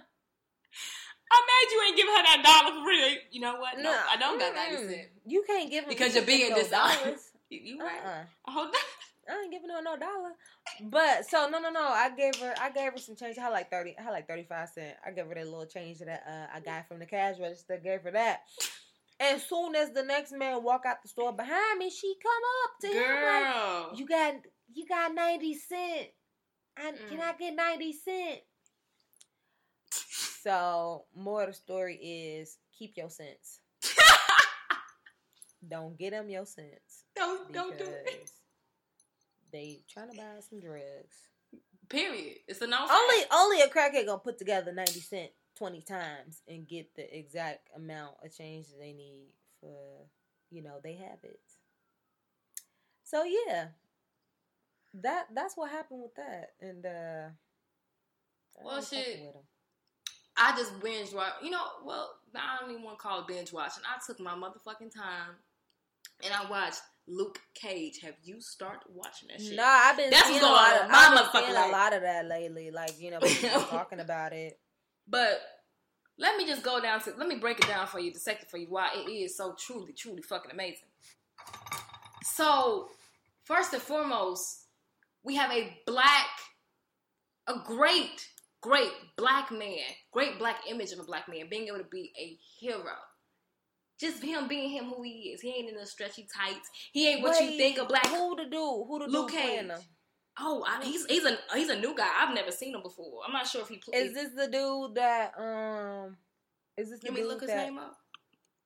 [1.31, 3.17] I'm mad you ain't giving her that dollar for real.
[3.31, 3.77] You know what?
[3.79, 4.55] No, I don't got mm-mm.
[4.55, 5.07] ninety cent.
[5.25, 7.29] You can't give them Because you're being dishonest.
[7.49, 7.99] You, you right?
[8.03, 8.51] Uh-uh.
[8.51, 8.73] Hold on.
[9.29, 10.31] I ain't giving her no dollar.
[10.81, 11.81] But so no no no.
[11.87, 13.37] I gave her I gave her some change.
[13.37, 13.95] I like thirty.
[13.97, 14.95] I had like thirty five cent.
[15.05, 17.79] I gave her that little change that uh, I got from the cash register.
[17.83, 18.41] Gave her that.
[19.19, 22.31] As soon as the next man walk out the store behind me, she come
[22.65, 23.91] up to him like, Girl.
[23.95, 24.33] You got
[24.73, 26.07] you got ninety cent.
[26.77, 27.21] I, Can Mm.
[27.21, 28.39] I get ninety cent?
[30.41, 33.59] So more of the story is keep your sense.
[35.69, 38.29] Don't get them your sense don't don't do it.
[39.53, 41.29] They trying to buy some drugs.
[41.87, 42.39] Period.
[42.47, 42.85] It's a no.
[42.89, 47.69] Only only a crackhead gonna put together ninety cent twenty times and get the exact
[47.75, 49.29] amount of change that they need
[49.61, 50.07] for
[50.49, 51.59] you know they habits.
[53.03, 53.67] So yeah,
[54.95, 57.29] that that's what happened with that, and uh,
[58.59, 59.35] I Well, shit.
[60.35, 61.33] I just binge watch.
[61.43, 63.83] You know, well, I don't even want to call it binge watching.
[63.85, 65.35] I took my motherfucking time
[66.23, 67.99] and I watched Luke Cage.
[68.03, 69.55] Have you started watching that shit?
[69.55, 71.69] No, I've been That's seeing a lot of my I've been life.
[71.69, 72.71] a lot of that lately.
[72.71, 74.59] Like you know, people talking about it.
[75.07, 75.41] But
[76.17, 78.49] let me just go down to let me break it down for you, dissect it
[78.49, 80.87] for you why it is so truly, truly fucking amazing.
[82.23, 82.87] So,
[83.43, 84.67] first and foremost,
[85.23, 86.27] we have a black,
[87.47, 88.27] a great,
[88.61, 89.79] great black man,
[90.11, 92.95] great black image of a black man being able to be a hero.
[94.03, 95.41] Just him being him who he is.
[95.41, 96.69] He ain't in the stretchy tights.
[96.91, 98.05] He ain't what you think a black.
[98.07, 98.51] Who the dude?
[98.87, 99.71] Who the Luke dude playing Cage.
[99.71, 99.79] him?
[100.39, 102.09] Oh, I, he's he's a he's a new guy.
[102.19, 103.21] I've never seen him before.
[103.25, 104.09] I'm not sure if he plays.
[104.09, 106.17] Is this the dude that um?
[106.75, 107.65] Is this the Let me dude look his that?
[107.65, 107.95] name up.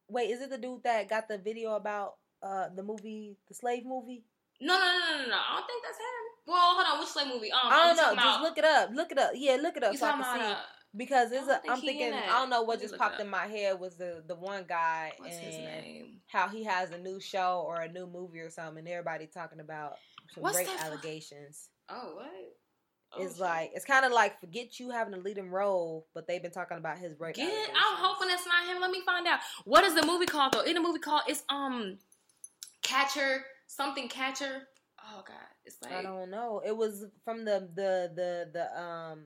[0.09, 3.85] Wait, is it the dude that got the video about uh the movie, the slave
[3.85, 4.23] movie?
[4.61, 5.35] No, no, no, no, no.
[5.38, 6.26] I don't think that's him.
[6.47, 6.99] Well, hold on.
[6.99, 7.51] Which slave movie?
[7.51, 8.03] Um, I don't know.
[8.03, 8.89] Just about- look it up.
[8.93, 9.31] Look it up.
[9.35, 10.55] Yeah, look it up You so talking about uh,
[10.97, 12.13] Because it's a, I'm thinking.
[12.13, 15.35] I don't know what just popped in my head was the the one guy what's
[15.35, 16.21] and his name?
[16.27, 19.59] how he has a new show or a new movie or something, and everybody talking
[19.59, 19.97] about
[20.33, 21.69] some What's great that fu- allegations.
[21.89, 22.27] Oh, what?
[23.13, 23.41] Oh, it's shit.
[23.41, 26.77] like it's kind of like forget you having a leading role, but they've been talking
[26.77, 27.35] about his rape.
[27.35, 27.77] Get allegations.
[27.77, 28.81] I'm hoping that's not him.
[28.81, 29.39] Let me find out.
[29.65, 30.61] What is the movie called though?
[30.61, 31.99] In the movie called it's um
[32.81, 34.67] Catcher something Catcher.
[34.99, 36.61] Oh God, it's like I don't know.
[36.65, 39.25] It was from the the the the um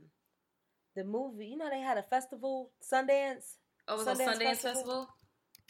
[0.95, 1.47] the movie.
[1.47, 3.55] You know they had a festival, Sundance.
[3.87, 4.61] oh, it was a Sundance Sundance Festival?
[4.61, 5.07] Festival.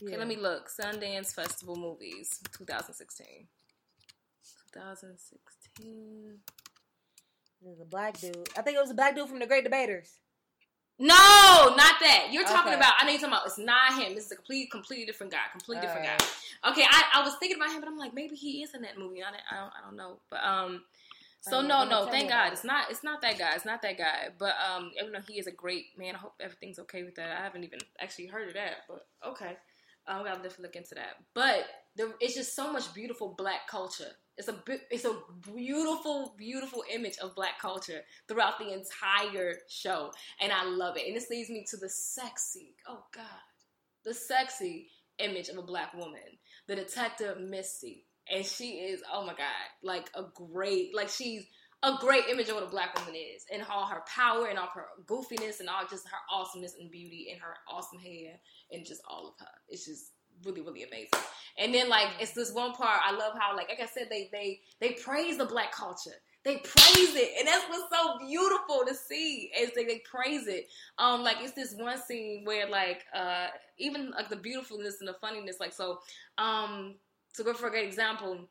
[0.03, 0.69] Okay, let me look.
[0.69, 3.47] Sundance Festival movies, 2016.
[4.73, 6.37] 2016.
[7.63, 8.49] There's a black dude.
[8.57, 10.17] I think it was a black dude from the Great Debaters.
[10.97, 12.27] No, not that.
[12.31, 12.75] You're talking Okay.
[12.79, 12.93] about.
[12.99, 13.45] I know you're talking about.
[13.47, 14.13] It's not him.
[14.15, 15.39] This is a complete, completely different guy.
[15.51, 16.69] Completely different guy.
[16.71, 18.97] Okay, I, I was thinking about him, but I'm like, maybe he is in that
[18.99, 19.23] movie.
[19.23, 20.19] I, don't- I don't, I don't know.
[20.29, 20.83] But um,
[21.41, 22.53] so no, no, thank God, it.
[22.53, 23.55] it's not, it's not that guy.
[23.55, 24.29] It's not that guy.
[24.37, 27.31] But um, even though he is a great man, I hope everything's okay with that.
[27.31, 29.57] I haven't even actually heard of that, but okay,
[30.07, 31.17] um, I'll definitely look into that.
[31.33, 31.65] But
[31.95, 34.11] there, it's just so much beautiful black culture.
[34.37, 35.17] It's a, it's a
[35.53, 41.07] beautiful, beautiful image of black culture throughout the entire show, and I love it.
[41.07, 43.23] And this leads me to the sexy, oh God,
[44.03, 44.89] the sexy
[45.19, 46.37] image of a black woman,
[46.67, 49.47] the detective Misty, and she is, oh my God,
[49.83, 51.45] like a great, like she's
[51.83, 54.69] a great image of what a black woman is, and all her power, and all
[54.73, 58.39] her goofiness, and all just her awesomeness and beauty, and her awesome hair,
[58.71, 59.51] and just all of her.
[59.69, 60.11] It's just
[60.45, 61.09] really, really amazing.
[61.57, 64.29] And then like it's this one part I love how like like I said they
[64.31, 66.15] they they praise the black culture.
[66.43, 69.51] They praise it, and that's what's so beautiful to see.
[69.57, 70.67] Is they, they praise it.
[70.97, 73.47] Um, like it's this one scene where like uh
[73.77, 75.59] even like the beautifulness and the funniness.
[75.59, 75.99] Like so,
[76.37, 76.95] um,
[77.35, 78.47] to go for a great example,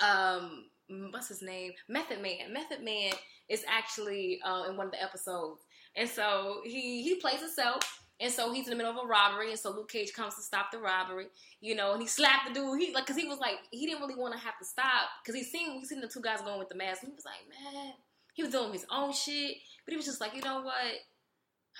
[0.00, 0.66] um,
[1.10, 1.72] what's his name?
[1.88, 2.52] Method Man.
[2.52, 3.12] Method Man
[3.48, 5.60] is actually uh, in one of the episodes,
[5.96, 7.98] and so he he plays himself.
[8.20, 10.42] And so he's in the middle of a robbery, and so Luke Cage comes to
[10.42, 11.26] stop the robbery,
[11.60, 12.80] you know, and he slapped the dude.
[12.80, 15.34] He like, cause he was like, he didn't really want to have to stop, cause
[15.34, 17.02] he seen we seen the two guys going with the mask.
[17.02, 17.94] And he was like, man,
[18.34, 20.74] he was doing his own shit, but he was just like, you know what?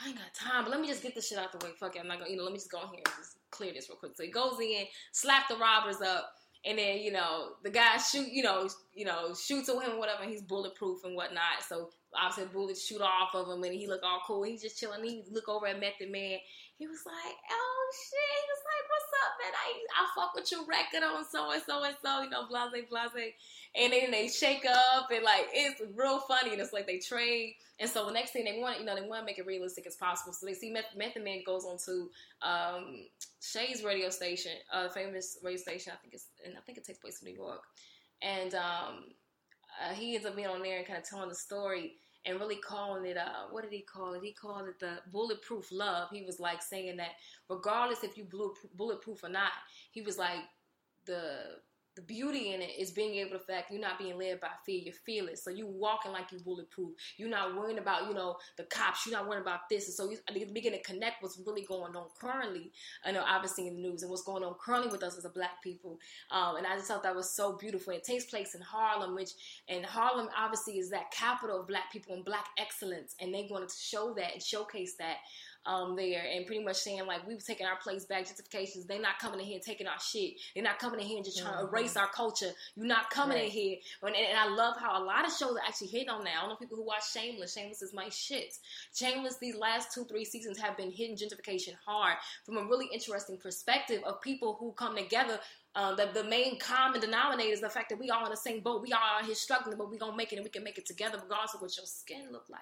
[0.01, 1.73] I ain't got time, but let me just get this shit out the way.
[1.79, 3.37] Fuck it, I'm not gonna, you know, let me just go in here and just
[3.51, 4.13] clear this real quick.
[4.17, 6.33] So he goes in, slap the robbers up,
[6.65, 10.23] and then you know the guy shoot, you know, you know, shoots at him, whatever.
[10.23, 11.63] And he's bulletproof and whatnot.
[11.69, 14.45] So obviously bullets shoot off of him, and he look all cool.
[14.45, 15.05] He's just chilling.
[15.05, 16.39] He look over at Method Man.
[16.83, 19.55] He was like, "Oh shit!" He was like, "What's up, man?
[19.55, 22.87] I I fuck with your record on so and so and so, you know, blase
[22.91, 23.35] blase."
[23.77, 26.51] And then they shake up, and like it's real funny.
[26.51, 27.55] And it's like they trade.
[27.79, 29.87] And so the next thing they want, you know, they want to make it realistic
[29.87, 30.33] as possible.
[30.33, 32.11] So they see Meth- Method Man goes on to
[32.43, 33.07] um,
[33.39, 35.93] Sway's radio station, a famous radio station.
[35.95, 37.63] I think it's, and I think it takes place in New York.
[38.23, 39.05] And um,
[39.81, 42.57] uh, he ends up being on there and kind of telling the story and really
[42.57, 43.17] calling it.
[43.17, 44.23] Uh, what did he call it?
[44.23, 46.09] He called it the bulletproof love.
[46.13, 47.13] He was like saying that
[47.49, 49.53] regardless if you bullet, bulletproof or not,
[49.91, 50.41] he was like
[51.05, 51.57] the
[51.95, 54.81] the beauty in it is being able to fact you're not being led by fear,
[54.85, 55.39] you feel it.
[55.39, 56.93] So you're walking like you're bulletproof.
[57.19, 59.87] You're not worrying about, you know, the cops, you're not worrying about this.
[59.87, 62.73] And so you begin to connect what's really going on currently.
[63.05, 65.31] I know obviously in the news and what's going on currently with us as a
[65.31, 65.99] black people.
[66.31, 67.93] Um, and I just thought that was so beautiful.
[67.93, 69.31] It takes place in Harlem, which
[69.69, 73.15] and Harlem obviously is that capital of black people and black excellence.
[73.21, 75.17] And they wanted to show that and showcase that
[75.65, 78.85] um, there and pretty much saying like we were taking our place back, justifications.
[78.85, 80.35] They're not coming in here taking our shit.
[80.55, 81.61] They're not coming in here and just trying Mhm.
[81.61, 82.51] to erase our culture.
[82.75, 83.79] You're not coming in here.
[84.03, 86.35] And, and I love how a lot of shows actually hit on that.
[86.37, 87.53] I don't know people who watch Shameless.
[87.55, 88.55] Shameless is my shit.
[88.95, 93.39] Shameless, these last two, three seasons have been hitting gentrification hard from a really interesting
[93.39, 95.39] perspective of people who come together.
[95.75, 98.61] Uh, the, the main common denominator is the fact that we all in the same
[98.61, 98.83] boat.
[98.83, 100.85] We all out here struggling, but we gonna make it and we can make it
[100.87, 102.61] together regardless of what your skin look like.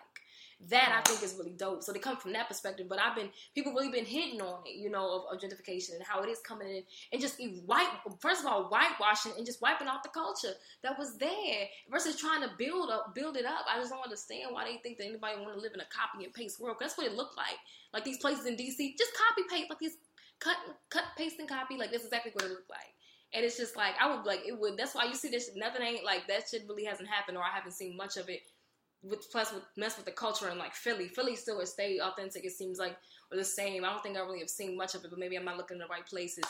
[0.69, 1.83] That I think is really dope.
[1.83, 2.87] So they come from that perspective.
[2.87, 6.05] But I've been people really been hitting on it, you know, of, of gentrification and
[6.05, 6.83] how it is coming in
[7.13, 7.89] and just white.
[8.21, 12.43] First of all, whitewashing and just wiping out the culture that was there versus trying
[12.43, 13.65] to build up, build it up.
[13.73, 16.25] I just don't understand why they think that anybody want to live in a copy
[16.25, 16.77] and paste world.
[16.79, 17.57] That's what it looked like.
[17.95, 19.97] Like these places in DC, just copy paste, like these
[20.41, 20.57] cut,
[20.91, 21.79] cut, paste and copy.
[21.79, 22.93] Like this is exactly what it looked like.
[23.33, 24.77] And it's just like I would like it would.
[24.77, 25.51] That's why you see this.
[25.57, 26.45] Nothing ain't like that.
[26.51, 28.43] Shit really hasn't happened, or I haven't seen much of it.
[29.03, 32.45] With plus with mess with the culture and like Philly, Philly still has stayed authentic.
[32.45, 32.97] It seems like
[33.33, 33.85] or the same.
[33.85, 35.77] I don't think I really have seen much of it, but maybe I'm not looking
[35.77, 36.45] in the right places.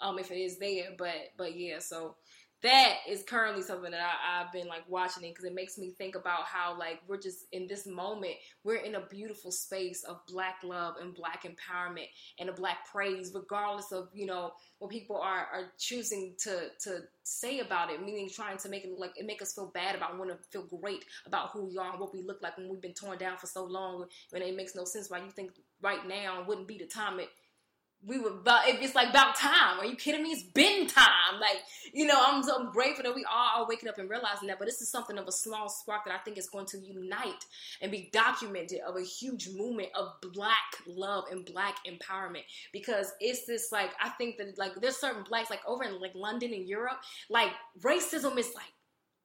[0.00, 1.78] Um, if it is there, but but yeah.
[1.78, 2.16] So
[2.62, 5.90] that is currently something that I, have been like watching it because it makes me
[5.90, 8.34] think about how like we're just in this moment
[8.64, 12.08] we're in a beautiful space of black love and black empowerment
[12.38, 17.00] and a black praise regardless of you know what people are are choosing to to
[17.24, 20.18] say about it meaning trying to make it like it make us feel bad about
[20.18, 22.80] want to feel great about who we are and what we look like when we've
[22.80, 25.50] been torn down for so long and it makes no sense why you think
[25.82, 27.28] right now wouldn't be the time it
[28.04, 29.80] we were about if it's like about time.
[29.80, 30.30] Are you kidding me?
[30.30, 31.40] It's been time.
[31.40, 31.62] Like,
[31.92, 34.58] you know, I'm so grateful that we all are waking up and realizing that.
[34.58, 37.44] But this is something of a small spark that I think is going to unite
[37.80, 42.44] and be documented of a huge movement of black love and black empowerment.
[42.72, 46.14] Because it's this like I think that like there's certain blacks like over in like
[46.14, 46.98] London and Europe,
[47.28, 47.50] like
[47.82, 48.72] racism is like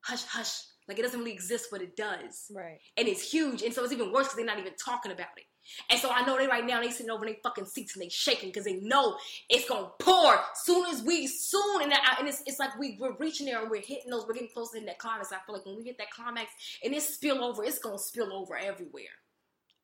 [0.00, 0.62] hush hush.
[0.88, 2.50] Like it doesn't really exist, but it does.
[2.52, 2.80] Right.
[2.96, 3.62] And it's huge.
[3.62, 5.44] And so it's even worse because they're not even talking about it.
[5.90, 8.08] And so I know they right now they sitting over their fucking seats and they
[8.08, 9.16] shaking because they know
[9.48, 13.46] it's gonna pour soon as we soon and, and it's, it's like we we're reaching
[13.46, 15.32] there and we're hitting those we're getting closer to that climax.
[15.32, 16.50] I feel like when we hit that climax
[16.82, 19.04] and it spill over, it's gonna spill over everywhere.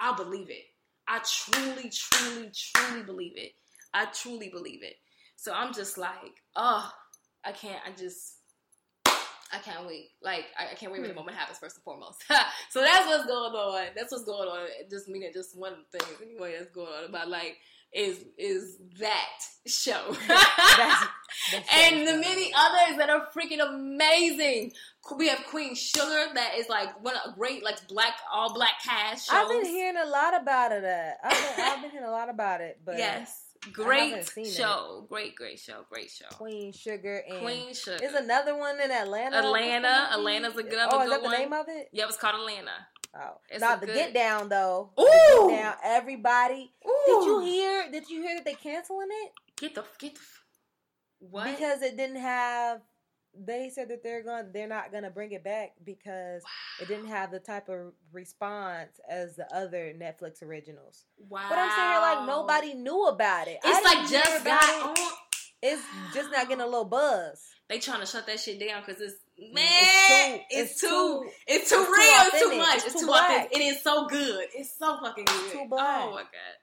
[0.00, 0.64] I believe it.
[1.06, 3.52] I truly, truly, truly believe it.
[3.94, 4.96] I truly believe it.
[5.36, 6.90] So I'm just like, oh,
[7.44, 7.80] I can't.
[7.86, 8.37] I just
[9.52, 10.10] I can't wait.
[10.22, 11.20] Like I, I can't wait when the hmm.
[11.20, 12.24] moment happens first and foremost.
[12.70, 13.86] so that's what's going on.
[13.96, 14.66] That's what's going on.
[14.90, 17.56] Just meaning just one thing anyway that's going on about like
[17.92, 20.16] is is that show.
[20.28, 20.28] that's,
[21.52, 24.72] that's and the many others that are freaking amazing.
[25.16, 29.30] We have Queen Sugar that is like one of great like black all black cast
[29.30, 29.38] shows.
[29.38, 30.84] I've been hearing a lot about it.
[30.84, 35.02] I've been, I've been hearing a lot about it, but yes Great show.
[35.02, 35.08] It.
[35.08, 35.84] Great, great show.
[35.90, 36.26] Great show.
[36.30, 38.02] Queen Sugar and Queen Sugar.
[38.02, 39.38] Is another one in Atlanta.
[39.38, 40.08] Atlanta.
[40.12, 40.78] Atlanta's a good.
[40.90, 41.38] Oh, is that the one.
[41.38, 41.88] name of it?
[41.92, 42.86] Yeah, it's called Atlanta.
[43.16, 43.94] Oh, it's now the good...
[43.94, 44.90] Get Down though.
[45.00, 45.74] Ooh, Get Down.
[45.82, 46.72] Everybody.
[46.86, 47.04] Ooh.
[47.06, 47.90] Did you hear?
[47.90, 49.32] Did you hear that they canceling it?
[49.56, 50.20] Get the get the.
[51.20, 51.44] What?
[51.44, 52.80] Because it didn't have
[53.34, 56.82] they said that they're going they're not going to bring it back because wow.
[56.82, 61.04] it didn't have the type of response as the other Netflix originals.
[61.28, 61.46] Wow.
[61.48, 63.58] But I'm saying like nobody knew about it.
[63.64, 65.00] It's like just got it.
[65.00, 65.12] on.
[65.60, 65.82] It's
[66.14, 67.42] just not getting a little buzz.
[67.68, 71.70] They trying to shut that shit down because it's mm, man, it's too, it's, it's
[71.70, 72.76] too, it's too, it's real, too, too much.
[72.76, 73.48] It's, too, too.
[73.52, 74.46] It is so good.
[74.54, 75.52] It's so fucking good.
[75.52, 76.02] Too black.
[76.04, 76.56] Oh my god.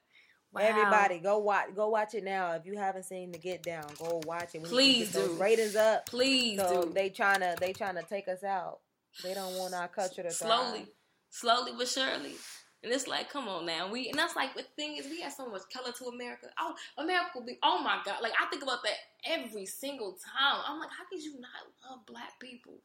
[0.55, 0.61] Wow.
[0.61, 1.75] Everybody, go watch.
[1.75, 2.53] Go watch it now.
[2.53, 4.61] If you haven't seen the Get Down, go watch it.
[4.61, 5.35] We Please do.
[5.37, 6.05] ratings up.
[6.05, 6.93] Please so do.
[6.93, 8.79] They trying to they trying to take us out.
[9.21, 10.87] They don't want our culture to slowly, thrive.
[11.29, 12.35] slowly but surely.
[12.83, 13.91] And it's like, come on now.
[13.91, 16.47] We and that's like the thing is we have so much color to America.
[16.57, 17.57] Oh, America will be.
[17.61, 18.21] Oh my God!
[18.21, 18.95] Like I think about that
[19.25, 20.61] every single time.
[20.65, 22.75] I'm like, how could you not love black people?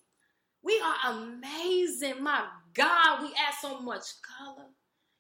[0.63, 2.21] We are amazing.
[2.21, 4.67] My God, we add so much color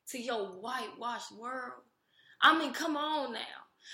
[0.08, 1.82] to your whitewashed world.
[2.42, 3.40] I mean, come on now.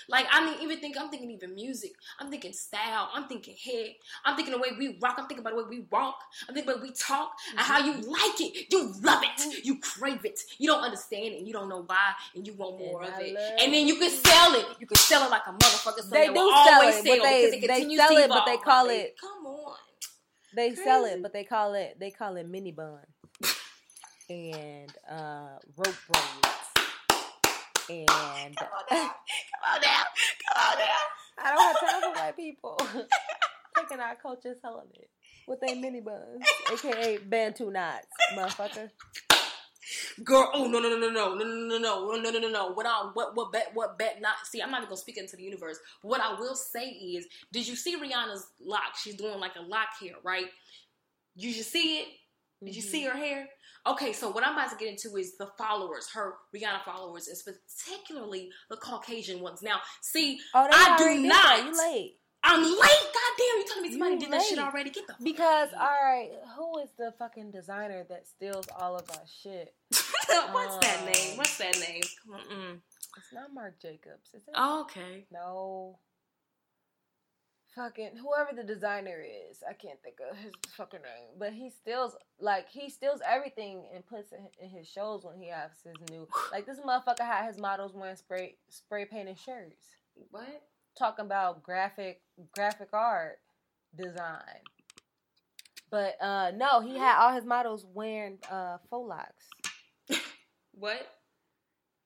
[0.09, 1.91] Like I mean, even think I'm thinking even music.
[2.19, 3.09] I'm thinking style.
[3.13, 3.95] I'm thinking head.
[4.25, 5.15] I'm thinking the way we rock.
[5.17, 6.19] I'm thinking about the way we walk.
[6.47, 8.71] I'm thinking about the way we talk and how you like it.
[8.71, 9.65] You love it.
[9.65, 10.39] You crave it.
[10.59, 11.39] You don't understand it.
[11.39, 13.37] And you don't know why, and you want more and of it.
[13.59, 14.65] And then you can sell it.
[14.79, 16.01] You can sell it like a motherfucker.
[16.01, 19.15] So they, they do sell it, but they, they sell it, but they call it.
[19.19, 19.75] Come on.
[20.55, 20.83] They Crazy.
[20.83, 21.97] sell it, but they call it.
[21.99, 22.99] They call it mini bun
[24.29, 26.76] and uh, rope braids
[27.89, 30.03] and come on now, come on now,
[30.45, 31.03] come on now.
[31.39, 32.77] I don't have time for white people
[33.77, 35.07] taking our culture's element
[35.47, 38.89] with their mini buns, aka Bantu knots, motherfucker.
[40.23, 42.71] Girl, oh no no no no no no no no no no no no no.
[42.73, 44.61] What I what what bet what bet not see?
[44.61, 45.79] I'm not even gonna speak into the universe.
[46.01, 48.97] But what I will say is, did you see Rihanna's lock?
[49.01, 50.47] She's doing like a lock here, right?
[51.35, 52.07] You should see it.
[52.63, 53.17] Did you see mm-hmm.
[53.17, 53.47] her hair?
[53.87, 57.37] Okay, so what I'm about to get into is the followers, her Rihanna followers, and
[57.45, 59.61] particularly the Caucasian ones.
[59.61, 61.63] Now, see, oh, I do not.
[61.63, 62.17] You late?
[62.43, 62.79] I'm late.
[62.79, 64.39] God damn, you telling me somebody you did late.
[64.39, 64.89] that shit already?
[64.89, 69.25] Get the because all right, who is the fucking designer that steals all of our
[69.41, 69.73] shit?
[70.51, 71.37] What's um, that name?
[71.37, 72.03] What's that name?
[72.29, 72.79] Mm-mm.
[73.17, 74.53] It's not Marc Jacobs, is it?
[74.55, 75.25] Oh, okay.
[75.31, 75.97] No.
[77.77, 79.63] Fucking whoever the designer is.
[79.69, 84.05] I can't think of his fucking name, but he steals like he steals everything and
[84.05, 86.27] puts it in his shows when he has his new.
[86.51, 89.85] Like this motherfucker had his models wearing spray spray painted shirts,
[90.31, 90.63] What?
[90.97, 92.21] talking about graphic
[92.55, 93.39] graphic art
[93.95, 94.61] design.
[95.91, 99.45] But uh no, he had all his models wearing uh faux locks.
[100.79, 101.07] What?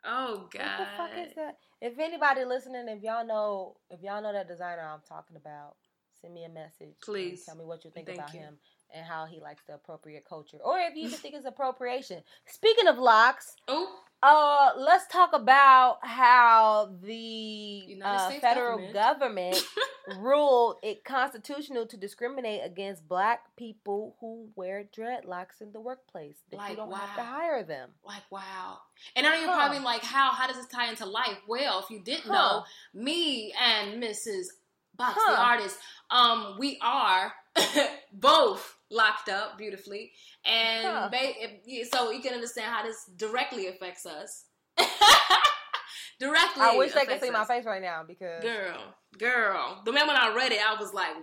[0.05, 0.79] Oh God.
[0.79, 1.57] What the fuck is that?
[1.81, 5.75] If anybody listening, if y'all know, if y'all know that designer I'm talking about,
[6.21, 6.95] send me a message.
[7.03, 7.45] Please.
[7.45, 8.39] tell me what you think Thank about you.
[8.41, 8.57] him
[8.93, 12.21] and how he likes the appropriate culture, or if you even think it's appropriation.
[12.47, 13.89] Speaking of locks, Oh,
[14.23, 18.93] uh, let's talk about how the uh, federal government.
[18.93, 19.65] government
[20.19, 26.37] ruled it constitutional to discriminate against black people who wear dreadlocks in the workplace.
[26.51, 27.89] That you Like, don't have to hire them.
[28.05, 28.77] like wow.
[29.15, 30.31] And I know you're probably like, how?
[30.31, 31.37] How does this tie into life?
[31.47, 32.33] Well, if you didn't Huh.
[32.33, 34.47] know, me and Mrs.
[34.95, 35.77] Box the artist,
[36.11, 37.33] um, we are
[38.13, 40.11] both locked up beautifully,
[40.45, 41.09] and Huh.
[41.09, 44.45] ba- so you can understand how this directly affects us.
[46.19, 46.61] directly.
[46.61, 49.81] I wish they could see my face right now because Girl, girl.
[49.85, 51.15] The man when I read it, I was like,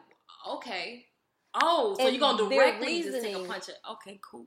[0.48, 1.04] okay.
[1.54, 4.46] Oh, so And you're gonna directly just take a punch at okay, cool.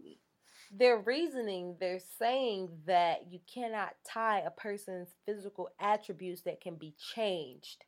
[0.72, 6.94] their reasoning, they're saying that you cannot tie a person's physical attributes that can be
[7.16, 7.84] changed.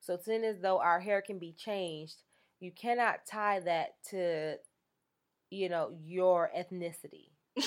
[0.00, 2.22] So, seeing as though our hair can be changed,
[2.60, 4.56] you cannot tie that to,
[5.54, 7.30] you know, your ethnicity.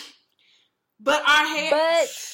[0.99, 2.09] But our hair But-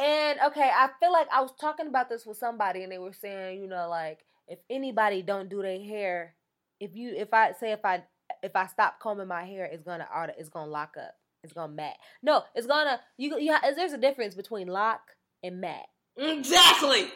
[0.00, 3.12] And okay, I feel like I was talking about this with somebody, and they were
[3.12, 6.36] saying, you know, like if anybody don't do their hair,
[6.80, 8.02] if you, if I say if I,
[8.42, 11.14] if I stop combing my hair, it's gonna auto, it's gonna lock up,
[11.44, 11.96] it's gonna mat.
[12.22, 13.54] No, it's gonna you, you.
[13.76, 15.00] There's a difference between lock
[15.42, 15.84] and mat.
[16.16, 17.08] exactly.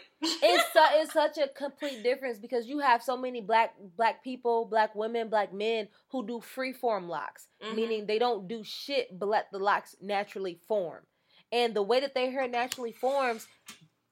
[0.43, 4.65] It's su- it's such a complete difference because you have so many black black people,
[4.67, 7.75] black women, black men who do freeform locks, Mhm.
[7.75, 11.07] meaning they don't do shit but let the locks naturally form.
[11.53, 13.47] And the way that their hair naturally forms,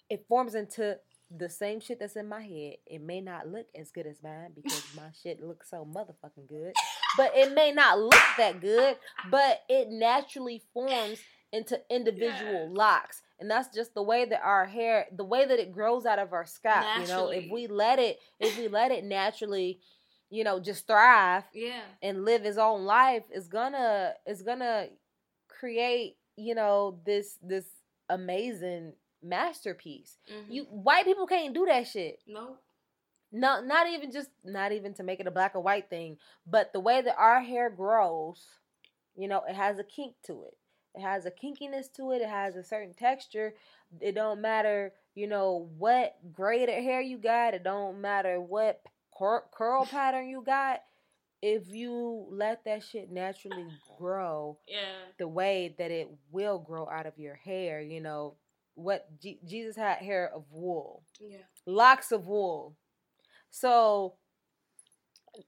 [0.08, 0.98] it forms into
[1.34, 2.76] the same shit that's in my head.
[2.86, 6.74] It may not look as good as mine because my shit looks so motherfucking good,
[7.16, 8.98] but it may not look that good,
[9.30, 11.20] but it naturally forms
[11.52, 12.78] into individual Yeah.
[12.78, 13.22] locks.
[13.38, 16.32] And that's just the way that our hair, the way that it grows out of
[16.32, 16.84] our scalp.
[17.00, 19.80] You know, if we let it, if we let it naturally,
[20.30, 21.82] you know, just thrive Yeah.
[22.02, 24.88] and live his own life, it's gonna, it's gonna
[25.48, 27.66] create, you know, this this
[28.08, 30.16] amazing masterpiece.
[30.30, 30.46] Mhm.
[30.50, 32.20] You white people can't do that shit.
[32.26, 32.58] no.
[33.34, 36.70] No, not even just not even to make it a black or white thing, but
[36.74, 38.46] the way that our hair grows,
[39.16, 40.58] you know, it has a kink to it.
[40.94, 42.20] It has a kinkiness to it.
[42.22, 43.54] It has a certain texture.
[44.00, 47.54] It don't matter, you know, what grade of hair you got.
[47.54, 48.82] It don't matter what
[49.18, 50.82] cur- curl pattern you got.
[51.40, 53.66] If you let that shit naturally
[53.98, 55.06] grow Yeah.
[55.18, 58.36] the way that it will grow out of your hair, you know,
[58.74, 61.38] what Je- Jesus had hair of wool Yeah.
[61.66, 62.76] locks of wool.
[63.50, 64.14] So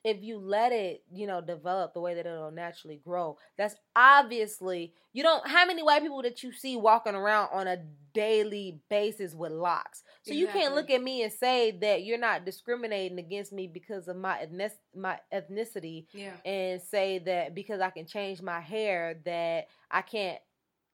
[0.03, 4.93] if you let it, you know, develop the way that it'll naturally grow, that's obviously
[5.13, 7.79] you don't how many white people that you see walking around on a
[8.15, 10.03] daily basis with locks.
[10.23, 14.09] So you can't look at me and say that you're not discriminating against me because
[14.09, 16.33] of my ethnic my ethnicity Yeah.
[16.45, 20.39] and say that because I can change my hair that I can't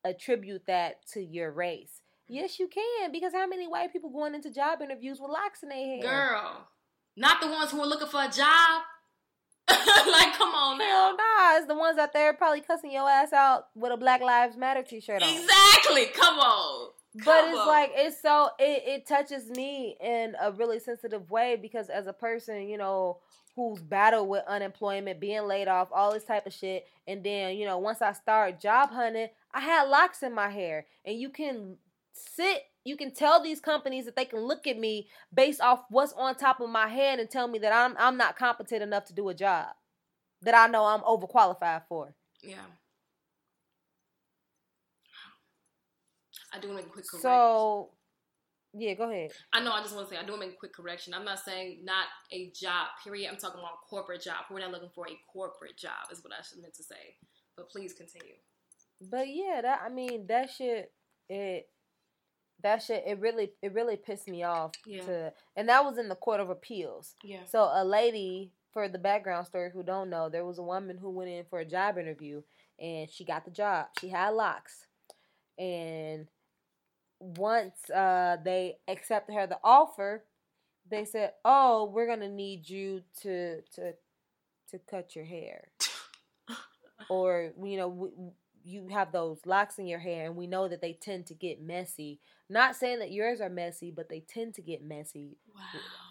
[0.05, 2.01] attribute that to your race.
[2.31, 2.35] Mm.
[2.37, 5.69] Yes, you can because how many white people going into job interviews with locks in
[5.69, 6.01] their hair?
[6.03, 6.69] Girl.
[7.17, 8.83] Not the ones who are looking for a job.
[9.69, 10.85] like, come on now.
[10.85, 14.21] Hell nah, it's the ones out there probably cussing your ass out with a Black
[14.21, 15.29] Lives Matter t-shirt on.
[15.29, 16.07] Exactly.
[16.07, 16.91] Come on.
[17.25, 17.67] But it's on.
[17.67, 22.13] like it's so it, it touches me in a really sensitive way because as a
[22.13, 23.19] person, you know,
[23.57, 27.67] who's battled with unemployment, being laid off, all this type of shit, and then, you
[27.67, 30.87] know, once I start job hunting, I had locks in my hair.
[31.05, 31.77] And you can
[32.13, 36.13] sit you can tell these companies that they can look at me based off what's
[36.15, 39.13] on top of my head and tell me that I'm I'm not competent enough to
[39.13, 39.69] do a job
[40.43, 42.15] that I know I'm overqualified for.
[42.43, 42.57] Yeah.
[46.53, 47.23] I do want to make a quick correction.
[47.23, 47.91] So,
[48.73, 49.31] yeah, go ahead.
[49.53, 49.73] I know.
[49.73, 51.15] I just want to say I do want to make a quick correction.
[51.15, 52.89] I'm not saying not a job.
[53.05, 53.31] Period.
[53.31, 54.47] I'm talking about corporate job.
[54.51, 56.11] We're not looking for a corporate job.
[56.11, 57.17] Is what I should meant to say.
[57.57, 58.35] But please continue.
[59.01, 60.93] But yeah, that I mean that shit
[61.29, 61.69] it
[62.63, 65.03] that shit it really it really pissed me off Yeah.
[65.05, 67.15] to and that was in the court of appeals.
[67.23, 67.45] Yeah.
[67.47, 71.11] So a lady for the background story who don't know, there was a woman who
[71.11, 72.43] went in for a job interview
[72.79, 73.87] and she got the job.
[74.01, 74.87] She had locks.
[75.59, 76.29] And
[77.19, 80.25] once uh they accepted her the offer,
[80.89, 83.93] they said, "Oh, we're gonna need you to to
[84.71, 85.69] to cut your hair,
[87.11, 88.33] or you know, w- w-
[88.65, 91.63] you have those locks in your hair, and we know that they tend to get
[91.63, 92.21] messy.
[92.49, 95.37] Not saying that yours are messy, but they tend to get messy.
[95.55, 95.63] Wow.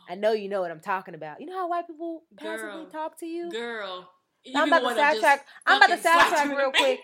[0.10, 1.40] I know you know what I'm talking about.
[1.40, 2.92] You know how white people passively Girl.
[2.92, 3.52] talk to you.
[3.52, 4.10] Girl.
[4.44, 5.46] you I'm about to sidetrack.
[5.66, 7.00] I'm about to sidetrack real quick.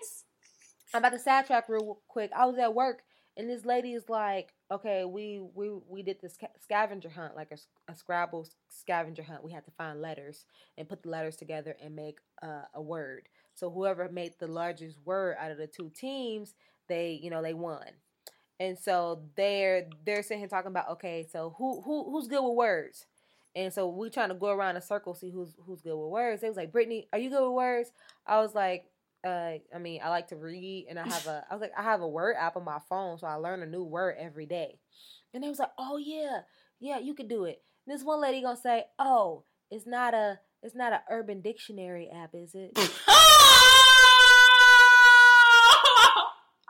[0.94, 2.32] I'm about to sidetrack real quick.
[2.36, 3.04] I was at work
[3.38, 7.52] and this lady is like, "Okay, we we we did this sca- scavenger hunt, like
[7.52, 9.44] a, a Scrabble scavenger hunt.
[9.44, 10.46] We had to find letters
[10.78, 13.28] and put the letters together and make uh, a word.
[13.56, 16.54] So whoever made the largest word out of the two teams,
[16.88, 17.86] they you know they won.
[18.60, 22.56] And so they're they're sitting here talking about, okay, so who who who's good with
[22.56, 23.06] words?
[23.56, 26.42] And so we trying to go around a circle see who's who's good with words.
[26.42, 27.92] They was like, Brittany, are you good with words?
[28.28, 28.86] I was like,
[29.26, 31.84] uh, I mean, I like to read, and I have a, I was like, I
[31.84, 34.80] have a word app on my phone, so I learn a new word every day.
[35.34, 36.42] And they was like, oh yeah,
[36.80, 37.62] yeah, you could do it.
[37.86, 42.10] And this one lady gonna say, oh, it's not a, it's not a Urban Dictionary
[42.10, 42.78] app, is it?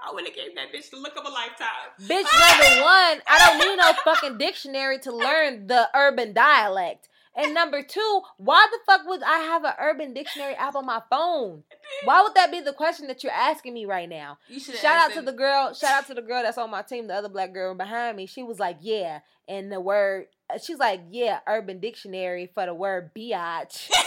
[0.07, 1.67] I would have gave that bitch the look of a lifetime.
[2.01, 7.09] Bitch, number one, I don't need no fucking dictionary to learn the urban dialect.
[7.37, 11.01] And number two, why the fuck would I have an urban dictionary app on my
[11.09, 11.63] phone?
[12.05, 14.37] Why would that be the question that you're asking me right now?
[14.57, 15.73] Shout out to the girl.
[15.73, 17.07] Shout out to the girl that's on my team.
[17.07, 18.25] The other black girl behind me.
[18.25, 19.19] She was like, "Yeah,"
[19.49, 20.27] and the word.
[20.63, 23.89] She's like, "Yeah." Urban Dictionary for the word biatch.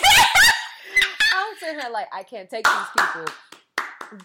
[1.34, 3.32] I'm sitting here like, I can't take these people.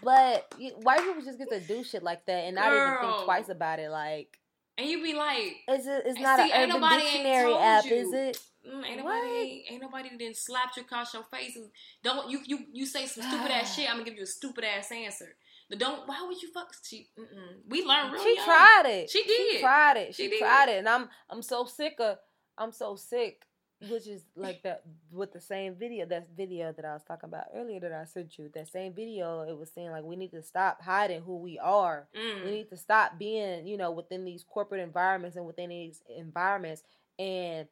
[0.03, 3.13] But you, white people just get to do shit like that and not even Girl.
[3.13, 3.89] think twice about it.
[3.89, 4.39] Like,
[4.77, 6.03] And you be like, is it?
[6.05, 7.93] It's not see, an ain't Urban ain't Dictionary app, you.
[7.95, 8.39] is it?
[8.67, 11.55] mm, ain't nobody, ain't nobody didn't slapped you across your face.
[11.55, 11.69] And
[12.03, 13.89] don't you you you say some stupid ass shit?
[13.89, 15.35] I'm gonna give you a stupid ass answer.
[15.69, 16.07] But don't.
[16.07, 16.73] Why would you fuck?
[16.83, 17.07] She.
[17.19, 17.57] Mm-mm.
[17.67, 18.45] We learned real She young.
[18.45, 19.09] tried it.
[19.09, 19.51] She did.
[19.55, 20.15] She tried it.
[20.15, 22.17] She, She tried it, and I'm I'm so sick of
[22.57, 23.41] I'm so sick,
[23.89, 27.45] which is like that with the same video that video that I was talking about
[27.53, 28.49] earlier that I sent you.
[28.53, 32.07] That same video, it was saying like we need to stop hiding who we are.
[32.13, 32.51] We Mm.
[32.51, 36.83] need to stop being you know within these corporate environments and within these environments
[37.19, 37.67] and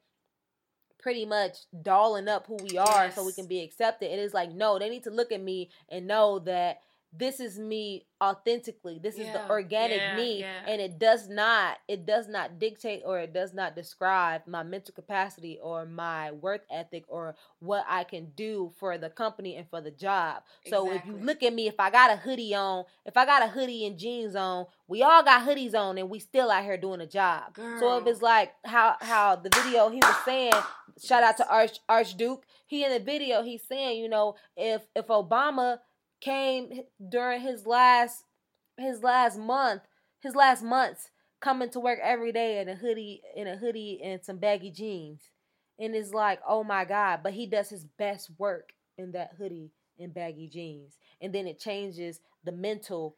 [0.98, 4.12] pretty much dolling up who we are so we can be accepted.
[4.12, 6.80] It is like no, they need to look at me and know that
[7.14, 8.98] this is me authentically.
[9.02, 10.60] This is the organic yeah, me yeah.
[10.66, 14.94] and it does not it does not dictate or it does not describe my mental
[14.94, 19.80] capacity or my worth ethic or what I can do for the company and for
[19.82, 20.42] the job.
[20.68, 23.42] So if you look at me if I got a hoodie on, if I got
[23.42, 26.78] a hoodie and jeans on, we all got hoodies on and we still out here
[26.78, 27.56] doing a job.
[27.56, 28.08] So if Girl.
[28.08, 30.52] it's like how how the video he was saying,
[31.04, 35.08] shout out to Arch Archduke, he in the video he's saying, you know, if if
[35.08, 35.78] Obama
[36.22, 38.24] came during his last
[38.78, 39.82] his last month,
[40.22, 44.24] his last months coming to work every day in a hoodie in a hoodie and
[44.24, 45.22] some baggy jeans.
[45.80, 49.72] And it's like, oh my God, but he does his best work in that hoodie
[50.00, 50.94] and baggy jeans.
[51.20, 53.16] And then it changes the mental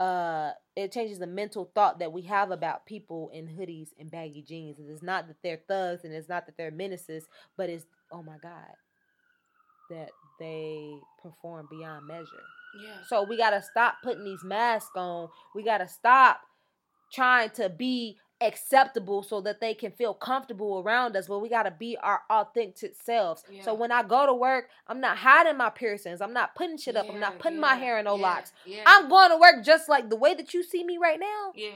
[0.00, 4.42] uh it changes the mental thought that we have about people in hoodies and baggy
[4.42, 4.78] jeans.
[4.80, 8.38] It's not that they're thugs and it's not that they're menaces, but it's oh my
[8.42, 8.74] God
[9.90, 10.10] that
[10.40, 12.42] they perform beyond measure.
[12.82, 12.96] Yeah.
[13.06, 15.28] So we gotta stop putting these masks on.
[15.54, 16.40] We gotta stop
[17.12, 21.28] trying to be acceptable so that they can feel comfortable around us.
[21.28, 23.44] But we gotta be our authentic selves.
[23.50, 23.62] Yeah.
[23.62, 26.20] So when I go to work, I'm not hiding my piercings.
[26.20, 27.06] I'm not putting shit up.
[27.08, 28.52] I'm not putting my hair in no yeah, locks.
[28.64, 28.82] Yeah.
[28.86, 31.70] I'm going to work just like the way that you see me right now yeah.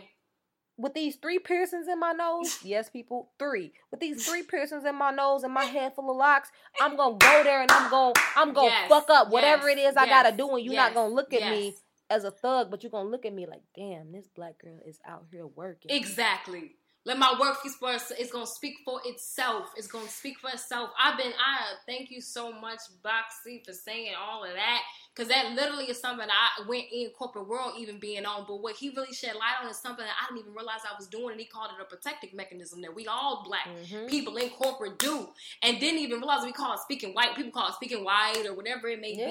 [0.76, 2.58] With these three piercings in my nose.
[2.64, 3.72] Yes, people, three.
[3.90, 7.16] With these three piercings in my nose and my head full of locks, I'm gonna
[7.16, 10.06] go there and I'm gonna I'm gonna Yes, fuck up whatever yes, it is I
[10.06, 11.74] gotta do, and you're not gonna look at me
[12.10, 14.98] as a thug, but you're gonna look at me like, damn, this black girl is
[15.06, 15.90] out here working.
[15.90, 16.72] Exactly.
[17.06, 17.92] Let my work speak for.
[17.92, 19.66] It's gonna speak for itself.
[19.76, 20.90] It's gonna speak for itself.
[20.98, 21.32] I've been.
[21.32, 24.80] I thank you so much, Boxy, for saying all of that.
[25.16, 28.46] Cause that literally is something I went in corporate world even being on.
[28.48, 30.96] But what he really shed light on is something that I didn't even realize I
[30.98, 34.08] was doing, and he called it a protective mechanism that we all black Mhm.
[34.10, 35.28] people in corporate do,
[35.62, 37.36] and didn't even realize we call it speaking white.
[37.36, 39.22] People call it speaking white or whatever it may be.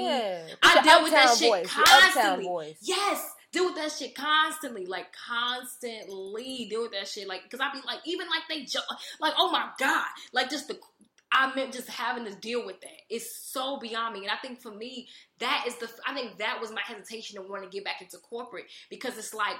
[0.64, 2.46] I dealt with that shit voice, constantly.
[2.82, 7.72] Yes, deal with that shit constantly, like constantly deal with that shit, like because I
[7.74, 8.80] be like, even like they jo-
[9.20, 10.80] like, oh my god, like just the.
[11.34, 13.02] I meant just having to deal with that.
[13.10, 15.08] It's so beyond me, and I think for me,
[15.40, 15.90] that is the.
[16.08, 19.34] I think that was my hesitation of wanting to get back into corporate because it's
[19.34, 19.56] like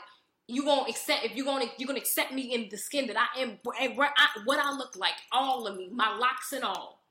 [0.48, 3.42] you gonna accept if you're gonna you're gonna accept me in the skin that I
[3.42, 7.04] am and where I, what I look like, all of me, my locks and all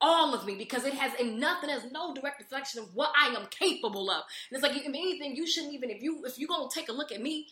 [0.00, 3.34] all of me because it has in nothing has no direct reflection of what I
[3.34, 4.22] am capable of.
[4.50, 6.92] And it's like if anything, you shouldn't even if you if you're gonna take a
[6.92, 7.46] look at me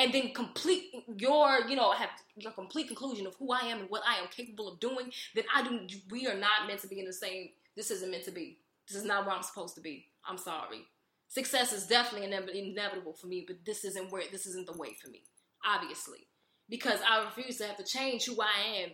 [0.00, 0.84] and then complete
[1.18, 4.28] your, you know, have your complete conclusion of who I am and what I am
[4.34, 5.80] capable of doing, then I do.
[6.10, 7.50] We are not meant to be in the same.
[7.76, 8.58] This isn't meant to be.
[8.88, 10.06] This is not where I'm supposed to be.
[10.26, 10.86] I'm sorry.
[11.28, 14.22] Success is definitely inev- inevitable for me, but this isn't where.
[14.32, 15.22] This isn't the way for me.
[15.64, 16.26] Obviously,
[16.70, 18.90] because I refuse to have to change who I am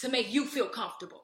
[0.00, 1.23] to make you feel comfortable.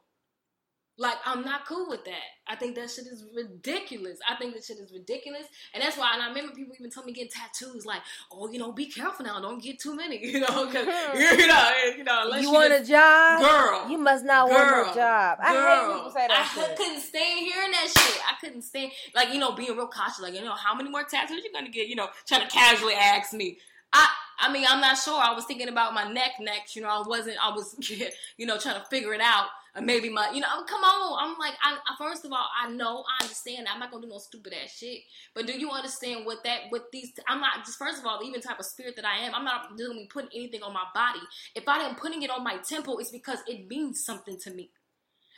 [0.99, 2.29] Like I'm not cool with that.
[2.47, 4.19] I think that shit is ridiculous.
[4.29, 6.11] I think that shit is ridiculous, and that's why.
[6.13, 9.25] And I remember people even telling me getting tattoos, like, "Oh, you know, be careful
[9.25, 9.41] now.
[9.41, 11.19] Don't get too many." You know, because hmm.
[11.41, 13.91] you know, you know, unless you you want get- a job, girl.
[13.91, 15.39] You must not girl, want no job.
[15.41, 15.95] I hate girl.
[15.97, 16.77] people say that I shit.
[16.77, 18.23] couldn't stand hearing that shit.
[18.29, 20.21] I couldn't stand, like, you know, being real cautious.
[20.21, 21.89] Like, you know, how many more tattoos you gonna get?
[21.89, 23.59] You know, trying to casually ask me.
[23.93, 24.07] I,
[24.39, 25.21] I mean, I'm not sure.
[25.21, 26.77] I was thinking about my neck next.
[26.77, 27.39] You know, I wasn't.
[27.43, 27.75] I was,
[28.37, 29.47] you know, trying to figure it out.
[29.77, 31.31] Or maybe my, you know, come on.
[31.31, 33.69] I'm like, I, first of all, I know, I understand.
[33.71, 35.01] I'm not gonna do no stupid ass shit.
[35.35, 37.13] But do you understand what that, what these?
[37.29, 37.79] I'm not just.
[37.79, 40.63] First of all, even type of spirit that I am, I'm not literally putting anything
[40.63, 41.21] on my body.
[41.55, 44.71] If I am putting it on my temple, it's because it means something to me.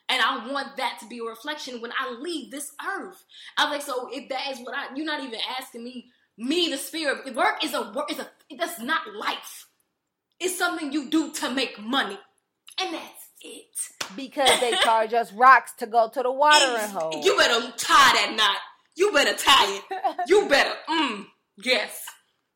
[0.08, 3.24] And I want that to be a reflection when I leave this earth.
[3.56, 6.06] I'm like, so if that is what I, you're not even asking me,
[6.36, 7.34] me, the spirit.
[7.34, 9.68] Work is a work is a that's not life.
[10.40, 12.18] It's something you do to make money,
[12.80, 14.16] and that's it.
[14.16, 17.22] because they charge us rocks to go to the watering hole.
[17.22, 18.56] You better tie that knot.
[18.94, 20.28] You better tie it.
[20.28, 21.26] You better, mm,
[21.64, 22.04] yes.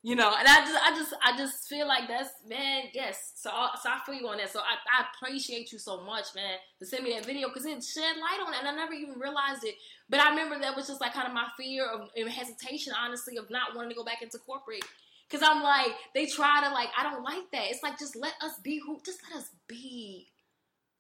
[0.03, 3.33] You know, and I just, I just, I just feel like that's, man, yes.
[3.35, 4.53] So, I, so I feel you on that.
[4.53, 7.83] So I, I appreciate you so much, man, to send me that video because it
[7.83, 9.75] shed light on it, and I never even realized it.
[10.09, 13.37] But I remember that was just like kind of my fear of and hesitation, honestly,
[13.37, 14.85] of not wanting to go back into corporate.
[15.29, 17.65] Cause I'm like, they try to like, I don't like that.
[17.71, 20.29] It's like just let us be who, just let us be.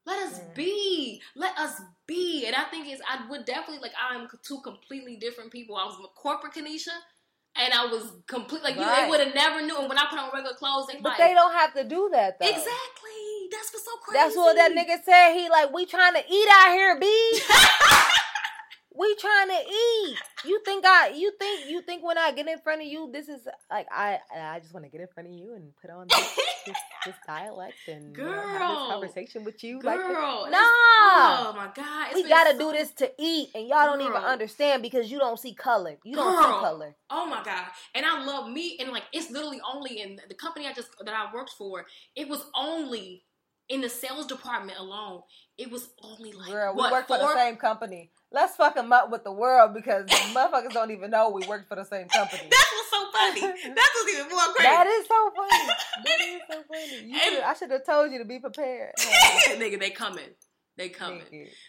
[0.06, 0.54] Let us Mm.
[0.54, 1.22] be.
[1.34, 2.46] Let us be.
[2.46, 5.76] And I think it's I would definitely like I'm two completely different people.
[5.76, 6.94] I was a corporate Kanisha
[7.56, 9.04] and I was complete like you Right.
[9.04, 11.18] they would have never knew and when I put on regular clothes they but like
[11.18, 12.46] they don't have to do that though.
[12.46, 13.48] Exactly.
[13.50, 14.18] That's what's so crazy.
[14.24, 15.34] That's what that nigga said.
[15.34, 17.06] He like, we trying to eat out here, B.
[18.98, 20.16] we trying to eat.
[20.44, 21.08] You think I?
[21.14, 24.18] You think you think when I get in front of you, this is like I
[24.34, 27.14] I just want to get in front of you and put on this this, this
[27.26, 29.80] dialect and you know, have this conversation with you.
[29.80, 30.06] like this.
[30.06, 30.48] Girl.
[30.50, 30.58] nah.
[30.58, 32.08] Oh my god.
[32.14, 35.38] We gotta so- do this to eat, and y'all don't even understand because you don't
[35.38, 35.96] see color.
[36.04, 36.42] You don't Girl.
[36.42, 36.96] see color.
[37.10, 37.66] Oh my god!
[37.94, 41.14] And I love me, and like it's literally only in the company I just that
[41.14, 41.86] I worked for.
[42.14, 43.24] It was only
[43.68, 45.22] in the sales department alone.
[45.58, 48.10] It was only like Girl, we what work for the same company.
[48.30, 51.76] Let's fuck them up with the world because motherfuckers don't even know we work for
[51.76, 52.42] the same company.
[52.50, 53.40] That's what's so funny.
[53.74, 54.68] That's what's even more crazy.
[54.68, 55.72] That is so funny.
[56.04, 57.18] That is so funny.
[57.18, 58.92] Should, I should have told you to be prepared.
[59.48, 60.28] Nigga, they coming.
[60.76, 61.22] They coming.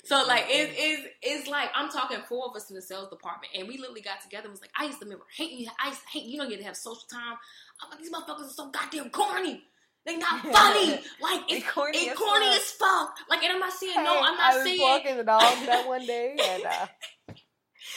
[0.03, 3.53] So like it is it's like I'm talking four of us in the sales department
[3.55, 5.89] and we literally got together and was like, I used to remember hating you I
[5.89, 7.37] used to hate you don't get to have social time.
[7.81, 9.63] I'm like, these motherfuckers are so goddamn corny.
[10.07, 10.99] They not funny.
[11.21, 12.55] Like They it's corny it as corny fuck.
[12.55, 13.15] as fuck.
[13.29, 15.85] Like and I'm not saying no, I'm not I was saying walking the dog that
[15.85, 16.87] one day, and uh,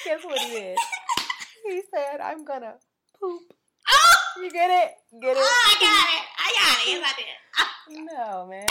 [0.05, 0.77] guess what he did?
[1.65, 2.75] He said, "I'm gonna
[3.19, 3.43] poop."
[3.89, 4.93] Oh, You get it?
[5.23, 5.47] Get oh, it?
[5.47, 6.25] I got it.
[6.37, 6.91] I got it.
[6.91, 7.27] Yes, I did.
[7.91, 8.67] No, man.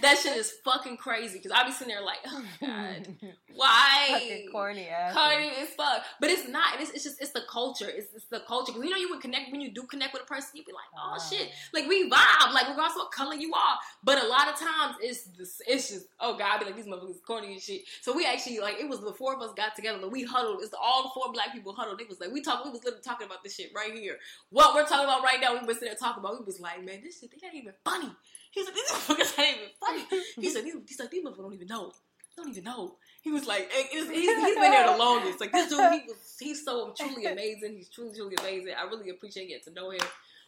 [0.00, 3.08] That shit is fucking crazy because I be sitting there like, oh god,
[3.54, 4.08] why?
[4.12, 5.12] Fucking corny ass.
[5.14, 6.80] Cardi as fuck, but it's not.
[6.80, 7.88] It's, it's just it's the culture.
[7.88, 10.22] It's, it's the culture because you know you would connect when you do connect with
[10.22, 10.50] a person.
[10.54, 11.18] You be like, oh Ah.
[11.18, 13.76] shit, like we vibe, like regardless of what color you are.
[14.04, 16.86] But a lot of times it's this, it's just oh god, I be like these
[16.86, 17.82] motherfuckers corny and shit.
[18.02, 19.98] So we actually like it was the four of us got together.
[19.98, 20.60] Like, we huddled.
[20.62, 22.00] It's all the four black people huddled.
[22.00, 22.64] It was like we talked.
[22.64, 24.18] We was literally talking about this shit right here.
[24.50, 25.58] What we're talking about right now.
[25.58, 26.38] We was sitting there talking about.
[26.38, 28.10] We was like, man, this shit they ain't even funny.
[28.50, 30.22] He's like, these motherfuckers ain't even funny.
[30.36, 31.92] He said, these, he's like, these motherfuckers don't even know.
[32.36, 32.96] They don't even know.
[33.22, 35.40] He was like, he's, he's been there the longest.
[35.40, 37.76] Like this dude, he was, he's so truly amazing.
[37.76, 38.74] He's truly, truly amazing.
[38.78, 40.00] I really appreciate getting to know him.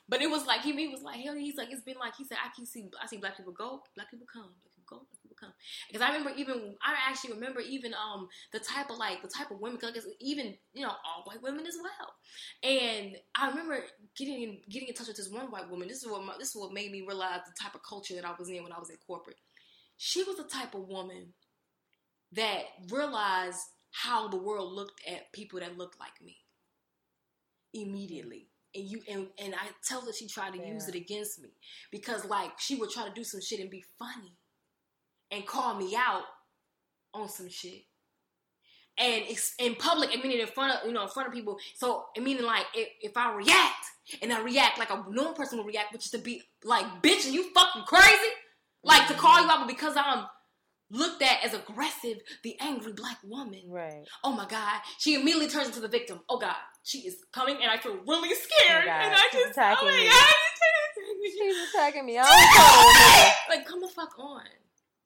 [0.09, 2.24] But it was like he, he was like, hell, he's like, it's been like he
[2.24, 5.07] said, I can see, I see black people go, black people come, black people go,
[5.07, 5.52] black come.
[5.89, 9.51] Because I remember even, I actually remember even um the type of like the type
[9.51, 12.14] of women, because even you know all white women as well.
[12.62, 13.85] And I remember
[14.16, 15.89] getting in, getting in touch with this one white woman.
[15.89, 18.24] This is what my, this is what made me realize the type of culture that
[18.24, 19.36] I was in when I was in corporate.
[19.97, 21.35] She was the type of woman
[22.32, 23.60] that realized
[23.93, 26.36] how the world looked at people that looked like me
[27.74, 28.48] immediately.
[28.74, 31.51] And you and, and I tell her she tried to use it against me
[31.90, 34.32] because like she would try to do some shit and be funny
[35.33, 36.23] and call me out
[37.15, 37.83] on some shit.
[38.99, 41.59] And it's in public, I mean in front of you know in front of people.
[41.75, 43.87] So I mean like if, if I react
[44.21, 47.27] and I react like a normal person would react, which is to be like, bitch,
[47.27, 48.31] are you fucking crazy?
[48.85, 50.27] Like to call you out, but because I'm
[50.91, 53.63] looked at as aggressive, the angry black woman.
[53.69, 54.05] Right.
[54.23, 54.81] Oh my God.
[54.99, 56.21] She immediately turns into the victim.
[56.29, 56.55] Oh God.
[56.85, 58.85] She is coming and I feel really scared.
[58.87, 60.11] Oh and I she's just, oh attacking my you.
[60.11, 60.15] God.
[60.19, 62.19] I just He's attacking me.
[62.23, 64.43] I don't like, come the fuck on.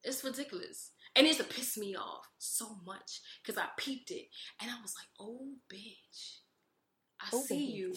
[0.07, 0.93] It's ridiculous.
[1.15, 4.28] And it's to piss me off so much because I peeped it
[4.61, 6.37] and I was like, oh, bitch.
[7.20, 7.95] I Oh, see you.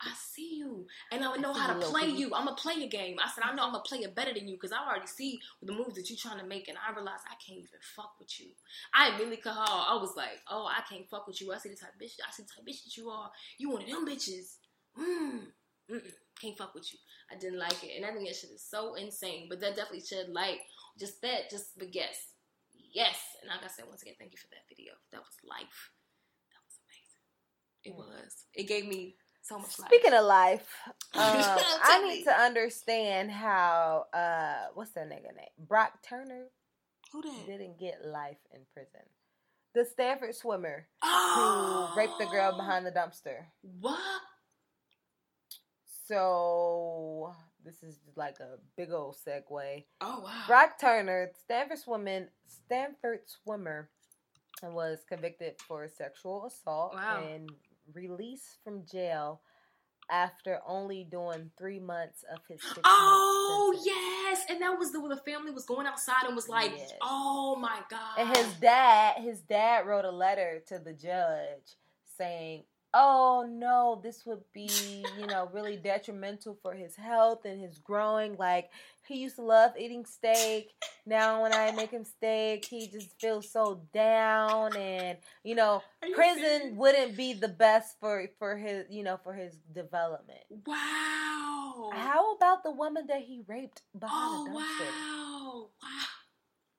[0.00, 0.86] I see you.
[1.10, 2.26] And I know see how to play you.
[2.34, 3.16] I'm going to play a game.
[3.18, 5.08] I said, I know I'm going to play it better than you because I already
[5.08, 6.68] see the moves that you're trying to make.
[6.68, 8.48] And I realized I can't even fuck with you.
[8.94, 9.56] I immediately called.
[9.68, 11.52] I was like, oh, I can't fuck with you.
[11.52, 12.14] I see the type of bitch.
[12.26, 13.30] I see the type of bitch that you are.
[13.58, 14.56] You one of them bitches.
[14.96, 15.40] Mm.
[15.90, 16.12] Mm-mm.
[16.40, 16.98] Can't fuck with you.
[17.32, 17.96] I didn't like it.
[17.96, 19.46] And I think that shit is so insane.
[19.48, 20.58] But that definitely shed light.
[20.98, 22.16] Just that, just but yes.
[22.92, 23.18] Yes.
[23.42, 24.92] And like I said, once again, thank you for that video.
[25.12, 25.90] That was life.
[26.50, 27.24] That was amazing.
[27.84, 28.34] It was.
[28.54, 29.88] It gave me so much life.
[29.88, 32.24] Speaking of life, um, I need me.
[32.24, 35.54] to understand how uh, what's that nigga name?
[35.68, 36.46] Brock Turner
[37.12, 37.46] Who that?
[37.46, 39.00] didn't get life in prison.
[39.74, 41.90] The Stanford swimmer Oh.
[41.94, 43.44] who raped the girl behind the dumpster.
[43.80, 44.00] What?
[46.08, 47.34] So
[47.64, 49.84] this is like a big old segue.
[50.00, 50.42] Oh wow.
[50.46, 53.90] Brock Turner, Stanford swimmer, Stanford swimmer,
[54.62, 57.24] was convicted for sexual assault Wow.
[57.30, 57.50] and
[57.94, 59.40] released from jail
[60.10, 62.62] after only doing three months of his.
[62.62, 66.48] six-month Oh yes, and that was the when the family was going outside and was
[66.48, 66.92] like, Yes.
[67.02, 71.76] "Oh my god!" And his dad, his dad wrote a letter to the judge
[72.16, 77.78] saying, "Oh no, this would be, you know, really detrimental for his health and his
[77.78, 78.36] growing.
[78.36, 78.70] Like
[79.06, 80.70] he used to love eating steak.
[81.06, 86.14] Now when I make him steak, he just feels so down, and you know, you
[86.14, 86.76] prison serious?
[86.76, 91.90] wouldn't be the best for for his, you know, for his development." Wow.
[91.92, 94.90] How about the woman that he raped behind oh the dumpster?
[94.90, 95.68] wow!
[95.82, 96.04] Wow.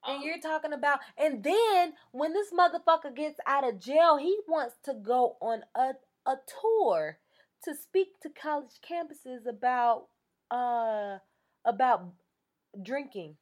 [0.06, 0.24] And Oh.
[0.24, 4.94] you're talking about, and then when this motherfucker gets out of jail, he wants to
[4.94, 5.92] go on a
[6.26, 7.18] a tour
[7.64, 10.08] to speak to college campuses about
[10.50, 11.18] uh
[11.64, 12.04] about
[12.82, 13.36] drinking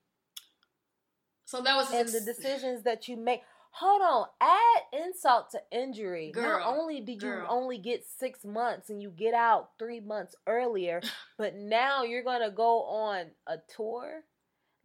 [1.45, 3.43] so that was and his the decisions that you make.
[3.73, 6.31] Hold on, add insult to injury.
[6.33, 7.47] Girl, Not only did you girl.
[7.51, 11.01] only get six months and you get out three months earlier,
[11.39, 14.25] but now you're gonna go on a tour.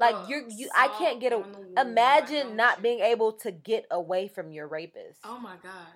[0.04, 1.38] Like Ugh, you're you, I can't get a.
[1.38, 5.20] on the wound, why Imagine don't being able to get away from your rapist.
[5.24, 5.88] Oh my god!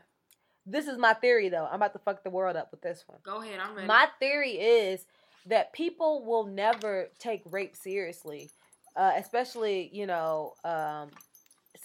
[0.65, 1.65] This is my theory, though.
[1.65, 3.19] I'm about to fuck the world up with this one.
[3.23, 3.87] Go ahead, I'm ready.
[3.87, 5.05] My theory is
[5.45, 8.49] that people will never take rape seriously,
[8.95, 11.09] uh, especially you know, um,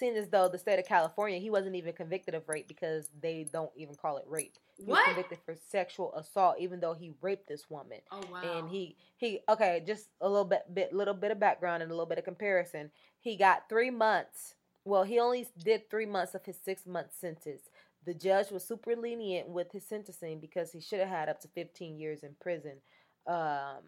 [0.03, 3.47] seeing as though the state of California, he wasn't even convicted of rape because they
[3.53, 4.59] don't even call it rape.
[4.77, 7.99] He was convicted for sexual assault, even though he raped this woman.
[8.11, 8.41] Oh wow!
[8.43, 11.95] and he he okay just a little bit bit little bit of background and a
[11.95, 12.91] little bit of comparison.
[13.21, 17.63] He got three months well he only did three months of his six month sentence.
[18.05, 21.49] The judge was super lenient with his sentencing because he should have had up to
[21.49, 22.79] 15 years in prison
[23.29, 23.85] um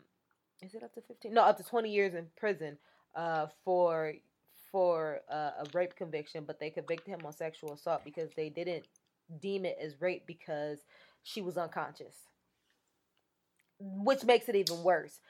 [0.62, 2.78] is it up to 15 no up to 20 years in prison
[3.16, 4.14] uh for
[4.74, 8.84] for uh, a rape conviction but they convicted him on sexual assault because they didn't
[9.40, 10.80] deem it as rape because
[11.22, 12.16] she was unconscious
[13.80, 15.20] which makes it even worse.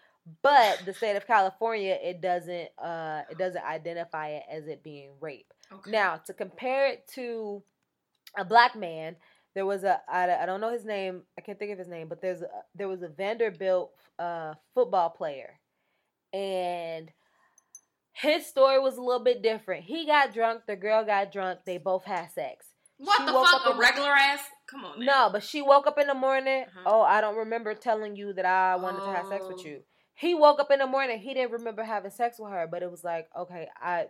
[0.42, 5.10] But the state of California, it doesn't uh it doesn't identify it as it being
[5.20, 5.52] rape.
[5.72, 5.90] okay.
[5.90, 7.62] Now to compare it to
[8.38, 9.16] a black man,
[9.54, 12.08] there was a I, I don't know his name, I can't think of his name,
[12.08, 15.60] but there's a, there was a Vanderbilt uh football player,
[16.32, 17.10] and
[18.14, 19.84] his story was a little bit different.
[19.84, 22.66] He got drunk, the girl got drunk, they both had sex.
[22.96, 23.66] what she the woke fuck?
[23.66, 24.40] up A regular ass?
[24.70, 25.04] Come on.
[25.04, 26.62] No, but she woke up in the morning.
[26.66, 26.82] Uh-huh.
[26.86, 29.68] Oh, I don't remember telling you that I wanted to have sex with Oh.
[29.68, 29.80] you.
[30.14, 31.18] He woke up in the morning.
[31.18, 34.06] He didn't remember having sex with her, but it was like, okay, I,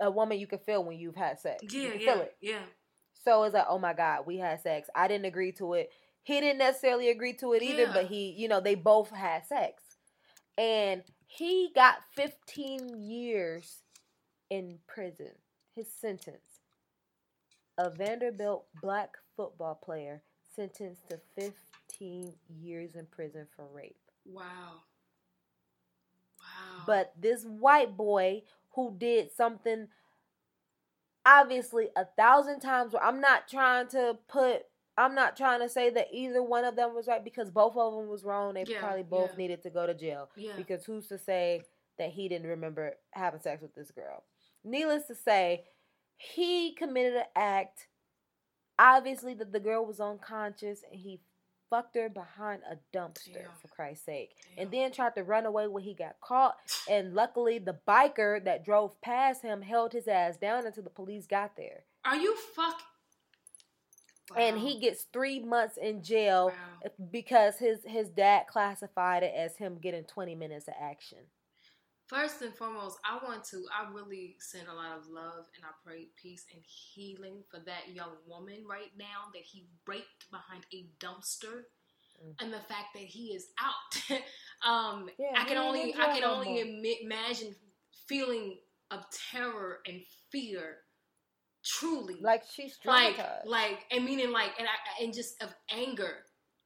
[0.00, 1.62] a woman you can feel when you've had sex.
[1.62, 2.36] you Yeah, can yeah, feel it.
[2.40, 2.62] yeah.
[3.24, 4.88] So it's like, oh my god, we had sex.
[4.94, 5.90] I didn't agree to it.
[6.22, 7.92] He didn't necessarily agree to it either, Yeah.
[7.92, 9.82] but he, you know, they both had sex,
[10.56, 13.82] and he got 15 years
[14.50, 15.32] in prison.
[15.74, 16.62] His sentence.
[17.78, 20.22] A Vanderbilt black football player
[20.54, 23.98] sentenced to 15 years in prison for rape.
[24.24, 24.82] Wow.
[26.40, 26.84] Wow.
[26.86, 28.42] But this white boy
[28.74, 29.88] who did something
[31.26, 34.62] obviously a thousand times I'm not trying to put
[34.98, 37.94] I'm not trying to say that either one of them was right because both of
[37.94, 38.54] them was wrong.
[38.54, 39.36] They Yeah, probably both yeah.
[39.36, 40.30] needed to go to jail.
[40.36, 40.52] yeah.
[40.56, 41.62] Because who's to say
[41.98, 44.24] that he didn't remember having sex with this girl?
[44.64, 45.64] Needless to say,
[46.16, 47.88] he committed an act.
[48.78, 51.20] Obviously, that the girl was unconscious and he
[51.70, 53.50] fucked her behind a dumpster, Damn.
[53.60, 54.36] for Christ's sake.
[54.54, 54.62] Damn.
[54.64, 56.56] And then tried to run away when he got caught.
[56.88, 61.26] And luckily, the biker that drove past him held his ass down until the police
[61.26, 61.84] got there.
[62.04, 62.80] Are you fuck?
[64.36, 66.90] And he gets three months in jail Wow.
[67.10, 71.18] because his his dad classified it as him getting 20 minutes of action.
[72.08, 73.64] First and foremost, I want to.
[73.76, 77.88] I really send a lot of love and I pray peace and healing for that
[77.92, 81.62] young woman right now that he raped behind a dumpster,
[82.24, 82.34] Mm.
[82.40, 84.20] and the fact that he is out.
[84.64, 87.54] um, Yeah, I can only I can only admit, imagine
[88.08, 88.58] feeling
[88.90, 90.00] of terror and
[90.30, 90.78] fear.
[91.66, 96.18] Truly, Like she's like like and meaning like and I and just of anger.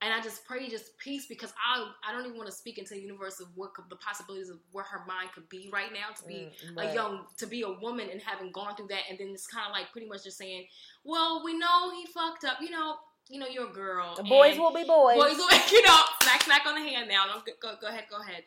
[0.03, 2.95] And I just pray just peace because I I don't even want to speak into
[2.95, 6.15] the universe of what could, the possibilities of where her mind could be right now
[6.19, 9.03] to be Mm, a young to be a woman and having gone through that.
[9.11, 10.67] And then it's kind of like pretty much just saying
[11.05, 12.59] well we know he fucked up.
[12.63, 12.97] You know
[13.29, 15.17] you know you're a girl The boys will be boys.
[15.17, 17.27] boys will you know smack smack on the hand now.
[17.27, 18.45] No, go, go, go ahead go ahead.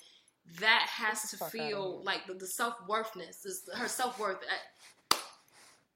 [0.60, 4.40] That has to feel like the, the self-worthness is her self-worth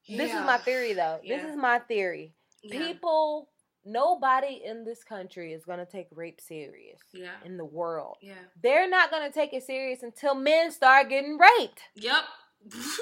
[0.08, 1.20] This is my theory though.
[1.26, 2.32] This is my theory.
[2.62, 2.78] yeah.
[2.78, 3.48] People
[3.84, 8.16] nobody in this country is going to take rape serious yeah in the world.
[8.20, 11.80] yeah They're not going to take it serious until men start getting raped.
[11.94, 12.22] Yep.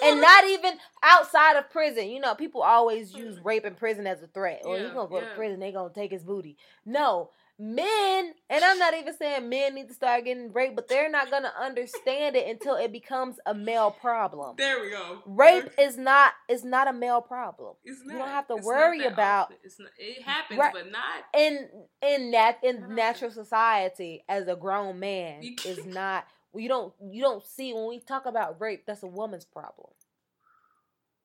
[0.05, 2.09] and not even outside of prison.
[2.09, 3.45] You know, people always use mm.
[3.45, 4.61] rape in prison as a threat.
[4.65, 6.57] Oh, or Yeah, he's gonna go to prison, they gonna take his booty.
[6.85, 7.31] No.
[7.59, 11.31] Men, and I'm not even saying men need to start getting raped, but they're not
[11.31, 14.57] gonna understand it until it becomes a male problem.
[14.59, 15.23] there we go.
[15.25, 17.75] Rape is not is not a male problem.
[17.83, 19.57] It's you don't have to worry not about- often.
[19.65, 20.73] It's not, it happens, Right.
[20.75, 21.25] but not.
[21.33, 27.23] In in nat in natural society, as a grown man, is not you don't you
[27.23, 29.89] don't see when we talk about rape, that's a woman's problem.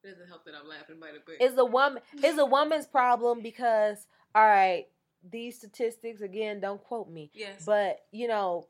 [0.04, 2.02] It doesn't help that I'm laughing about it, but It's a woman.
[2.14, 4.88] It's a woman's problem because all right,
[5.30, 6.60] these statistics again.
[6.60, 8.68] Don't quote me, yes, but you know,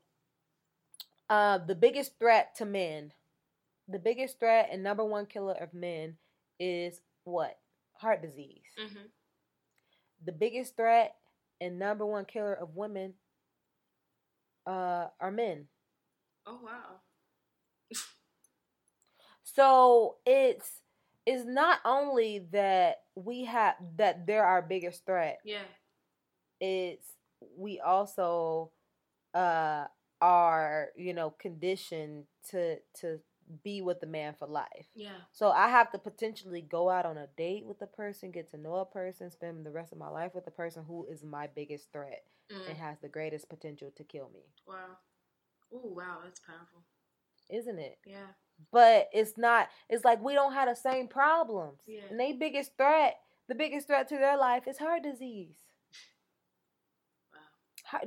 [1.30, 3.12] uh, the biggest threat to men,
[3.88, 6.16] the biggest threat and number one killer of men
[6.60, 7.58] is what
[7.94, 8.62] heart disease.
[8.78, 9.06] hmm
[10.24, 11.16] The biggest threat
[11.60, 13.14] and number one killer of women
[14.66, 15.66] uh, are men.
[16.46, 17.00] oh wow,
[19.44, 20.80] So it's
[21.26, 25.38] it's not only that we have that they're our biggest threat.
[25.44, 25.62] yeah,
[26.62, 27.16] it's
[27.58, 28.70] we also
[29.34, 29.84] uh
[30.20, 33.18] are you know conditioned to to
[33.64, 34.86] be with the man for life.
[34.94, 38.50] Yeah, so i have to potentially go out on a date with a person get
[38.52, 41.24] to know a person spend the rest of my life with a person who is
[41.24, 42.68] my biggest threat mm.
[42.68, 44.44] and has the greatest potential to kill me.
[44.66, 44.96] Wow,
[45.74, 46.84] oh wow, that's powerful.
[47.50, 47.98] isn't it?
[48.06, 48.30] Yeah,
[48.70, 51.80] but it's not it's like we don't have the same problems.
[51.88, 52.02] Yeah.
[52.08, 53.16] and they biggest threat
[53.48, 55.56] the biggest threat to their life is heart disease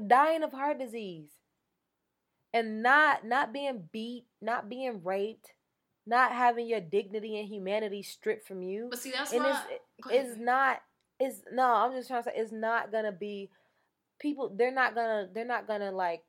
[0.07, 1.29] dying of heart disease
[2.53, 5.53] and not not being beat not being raped
[6.05, 9.63] not having your dignity and humanity stripped from you but see that's and why.
[9.97, 10.81] it's it's not
[11.19, 13.49] it's no i'm just trying to say it's not gonna be
[14.19, 16.21] people they're not gonna they're not gonna like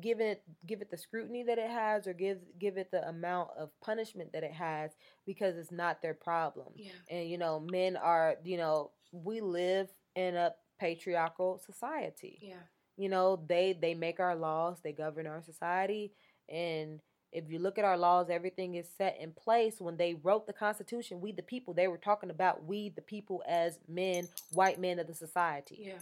[0.00, 3.50] give it give it the scrutiny that it has or give give it the amount
[3.58, 4.92] of punishment that it has
[5.26, 6.68] because it's not their problem.
[6.76, 12.38] Yeah, and you know men are you know we live in a patriarchal society.
[12.42, 12.54] Yeah,
[12.96, 16.12] you know they they make our laws they govern our society
[16.48, 17.00] and
[17.32, 19.80] if you look at our laws everything is set in place.
[19.80, 23.42] When they wrote the constitution we the people they were talking about we the people
[23.46, 25.76] as men white men of the society.
[25.80, 25.98] Yeah,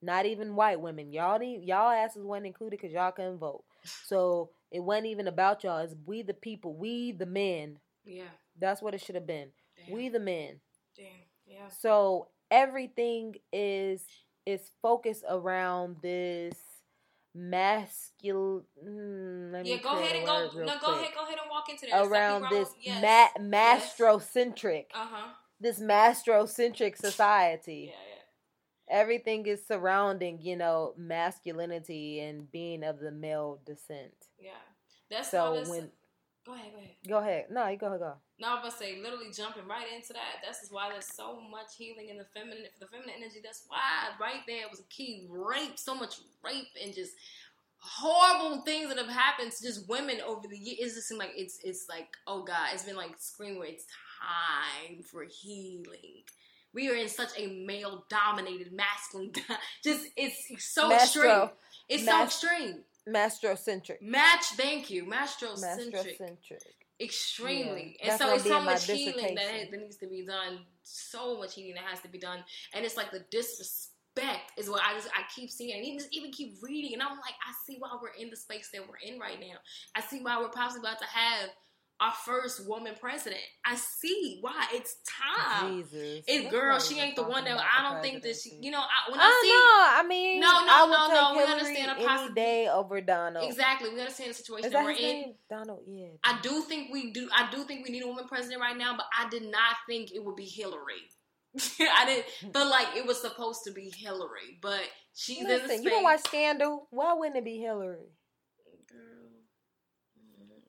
[0.00, 1.12] not even white women.
[1.12, 3.64] Y'all need, y'all asses weren't included because y'all couldn't vote.
[4.04, 5.78] So it wasn't even about y'all.
[5.78, 7.78] It's we the people we the men.
[8.04, 8.24] Yeah.
[8.60, 10.60] that's what it should have been Damn, we the men.
[10.94, 11.06] Damn,
[11.46, 14.02] yeah, so everything is
[14.46, 16.54] is focused around this
[17.34, 18.62] masculine.
[18.86, 19.76] Mm, yeah.
[19.78, 20.50] Go ahead and go.
[20.64, 21.10] No, go ahead.
[21.14, 22.06] Go ahead and walk into that.
[22.06, 22.68] Around this
[23.00, 25.28] ma- mastrocentric, Uh huh.
[25.60, 27.90] this mastrocentric society.
[27.92, 28.96] Yeah, yeah.
[29.00, 34.14] Everything is surrounding, you know, masculinity and being of the male descent.
[34.38, 34.50] Yeah.
[35.10, 35.90] That's So when-
[36.46, 36.96] go ahead, go ahead.
[37.08, 37.44] Go ahead.
[37.50, 38.00] No, you go ahead.
[38.00, 38.14] Go.
[38.38, 40.42] No, I was about to say literally jumping right into that.
[40.44, 43.40] That's why there's so much healing in the feminine for the feminine energy.
[43.42, 45.26] That's why right there was a key.
[45.30, 47.12] Rape, so much rape and just
[47.78, 50.92] horrible things that have happened to just women over the years.
[50.92, 53.86] It just seems like it's it's like, oh God, it's been like screaming where it's
[54.20, 56.24] time for healing.
[56.72, 59.32] We are in such a male dominated masculine
[59.84, 61.50] just it's so extreme.
[61.88, 62.80] It's so extreme.
[63.08, 64.00] Mastrocentric.
[64.00, 65.04] Match, thank you.
[65.04, 66.18] Mastrocentric.
[66.18, 66.60] Mastrocentric.
[67.00, 67.96] extremely.
[68.00, 70.60] Yeah, and so it's so much healing that, that needs to be done.
[70.84, 72.44] So much healing that has to be done.
[72.72, 75.76] And it's like the disrespect is what i just i keep seeing.
[75.76, 76.94] And even, even keep reading.
[76.94, 79.56] And i'm like i see why we're in the space that we're in right now.
[79.94, 81.50] I see why we're possibly about to have
[82.00, 83.40] our first woman president.
[83.64, 85.76] I see why it's time.
[85.82, 86.24] Jesus.
[86.26, 88.58] It girl, she ain't the one that I don't think that she.
[88.60, 90.00] You know, I, when I I see know.
[90.04, 93.48] I mean, No, no, I would no, no, we understand a any day over Donald.
[93.48, 94.96] exactly, we understand the situation that we're in.
[95.02, 95.34] name?
[95.48, 95.80] Donald.
[95.86, 96.08] Yeah.
[96.24, 97.28] I do think we do.
[97.34, 100.10] I do think we need a woman president right now, but I did not think
[100.12, 101.02] it would be Hillary.
[101.80, 104.80] I didn't feel like it was supposed to be Hillary, but
[105.14, 105.82] she's in the Listen, space.
[105.84, 106.88] you don't watch Scandal.
[106.90, 108.08] Why wouldn't it be Hillary?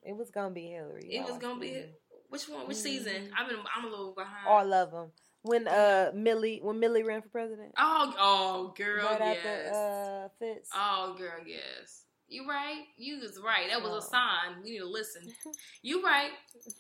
[0.05, 1.07] It was gonna be Hillary.
[1.09, 1.83] It was gonna be
[2.29, 2.67] which one?
[2.67, 2.81] Which Mhm.
[2.81, 3.31] season?
[3.37, 3.59] I've been.
[3.75, 4.47] I'm a little behind.
[4.47, 5.11] all of them.
[5.41, 9.67] When uh Mellie when Mellie ran for president, oh, oh, girl, right yes.
[9.67, 10.69] after uh Fitz.
[10.73, 12.03] Oh, girl, yes.
[12.27, 12.85] You right.
[12.97, 13.69] You was right.
[13.69, 13.97] That was Oh.
[13.97, 14.63] a sign.
[14.63, 15.31] We need to listen.
[15.83, 16.31] You right.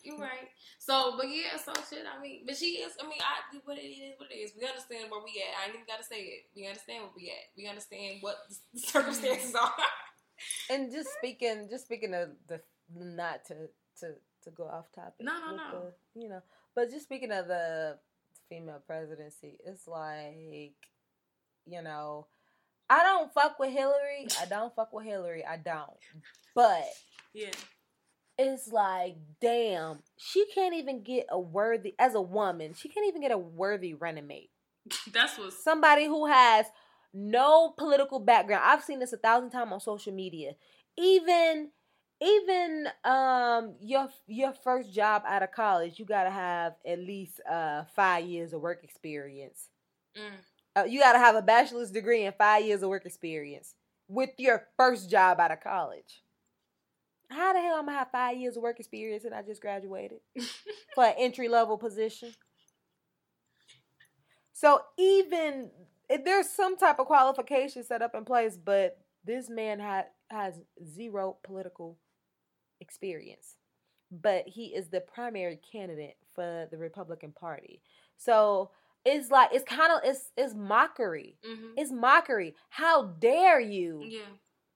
[0.03, 0.49] You right.
[0.79, 2.03] So, but yeah, so shit.
[2.07, 2.93] I mean, but she is.
[2.99, 4.53] I mean, I what it is, what it is.
[4.59, 5.61] We understand where we at.
[5.61, 6.45] I ain't even got to say it.
[6.55, 7.45] We understand where we at.
[7.55, 8.37] We understand what
[8.73, 9.71] the circumstances are.
[10.71, 12.59] And just speaking, just speaking of the
[12.95, 13.69] not to
[13.99, 14.13] to
[14.43, 15.21] to go off topic.
[15.21, 15.71] No, no, no.
[15.71, 16.41] The, you know,
[16.75, 17.97] but just speaking of the
[18.49, 20.75] female presidency, it's like,
[21.65, 22.27] you know,
[22.89, 24.27] I don't fuck with Hillary.
[24.39, 25.43] I don't fuck with Hillary.
[25.45, 25.89] I don't.
[26.53, 26.85] But
[27.33, 27.51] yeah.
[28.37, 32.73] it's like, damn, she can't even get a worthy as a woman.
[32.75, 34.51] She can't even get a worthy running mate.
[35.11, 36.67] That's what somebody who has
[37.13, 38.63] no political background.
[38.65, 40.53] I've seen this a thousand times on social media.
[40.97, 41.71] Even
[42.21, 47.83] even um your your first job out of college, you gotta have at least uh
[47.95, 49.69] five years of work experience.
[50.17, 50.31] Mm.
[50.77, 53.75] Uh, you gotta have a bachelor's degree and five years of work experience
[54.07, 56.21] with your first job out of college.
[57.29, 60.19] How the hell am I have five years of work experience and I just graduated
[60.95, 62.33] for an entry level position?
[64.53, 65.71] So even
[66.09, 70.61] if there's some type of qualification set up in place, but this man had has
[70.83, 71.97] zero political
[72.85, 73.55] experience.
[74.11, 77.81] But he is the primary candidate for the Republican Party.
[78.17, 78.69] So
[79.03, 81.37] it's like it's kind of it's it's mockery.
[81.43, 82.55] hmm It's mockery.
[82.69, 84.21] How dare you Yeah.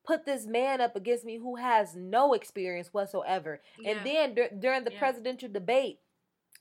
[0.05, 3.61] put this man up against me who has no experience whatsoever?
[3.79, 3.91] yeah.
[3.91, 4.99] And then dur- during the Yeah.
[4.99, 5.99] presidential debate,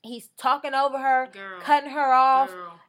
[0.02, 1.60] he's talking over her, girl.
[1.60, 2.80] cutting her off, Girl.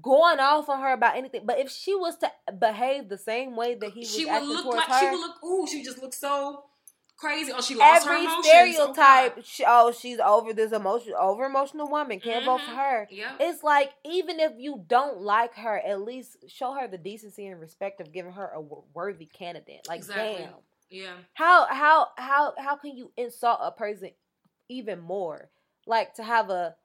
[0.00, 1.42] going off on her about anything.
[1.44, 4.48] But if she was to behave the same way that he was she would acting
[4.48, 5.44] look towards like her, she would look.
[5.44, 6.64] Ooh, she just looks so
[7.20, 7.52] crazy.
[7.54, 8.46] Oh, she lost her every emotions.
[8.46, 12.76] stereotype, she, oh, she's over this emotion, over emotional woman, can't vote for Mhm.
[12.76, 13.08] her.
[13.10, 13.36] Yep.
[13.40, 17.60] It's like even if you don't like her, at least show her the decency and
[17.60, 19.82] respect of giving her a w- worthy candidate.
[19.86, 20.42] Like, Exactly.
[20.44, 20.54] damn,
[20.90, 21.16] yeah.
[21.34, 24.10] how how how how can you insult a person
[24.68, 25.50] even more?
[25.86, 26.76] Like to have a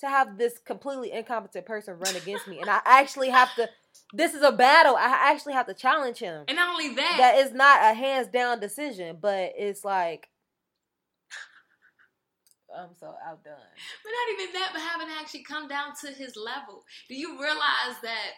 [0.00, 3.68] to have this completely incompetent person run against me, and I actually have to.
[4.12, 4.96] This is a battle.
[4.96, 6.44] I actually have to challenge him.
[6.48, 10.28] And not only that, That is not a hands down decision, but it's like
[12.78, 13.54] I'm so outdone.
[14.04, 16.84] But not even that, but having to actually come down to his level.
[17.08, 18.32] Do you realize that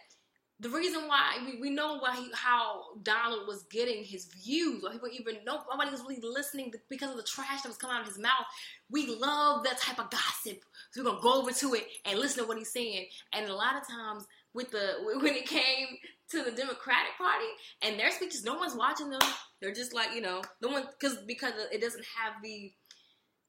[0.60, 4.92] the reason why we, we know why he, how Donald was getting his views, or
[4.92, 8.02] people even know nobody was really listening because of the trash that was coming out
[8.02, 8.46] of his mouth.
[8.88, 10.62] We love that type of gossip,
[10.92, 13.06] so we're gonna go over to it and listen to what he's saying.
[13.32, 15.88] And a lot of times, with the when it came
[16.30, 17.46] to the Democratic Party
[17.82, 19.20] and their speeches, no one's watching them.
[19.60, 22.72] They're just like you know, no one because because it doesn't have the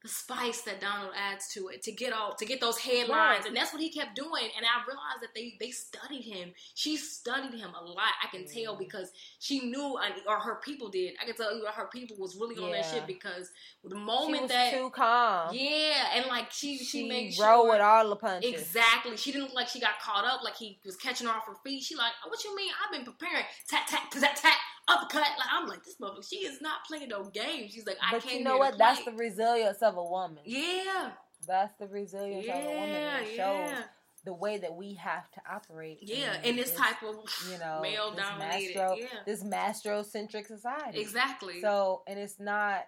[0.05, 3.45] the spice that Donald adds to it to get all to get those headlines, Right.
[3.47, 4.49] and that's what he kept doing.
[4.55, 6.53] And I realized that they they studied him.
[6.75, 8.13] She studied him a lot.
[8.23, 9.09] I can tell because
[9.39, 11.15] she knew, uh, or her people did.
[11.19, 13.49] I can tell you, her people was really on that shit because
[13.83, 15.49] the She moment was that too calm.
[15.55, 18.51] yeah, and like she she, she made roll sure with all the punches.
[18.53, 19.17] Exactly.
[19.17, 21.55] She didn't look like she got caught up, like he was catching her off her
[21.63, 21.81] feet.
[21.81, 22.69] She like, oh, what you mean?
[22.85, 23.43] I've been preparing.
[23.67, 24.57] Tat tat tat tat
[24.87, 25.21] uppercut.
[25.37, 27.73] Like I'm like this motherfucker, She is not playing no games.
[27.73, 28.77] She's like, I But came you know what?
[28.77, 30.43] That's the resilience of a woman.
[30.45, 31.11] yeah,
[31.47, 32.89] That's the resilience of a woman.
[32.89, 33.83] yeah, And it yeah, shows
[34.25, 35.99] the way that we have to operate.
[36.01, 36.41] yeah.
[36.43, 37.15] In this type of
[37.51, 40.99] you know, male this dominated, mastro- yeah, this mastrocentric society.
[40.99, 41.61] exactly.
[41.61, 42.85] So, and it's not,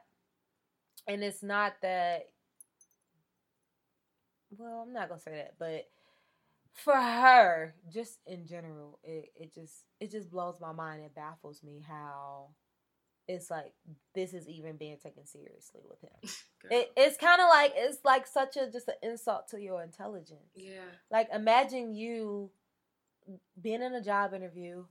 [1.08, 2.24] and it's not that.
[4.58, 5.88] Well, I'm not gonna say that, but
[6.78, 11.04] for her, just in general, it, it just it just blows my mind.
[11.04, 12.50] It baffles me how
[13.28, 13.74] it's like
[14.16, 16.12] this is even being taken seriously with him.
[16.70, 20.52] It, it's kind of like it's like such a just an insult to your intelligence.
[20.56, 22.50] yeah, Like imagine you
[23.62, 24.84] being in a job interview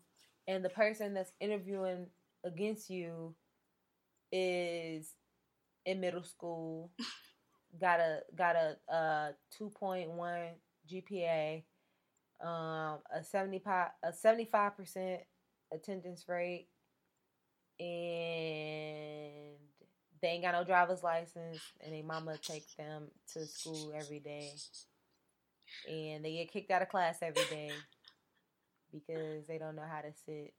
[0.49, 2.07] and the person that's interviewing
[2.45, 3.35] against you
[4.33, 5.13] is
[5.85, 6.91] in middle school,
[7.81, 10.51] got a got a uh two point one
[10.91, 11.63] GPA,
[12.43, 13.63] um a seventy
[14.03, 15.23] a seventy five percent
[15.73, 16.69] attendance rate,
[17.79, 19.57] and
[20.23, 24.51] they ain't got no driver's license, and their mama takes them to school every day,
[25.89, 27.71] and they get kicked out of class every day
[28.93, 30.55] because they don't know how to sit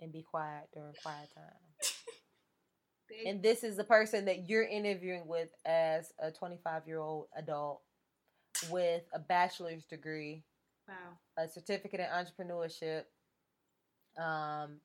[0.00, 1.44] and be quiet during quiet time.
[3.08, 7.28] They- And this is the person that you're interviewing with as a 25 year old
[7.36, 7.80] adult
[8.70, 10.44] with a bachelor's degree,
[10.88, 11.18] wow.
[11.36, 13.04] a certificate in entrepreneurship,
[14.20, 14.80] um,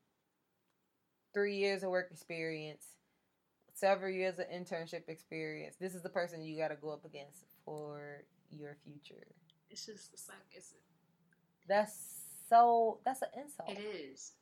[1.34, 2.86] three years of work experience,
[3.74, 5.76] several years of internship experience.
[5.80, 9.26] This is the person you got to go up against for your future.
[9.70, 10.74] It's just it's like it's
[11.68, 11.98] That's
[12.50, 13.00] so.
[13.06, 13.70] That's an insult.
[13.70, 14.34] it is.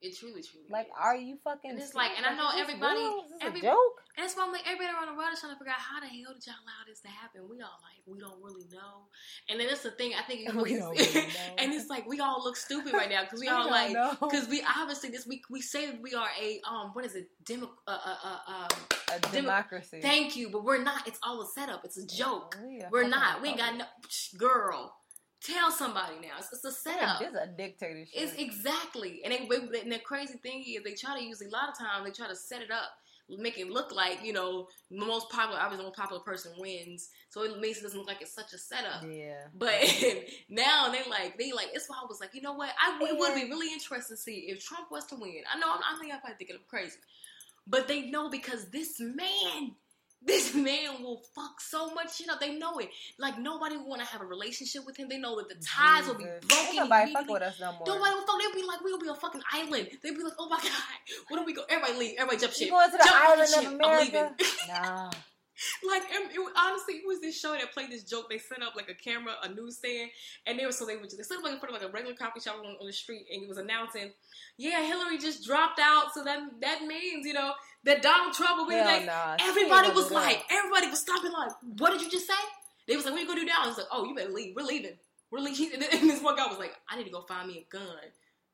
[0.00, 0.66] It truly, truly.
[0.70, 0.92] Like, is.
[0.96, 1.70] are you fucking?
[1.72, 3.24] And it's like- and I know everybody- real?
[3.24, 4.02] Is this every- a joke?
[4.16, 5.98] And that's why I'm like, everybody around the world is trying to figure out how
[6.00, 7.48] the hell did y'all allow this to happen?
[7.48, 9.06] We all like, we don't really know.
[9.48, 10.12] And then that's the thing.
[10.14, 11.54] I think We don't really know.
[11.58, 14.48] and it's like we all look stupid right now because we, We all like because
[14.48, 17.70] we obviously this we we say that we are a um what is it demo
[17.86, 18.68] uh uh uh um
[19.14, 20.00] a Demo- democracy.
[20.00, 21.06] thank you but we're not.
[21.08, 21.84] It's all a setup.
[21.84, 22.56] It's a joke.
[22.62, 23.40] we we're not.
[23.42, 23.84] We ain't got no
[24.36, 24.94] girl.
[25.42, 26.38] Tell somebody now.
[26.38, 27.22] It's, it's a setup.
[27.22, 28.08] Is a dictatorship.
[28.12, 31.68] It's exactly, and, they, and the crazy thing is they try to use a lot
[31.68, 32.90] of times they try to set it up,
[33.36, 37.10] make it look like you know the most popular, obviously the most popular person wins,
[37.28, 39.04] so it makes it doesn't look like it's such a setup.
[39.08, 39.46] yeah.
[39.54, 39.74] But
[40.48, 43.10] now they like they like it's why I was like you know what I would,
[43.10, 45.42] it would be really interesting to see if Trump was to win.
[45.52, 46.96] I know I'm, I think I'm probably thinking I'm crazy,
[47.66, 49.76] but they know because this man.
[50.20, 52.40] This man will fuck so much shit up.
[52.40, 52.90] They know it.
[53.18, 55.08] Like nobody will want to have a relationship with him.
[55.08, 56.44] They know that the ties will be Jesus.
[56.48, 56.76] broken.
[56.76, 57.82] Nobody fuck with us no more.
[57.86, 58.40] Nobody will fuck.
[58.40, 59.88] They'll be like, we'll be a fucking island.
[60.02, 60.72] They'll be like, oh my god,
[61.28, 61.62] where do we go?
[61.68, 62.14] Everybody leave.
[62.18, 62.66] Everybody jump ship.
[62.66, 64.04] You going to the Jump island of America?
[64.04, 64.48] leaving.
[64.68, 65.10] Nah.
[65.90, 68.28] like, and it, honestly, it was this show that played this joke.
[68.30, 70.10] They set up like a camera, a newsstand,
[70.46, 71.88] and they were so they were just they set up like in front of like
[71.88, 74.12] a regular coffee shop on, on the street, and it was announcing,
[74.56, 77.52] yeah, Hillary just dropped out, so that that means you know
[77.84, 79.06] that Donald Trump will be like.
[79.06, 79.36] nah.
[79.40, 82.34] Everybody was like, everybody was stopping like, what did you just say?
[82.86, 83.64] They was like, what you gonna do now?
[83.64, 84.54] I was like, oh, you better leave.
[84.56, 84.96] We're leaving.
[85.30, 85.82] We're leaving.
[85.92, 87.82] And, this one guy was like, I need to go find me a gun.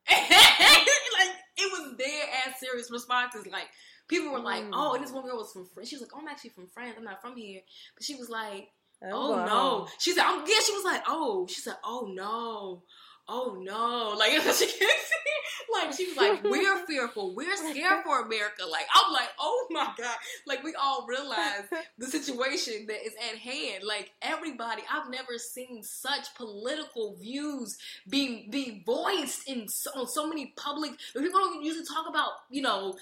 [0.09, 3.47] like it was their ass serious responses.
[3.47, 3.67] Like
[4.07, 4.71] people were like, Mm.
[4.73, 5.89] oh, and this one girl was from France.
[5.89, 6.95] She was like, oh, I'm actually from France.
[6.97, 7.61] I'm not from here.
[7.95, 8.67] But she was like,
[9.03, 9.87] oh going no.
[9.99, 10.59] She said, I'm yeah.
[10.65, 11.47] She was like, oh.
[11.49, 12.83] She said, oh no.
[13.27, 14.15] Oh no!
[14.17, 15.25] Like she can't see.
[15.73, 17.35] Like she was like, "We're fearful.
[17.35, 20.15] We're scared for America." Like I'm like, "Oh my god!"
[20.45, 21.63] Like we all realize
[21.97, 23.83] the situation that is at hand.
[23.83, 27.77] Like everybody, I've never seen such political views
[28.07, 30.91] be be voiced in so, so many public.
[31.15, 32.95] People don't usually talk about you know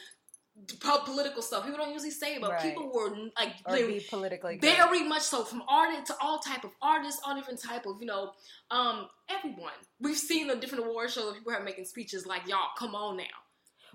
[1.05, 1.63] political stuff.
[1.65, 2.61] People don't usually say, it, but Right.
[2.61, 6.63] people were like or they- be politically very much so from artist to all type
[6.63, 8.31] of artists, all different type of you know,
[8.71, 9.73] um, everyone.
[9.99, 11.25] We've seen the different award shows.
[11.25, 13.23] where People are making speeches like, "Y'all, come on now,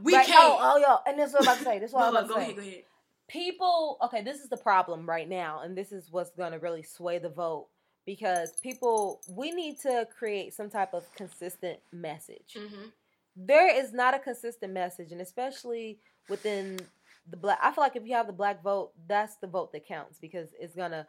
[0.01, 0.27] we Right.
[0.27, 1.79] can't." Oh, oh, yo, and this is what I'm about to say.
[1.79, 2.43] This is what I'm Go- about to go say.
[2.45, 2.85] ahead, go ahead.
[3.31, 6.83] people okay this is the problem right now and this is what's going to really
[6.83, 7.69] sway the vote
[8.07, 12.87] because people we need to create some type of consistent message Mm-hmm.
[13.37, 16.79] there is not a consistent message and especially within
[17.31, 19.87] the black i feel like if you have the black vote that's the vote that
[19.87, 21.07] counts because it's gonna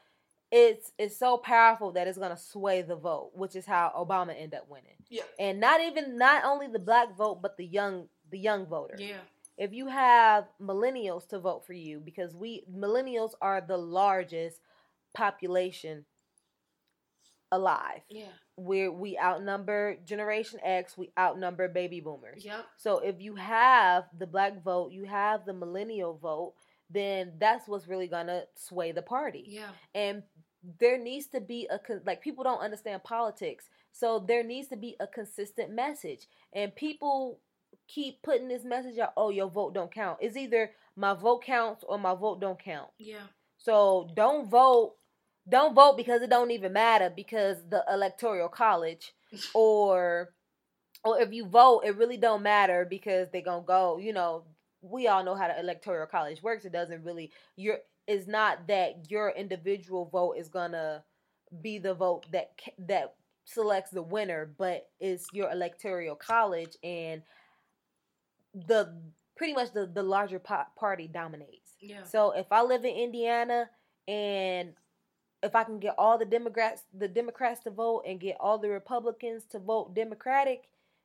[0.52, 4.56] it's it's so powerful that it's gonna sway the vote which is how obama ended
[4.56, 4.96] up winning.
[5.10, 8.96] Yeah, and not even not only the black vote but the young the young voter.
[8.98, 9.18] Yeah,
[9.58, 14.60] if you have millennials to vote for you because we millennials are the largest
[15.14, 16.06] population
[17.52, 18.02] alive.
[18.10, 22.44] Yeah, where we outnumber generation x we outnumber baby boomers.
[22.44, 26.54] Yep, so if you have the black vote you have the millennial vote
[26.90, 29.46] then that's what's really gonna sway the party.
[29.48, 30.24] Yeah, and
[30.80, 34.78] there needs to be a con- like people don't understand politics so there needs to
[34.78, 36.28] be a consistent message.
[36.54, 37.40] And people
[37.88, 40.20] keep putting this message out oh your vote don't count.
[40.22, 42.90] It's either my vote counts or my vote don't count.
[42.98, 43.28] Yeah,
[43.58, 44.96] so don't vote
[45.50, 49.14] don't vote because it don't even matter because the electoral college
[49.54, 50.30] or
[51.04, 54.44] or if you vote it really don't matter because they're gonna go you know
[54.82, 56.66] we all know how the electoral college works.
[56.66, 61.04] It doesn't really your it's not that your individual vote is gonna
[61.62, 63.14] be the vote that that
[63.46, 67.24] selects the winner but it's your electoral college and
[68.54, 68.94] the
[69.36, 71.74] pretty much the the larger po- party dominates.
[71.82, 73.70] Yeah, so if I live in Indiana
[74.08, 74.74] and
[75.42, 78.70] if I can get all the Democrats the Democrats to vote and get all the
[78.70, 80.64] Republicans to vote Democratic,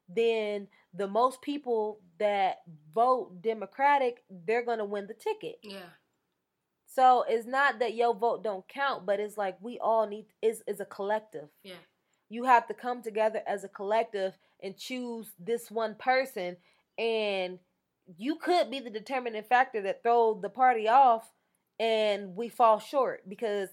[0.09, 2.59] then the most people that
[2.94, 5.59] vote Democratic, they're going to win the ticket.
[5.62, 5.90] yeah,
[6.86, 10.62] So it's not that your vote don't count, but it's like we all need is
[10.66, 11.48] is a collective.
[11.62, 11.74] yeah,
[12.28, 16.56] You have to come together as a collective and choose this one person
[16.98, 17.59] and
[18.19, 21.32] you could be the determining factor that throw the party off
[21.81, 23.70] and we fall short because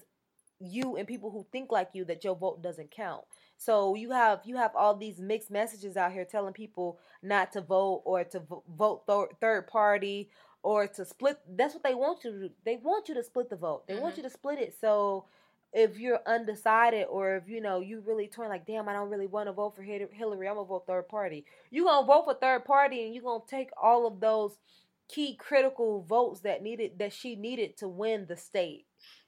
[0.62, 3.22] you and people who think like you that your vote doesn't count.
[3.56, 7.60] So you have you have all these mixed messages out here telling people not to
[7.60, 10.30] vote or to vo- vote th- third party
[10.62, 11.38] or to split.
[11.48, 12.50] That's what they want you to do.
[12.64, 13.86] They want you to split the vote.
[13.86, 14.18] They want Mhm.
[14.18, 14.74] you to split it.
[14.80, 15.24] So
[15.72, 19.26] if you're undecided or if you know you really torn like damn I don't really
[19.26, 22.64] want to vote for Hillary I'm gonna vote third party you're gonna vote for third
[22.66, 24.58] party and you're gonna take all of those
[25.08, 28.84] key critical votes that needed that she needed to win the state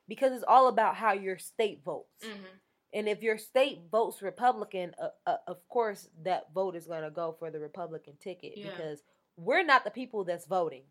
[0.09, 2.60] because it's all about how your state votes Mhm.
[2.93, 7.10] and if your state votes Republican, uh, uh, of course that vote is going to
[7.10, 8.70] go for the Republican ticket Yeah.
[8.70, 9.02] because
[9.36, 10.85] we're not the people that's voting.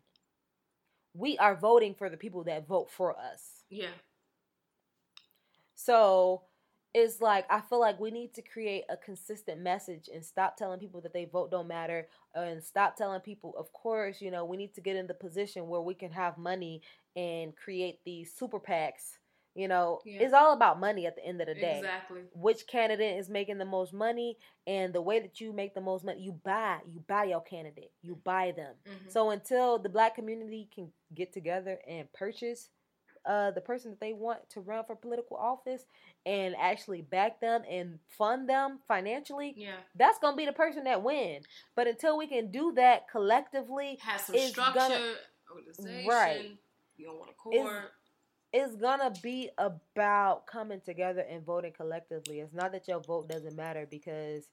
[1.14, 3.64] We are voting for the people that vote for us.
[3.70, 3.92] Yeah.
[5.74, 6.46] So
[6.94, 10.78] it's like I feel like we need to create a consistent message and stop telling
[10.80, 14.56] people that they vote don't matter and stop telling people of course, you know, we
[14.56, 16.82] need to get in the position where we can have money
[17.16, 19.18] and create these super PACs.
[19.54, 20.22] You know, Yeah.
[20.22, 22.22] it's all about money at the end of the day Exactly.
[22.32, 26.04] which candidate is making the most money and the way that you make the most
[26.04, 29.10] money you buy you buy your candidate you buy them Mhm.
[29.10, 32.68] so until the black community can get together and purchase
[33.26, 35.84] uh, the person that they want to run for political office
[36.26, 39.76] and actually back them and fund them financially yeah.
[39.96, 41.40] that's gonna be the person that win
[41.74, 45.14] but until we can do that collectively Has some structure, gonna-
[45.54, 46.08] organization.
[46.08, 46.58] Right.
[46.96, 47.92] You don't want to court.
[48.52, 52.40] it's gonna be about coming together and voting collectively.
[52.40, 54.48] It's not that your vote doesn't matter because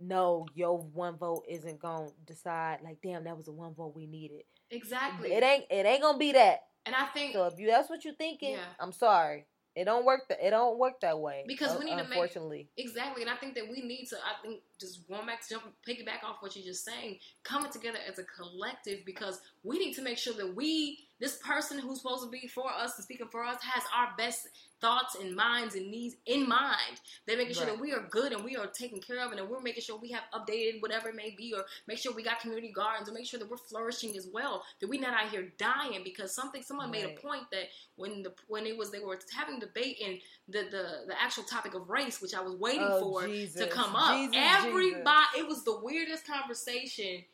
[0.00, 4.06] no, your one vote isn't gonna decide like, damn, that was the one vote we
[4.06, 4.42] needed.
[4.70, 5.32] Exactly.
[5.32, 6.64] It ain't it ain't gonna be that.
[6.86, 8.64] And I think So if you that's what you're thinking, Yeah.
[8.80, 9.46] I'm sorry.
[9.76, 11.42] It don't work that it don't work that way.
[11.48, 12.68] Because we need to make- unfortunately.
[12.76, 14.16] Exactly, and I think that we need to.
[14.18, 17.98] I think just going back to jump, piggyback off what you're just saying, coming together
[18.08, 22.24] as a collective because we need to make sure that we, this person who's supposed
[22.24, 24.48] to be for us and speaking for us, has our best
[24.80, 27.00] thoughts and minds and needs in mind.
[27.26, 29.48] They're making sure that we are good and we are taken care of, and that
[29.48, 32.40] we're making sure we have updated whatever it may be, or make sure we got
[32.40, 34.62] community gardens, or make sure that we're flourishing as well.
[34.80, 38.34] That we're not out here dying because something someone made a point that when the
[38.48, 40.18] when it was they were having debate in
[40.48, 43.94] the the the actual topic of race, which I was waiting Oh, for to come
[43.96, 44.16] up.
[44.16, 47.24] Jesus, Everybody, it was the weirdest conversation.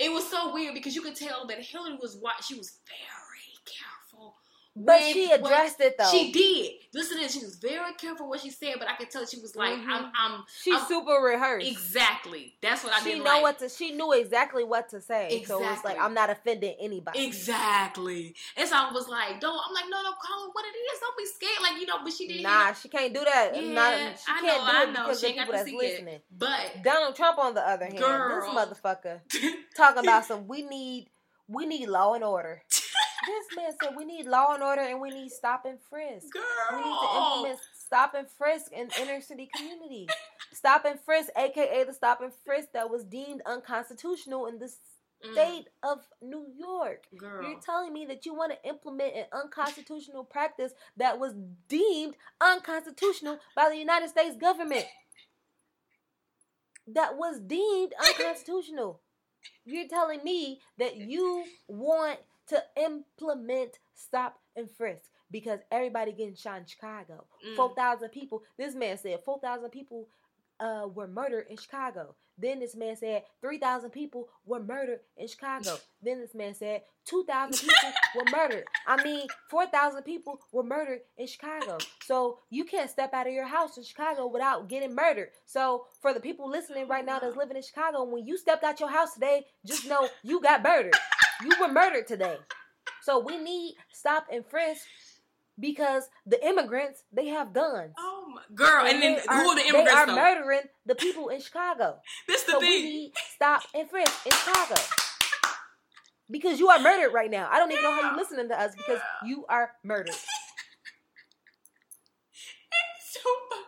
[0.00, 3.52] It was so weird because you could tell that Hillary was what she was very
[3.66, 3.99] careful.
[4.76, 6.10] But she addressed it though.
[6.10, 6.72] She did.
[6.94, 7.32] Listen to this.
[7.34, 9.86] She was very careful what she said, but I could tell she was like, Mhm.
[9.88, 11.66] I'm, I'm She's I'm- super rehearsed.
[11.66, 12.54] exactly.
[12.62, 13.42] That's what I she didn't know like.
[13.42, 15.42] what to she knew exactly what to say.
[15.44, 15.92] So it's Exactly.
[15.92, 17.26] like I'm not offending anybody.
[17.26, 18.34] Exactly.
[18.56, 19.60] And so I was like, don't.
[19.68, 21.00] I'm like, no, no, call it what it is.
[21.00, 21.62] Don't be scared.
[21.62, 23.50] Like you know, but she didn't Nah, she can't do that.
[23.54, 25.14] Yeah, Not, she I can't know, do I know.
[25.14, 26.14] She ain't got to see listening.
[26.14, 26.24] it.
[26.36, 28.40] But Donald Trump, on the other hand, Girl.
[28.40, 29.20] this motherfucker
[29.76, 30.46] talking about some.
[30.48, 31.08] We need,
[31.48, 32.62] we need law and order.
[33.26, 36.32] This man said we need law and order and we need stop and frisk.
[36.32, 36.42] girl,
[36.72, 40.08] We need to implement stop and frisk in inner city communities.
[40.52, 44.70] Stop and frisk, aka the stop and frisk that was deemed unconstitutional in the
[45.22, 47.04] Mm, state of New York.
[47.18, 47.42] girl.
[47.42, 51.34] You're telling me that you want to implement an unconstitutional practice that was
[51.68, 54.86] deemed unconstitutional by the United States government.
[56.86, 59.02] That was deemed unconstitutional.
[59.66, 62.18] You're telling me that you want
[62.50, 67.24] to implement stop and frisk because everybody getting shot in Chicago.
[67.46, 67.56] Mm.
[67.56, 68.42] 4,000 people.
[68.58, 70.08] This man said 4,000 people
[70.60, 72.14] uh, were murdered in Chicago.
[72.38, 75.76] Then this man said 3,000 people were murdered in Chicago.
[76.02, 78.64] Then this man said 2,000 people were murdered.
[78.86, 81.76] I mean, 4,000 people were murdered in Chicago.
[82.06, 85.28] So you can't step out of your house in Chicago without getting murdered.
[85.44, 88.80] So for the people listening right now that's living in Chicago, when you stepped out
[88.80, 90.96] your house today, just know you got murdered.
[91.42, 92.36] You were murdered today.
[93.02, 94.82] So we need stop and frisk
[95.58, 97.94] because the immigrants they have guns.
[97.98, 99.90] Oh my girl, and then they who are the immigrants?
[99.90, 100.14] They are though?
[100.14, 101.98] murdering the people in Chicago.
[102.28, 104.80] this the So we need stop and frisk in Chicago.
[106.30, 107.48] Because you are murdered right now.
[107.50, 110.14] I don't even know how you're listening to us because you are murdered.
[110.14, 110.20] so
[113.50, 113.64] fucking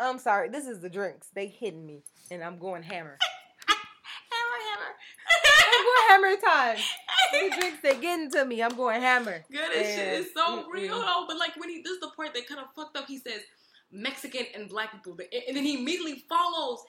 [0.00, 0.48] I'm sorry.
[0.48, 1.28] This is the drinks.
[1.34, 2.04] They hitting me.
[2.30, 2.82] And I'm going hammer.
[2.82, 3.27] hammer, I'm going
[6.18, 6.76] hammer time.
[7.32, 8.62] The drinks they getting to me.
[8.62, 9.44] I'm going hammer.
[9.50, 10.20] Good as shit.
[10.20, 10.72] It's so mm-mm.
[10.72, 11.24] real though.
[11.26, 13.06] But like when he, this is the part that kind of fucked up.
[13.06, 13.40] He says
[13.90, 16.80] Mexican and black people, and then he immediately follows.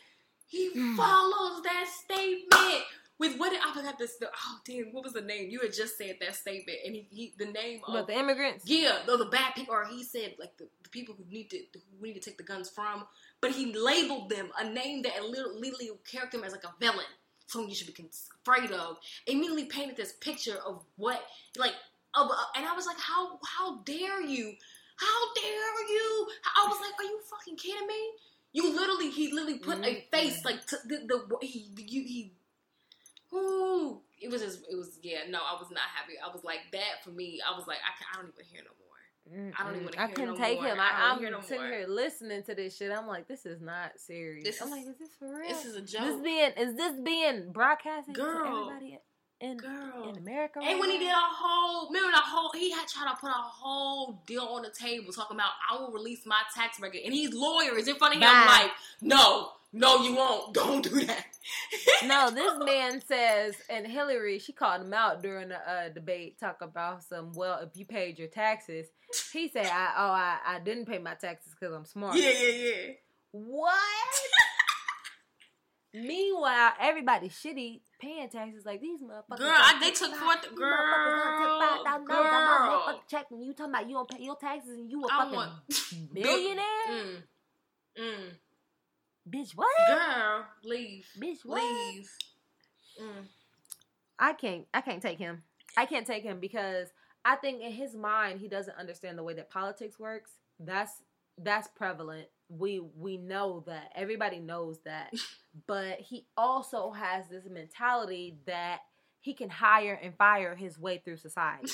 [0.48, 0.98] He Mm.
[0.98, 2.84] follows that statement
[3.20, 4.16] with what did, I forgot this.
[4.16, 5.50] The, oh damn, what was the name?
[5.50, 8.64] You had just said that statement, and he, he the name of But the immigrants.
[8.66, 11.58] Yeah, the, the bad people, or he said like the, the people who need to
[11.58, 13.06] who we need to take the guns from,
[13.42, 17.06] but he labeled them a name that literally, literally character him as like a villain.
[17.50, 18.10] Something you should be
[18.42, 18.98] afraid of.
[19.28, 21.22] Immediately painted this picture of what,
[21.58, 21.74] like,
[22.16, 24.54] of, uh, and I was like, how how dare you?
[24.96, 26.28] How dare you?
[26.58, 28.12] I was like, are you fucking kidding me?
[28.52, 32.34] You literally, he literally put a face like to the, the he you he.
[33.32, 36.62] Ooh, it was just it was yeah no I was not happy I was like
[36.72, 38.72] that for me I was like I, I don't even hear no
[39.32, 40.70] more I don't even mm, I couldn't no take more.
[40.70, 40.80] him.
[40.80, 41.68] I, I'm hear no sitting more.
[41.72, 42.92] here listening to this shit.
[42.92, 44.44] I'm like, this is not serious.
[44.44, 45.50] This I'm is- like, is this for real?
[45.50, 46.02] this is a joke.
[46.02, 49.00] This being is this being broadcasted to everybody
[49.42, 50.60] in girl in America?
[50.60, 53.30] And right when he did a whole, remember the whole, he had tried to put
[53.30, 57.14] a whole deal on the table talking about I will release my tax record, and
[57.14, 58.46] he's lawyers in front of him Bye.
[58.64, 61.26] like, no, no, you won't, don't do that.
[62.06, 66.62] No, this man says, and Hillary, she called him out during the uh, debate, talk
[66.62, 67.32] about some.
[67.34, 68.88] Well, if you paid your taxes,
[69.34, 72.50] he said, "I oh, I, I didn't pay my taxes because I'm smart." Yeah, yeah,
[72.50, 72.92] yeah.
[73.32, 73.74] What?
[75.94, 79.40] Meanwhile, everybody's shitty paying taxes like these motherfuckers.
[79.40, 83.02] Girl, I- they took five- forth- these motherfuckers gonna take girl, $5,000 out my girl.
[83.10, 85.36] check and you talking about you don't pay your taxes and you a I fucking
[85.36, 85.52] want
[86.14, 86.64] billionaire?
[86.92, 87.24] Mm,
[88.00, 88.30] mm.
[89.28, 89.70] Bitch, what?
[89.88, 91.62] Girl, leave, Bitch, what?
[91.62, 92.10] leave.
[93.02, 93.26] Mm.
[94.20, 95.44] I can't I can't take him.
[95.78, 96.90] I can't take him because
[97.24, 100.32] I think in his mind he doesn't understand the way that politics works.
[100.60, 100.92] That's
[101.38, 102.28] that's prevalent.
[102.50, 103.92] We we know that.
[103.96, 105.14] Everybody knows that.
[105.68, 108.82] but he also has this mentality that
[109.22, 111.72] he can hire and fire his way through society.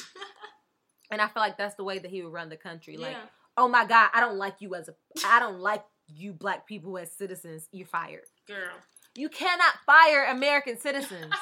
[1.12, 2.98] and I feel like that's the way that he would run the country.
[2.98, 3.30] Like, yeah.
[3.58, 4.96] oh my God, I don't like you as a
[5.26, 7.68] I don't like you black people as citizens.
[7.72, 8.26] You're fired.
[8.48, 8.74] girl.
[9.18, 11.34] You cannot fire American citizens.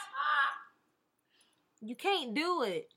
[1.82, 2.90] You can't do it.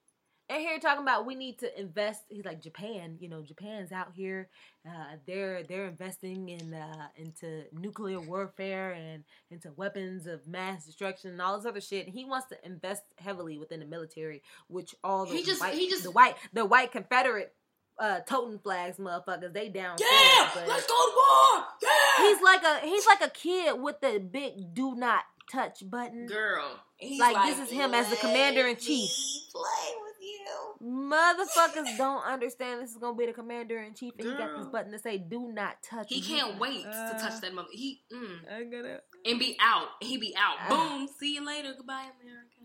[0.49, 2.23] And here talking about we need to invest.
[2.29, 3.17] He's like Japan.
[3.19, 4.49] You know, Japan's out here.
[4.89, 11.31] Uh, they're they're investing in uh, into nuclear warfare and into weapons of mass destruction
[11.33, 12.07] and all this other shit.
[12.07, 15.75] And he wants to invest heavily within the military, which all the He just- white,
[15.75, 17.53] he just- the white the white Confederate
[17.99, 19.97] uh, totem flags motherfuckers they down.
[19.99, 21.65] for Yeah, but- let's go to war.
[21.83, 26.27] Yeah, He's like a he's like a kid with the big do not touch button.
[26.27, 26.81] girl.
[27.01, 30.75] And he's Like, this is him as the commander-in-chief." me Play with you.
[31.11, 34.67] Motherfuckers don't understand this is gonna be the commander in chief, and he got this
[34.67, 37.69] button to say "Do not touch." He me." can't wait to Uh, touch that mother.
[37.73, 39.01] He mm, I'm gonna.
[39.25, 39.89] and be out.
[40.01, 40.57] He be out.
[40.61, 40.69] Ah.
[40.71, 41.09] Boom.
[41.21, 41.75] See you later.
[41.77, 42.56] Goodbye, America.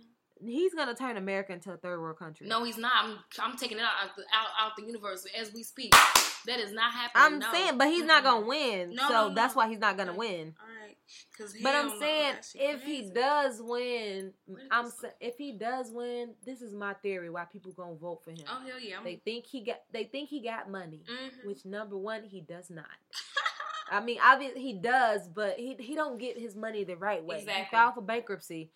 [0.43, 2.47] He's gonna turn America into a third world country.
[2.47, 2.91] No, he's not.
[3.03, 5.93] I'm, I'm taking it out out the, out, out the universe as we speak.
[6.47, 7.23] That is not happening.
[7.23, 7.51] I'm no.
[7.51, 8.95] saying, but he's not gonna win.
[8.95, 10.55] No, so no, that's why he's not gonna win.
[10.59, 10.97] All right,
[11.31, 14.33] because But I'm saying, if he does win,
[14.71, 18.31] I'm sa- if he does win, this is my theory why people gonna vote for
[18.31, 18.45] him.
[18.49, 21.45] oh hell yeah, I'm, They think he got they think he got money, Mhm.
[21.45, 22.85] which number one he does not.
[23.91, 27.41] I mean, obviously he does, but he he don't get his money the right way.
[27.41, 28.71] He filed for bankruptcy.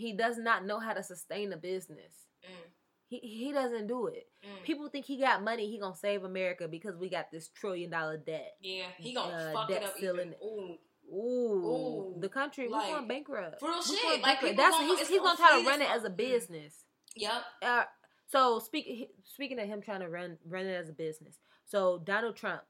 [0.00, 2.14] He does not know how to sustain a business.
[2.44, 2.70] Mm,
[3.08, 4.26] He he doesn't do it.
[4.44, 4.64] mm.
[4.64, 5.70] People think he got money.
[5.70, 8.54] He gonna save America because we got this trillion dollar debt.
[8.60, 10.28] yeah, he gonna uh, fuck debt it up ceiling.
[10.28, 10.34] even.
[10.42, 10.76] Ooh,
[11.12, 13.58] Ooh, the country we're like, going bankrupt.
[13.58, 16.04] for real shit, like, people That's gonna- he's, he's gonna try to run it as
[16.04, 16.10] a.
[16.10, 16.84] Business.
[17.16, 17.42] yep.
[17.62, 17.84] uh,
[18.28, 22.36] so speaking speaking of him trying to run run it as a business, so Donald
[22.36, 22.62] Trump,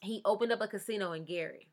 [0.00, 1.68] he opened up a casino in Gary,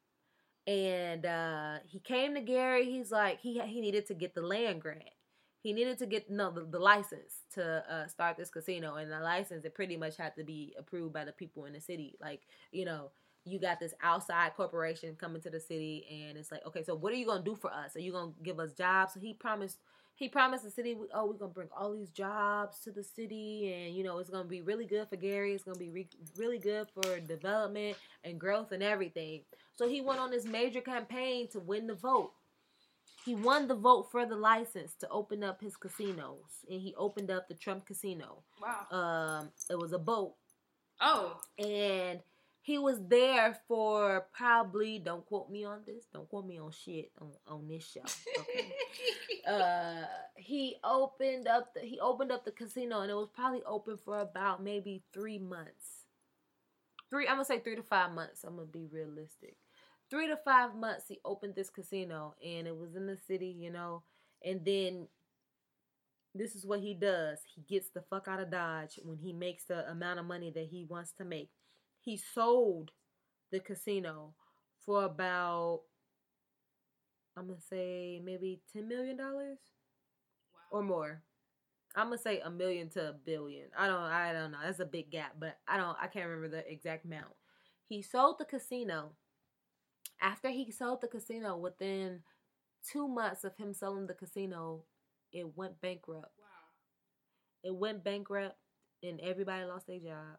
[0.67, 2.85] and uh, he came to Gary.
[2.85, 5.03] He's like he he needed to get the land grant.
[5.61, 9.19] He needed to get no the, the license to uh, start this casino, and the
[9.19, 12.15] license it pretty much had to be approved by the people in the city.
[12.21, 12.41] Like
[12.71, 13.11] you know,
[13.45, 17.13] you got this outside corporation coming to the city, and it's like, okay, so what
[17.13, 17.95] are you gonna do for us?
[17.95, 19.13] Are you gonna give us jobs?
[19.13, 19.79] So he promised
[20.15, 23.95] he promised the city, oh, we're gonna bring all these jobs to the city, and
[23.95, 25.53] you know, it's gonna be really good for Gary.
[25.53, 26.07] It's gonna be re-
[26.37, 29.41] really good for development and growth and everything.
[29.75, 32.31] So he went on this major campaign to win the vote.
[33.25, 37.31] He won the vote for the license to open up his casinos, and he opened
[37.31, 38.43] up the Trump Casino.
[38.61, 38.87] Wow.
[38.91, 40.35] Um, it was a boat,
[41.01, 41.39] Oh.
[41.57, 42.19] and
[42.63, 47.11] he was there for probably don't quote me on this, don't quote me on shit
[47.19, 48.01] on, on this show.
[48.39, 48.73] Okay?
[49.45, 50.05] Uh
[50.37, 54.21] he opened up the he opened up the casino and it was probably open for
[54.21, 56.05] about maybe three months.
[57.09, 59.57] Three i'm gonna say three to five months i'm gonna be realistic.
[60.09, 63.69] Three to five months he opened this casino and it was in the city you
[63.69, 64.03] know?
[64.45, 65.09] And then
[66.33, 67.39] this is what he does.
[67.53, 70.67] He gets the fuck out of dodge when he makes the amount of money that
[70.71, 71.49] he wants to make
[72.03, 72.91] he sold
[73.51, 74.33] the casino
[74.85, 75.81] for about
[77.37, 79.57] I'm gonna say maybe ten million dollars
[80.53, 80.79] wow.
[80.79, 81.23] or more.
[81.95, 83.67] I'm gonna say a million to a billion.
[83.77, 84.01] I don't.
[84.01, 84.59] I don't know.
[84.63, 85.97] That's a big gap, but I don't.
[85.99, 87.33] I can't remember the exact amount.
[87.87, 89.13] He sold the casino.
[90.21, 92.21] After he sold the casino, within
[92.91, 94.83] two months of him selling the casino,
[95.31, 96.31] it went bankrupt.
[96.39, 97.63] Wow.
[97.63, 98.55] It went bankrupt,
[99.01, 100.37] and everybody lost their job.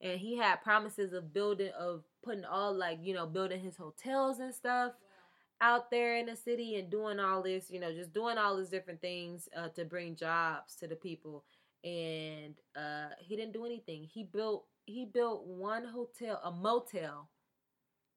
[0.00, 4.38] And he had promises of building, of putting all like you know, building his hotels
[4.38, 4.92] and stuff
[5.60, 8.68] out there in the city and doing all this, you know, just doing all these
[8.70, 11.44] different things uh, to bring jobs to the people.
[11.84, 14.04] And uh, he didn't do anything.
[14.04, 17.28] He built he built one hotel, a motel.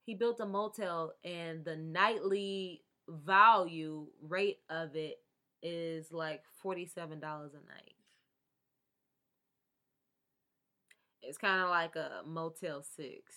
[0.06, 5.20] He built a motel, and the nightly value rate of it
[5.64, 7.91] is like forty seven dollars a night.
[11.22, 13.36] It's kind of like a Motel Six.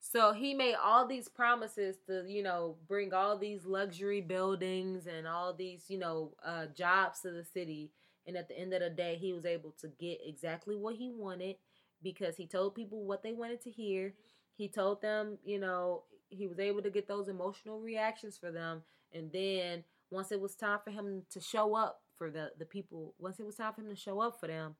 [0.00, 5.26] So he made all these promises to, you know, bring all these luxury buildings and
[5.26, 7.92] all these, you know, uh, jobs to the city.
[8.26, 11.10] And at the end of the day, he was able to get exactly what he
[11.10, 11.56] wanted
[12.02, 14.12] because he told people what they wanted to hear.
[14.54, 18.82] He told them, you know, he was able to get those emotional reactions for them.
[19.14, 23.14] And then once it was time for him to show up for the, the people,
[23.18, 24.74] once it was time for him to show up for them,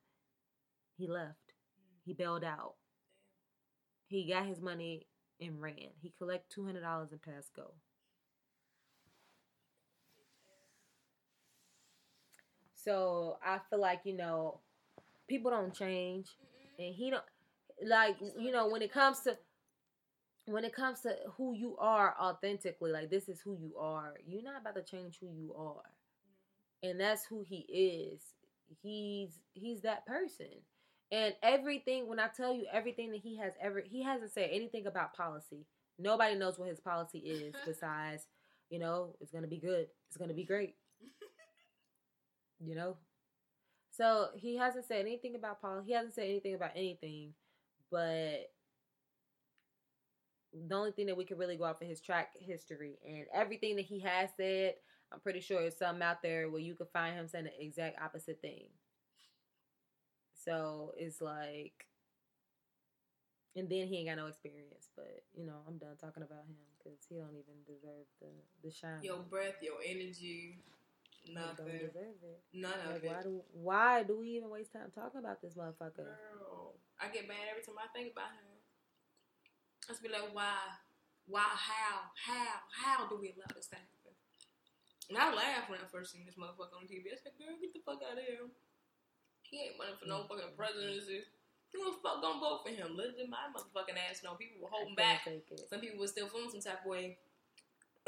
[0.97, 1.53] he left.
[2.05, 2.75] He bailed out.
[4.07, 5.07] He got his money
[5.41, 5.91] and ran.
[6.01, 7.73] He collected two hundred dollars passed go.
[12.75, 14.59] So I feel like you know,
[15.27, 16.27] people don't change,
[16.79, 17.23] and he don't
[17.85, 19.37] like you know when it comes to
[20.45, 22.91] when it comes to who you are authentically.
[22.91, 24.15] Like this is who you are.
[24.25, 25.83] You're not about to change who you are,
[26.83, 27.65] and that's who he
[28.13, 28.21] is.
[28.81, 30.49] He's he's that person.
[31.11, 34.87] And everything, when I tell you everything that he has ever, he hasn't said anything
[34.87, 35.65] about policy.
[35.99, 38.25] Nobody knows what his policy is besides,
[38.69, 39.87] you know, it's going to be good.
[40.07, 40.75] It's going to be great.
[42.59, 42.97] You know?
[43.91, 45.87] So he hasn't said anything about policy.
[45.87, 47.33] He hasn't said anything about anything.
[47.91, 48.49] But
[50.67, 53.75] the only thing that we can really go off of his track history and everything
[53.75, 54.75] that he has said,
[55.11, 58.01] I'm pretty sure there's something out there where you could find him saying the exact
[58.01, 58.65] opposite thing.
[60.43, 61.85] So it's like,
[63.55, 64.89] and then he ain't got no experience.
[64.95, 68.27] But you know, I'm done talking about him because he don't even deserve the
[68.63, 69.01] the shine.
[69.03, 70.59] Your breath, your energy,
[71.21, 71.65] He don't nothing.
[71.79, 72.41] deserve it.
[72.53, 73.07] None of Like, it.
[73.07, 76.03] why do why do we even waste time talking about this motherfucker?
[76.11, 78.51] Girl, I get mad every time I think about him.
[79.87, 80.55] I just be like, why?
[81.27, 81.43] Why?
[81.47, 82.11] How?
[82.19, 82.55] How?
[82.71, 83.89] How do we allow this to happen?
[85.11, 87.11] And I laughed when I first seen this motherfucker on TV.
[87.11, 88.47] I said, girl, get the fuck out of here.
[89.53, 90.33] He ain't running for no mm-hmm.
[90.33, 91.21] fucking presidency.
[91.73, 92.97] Who the fuck gonna vote for him?
[92.97, 94.33] Let my motherfucking ass know.
[94.33, 95.29] People were holding back.
[95.69, 97.17] Some people were still feeling some type of way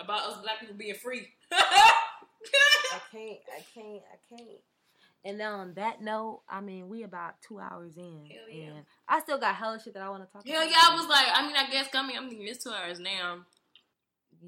[0.00, 1.28] about us black people being free.
[1.52, 3.38] I can't.
[3.46, 4.02] I can't.
[4.10, 4.58] I can't.
[5.24, 8.64] And then on that note, I mean, we about two hours in, Hell yeah.
[8.66, 10.52] and I still got hella shit that I want to talk about.
[10.52, 10.70] Hell about.
[10.70, 13.38] yeah, I was like, I mean, I guess coming, I'm thinking it's two hours now.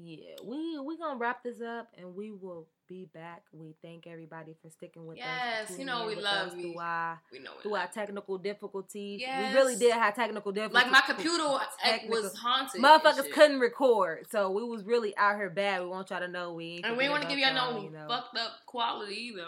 [0.01, 3.43] Yeah, we we gonna wrap this up, and we will be back.
[3.51, 5.23] We thank everybody for sticking with us.
[5.25, 6.71] Yes, you know we love you.
[6.73, 9.53] Through our, We know through our technical difficulties, Yes.
[9.53, 10.91] we really did have technical difficulties.
[10.91, 11.43] Like my computer
[11.83, 12.81] eh, Technical- was haunted.
[12.81, 15.81] Motherfuckers couldn't record, so we was really out here bad.
[15.81, 18.05] We want y'all to know we and we want to give y'all no you know.
[18.07, 19.45] fucked up quality either.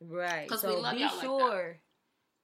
[0.00, 0.48] Right.
[0.48, 1.78] 'Cause so we love be y'all like sure,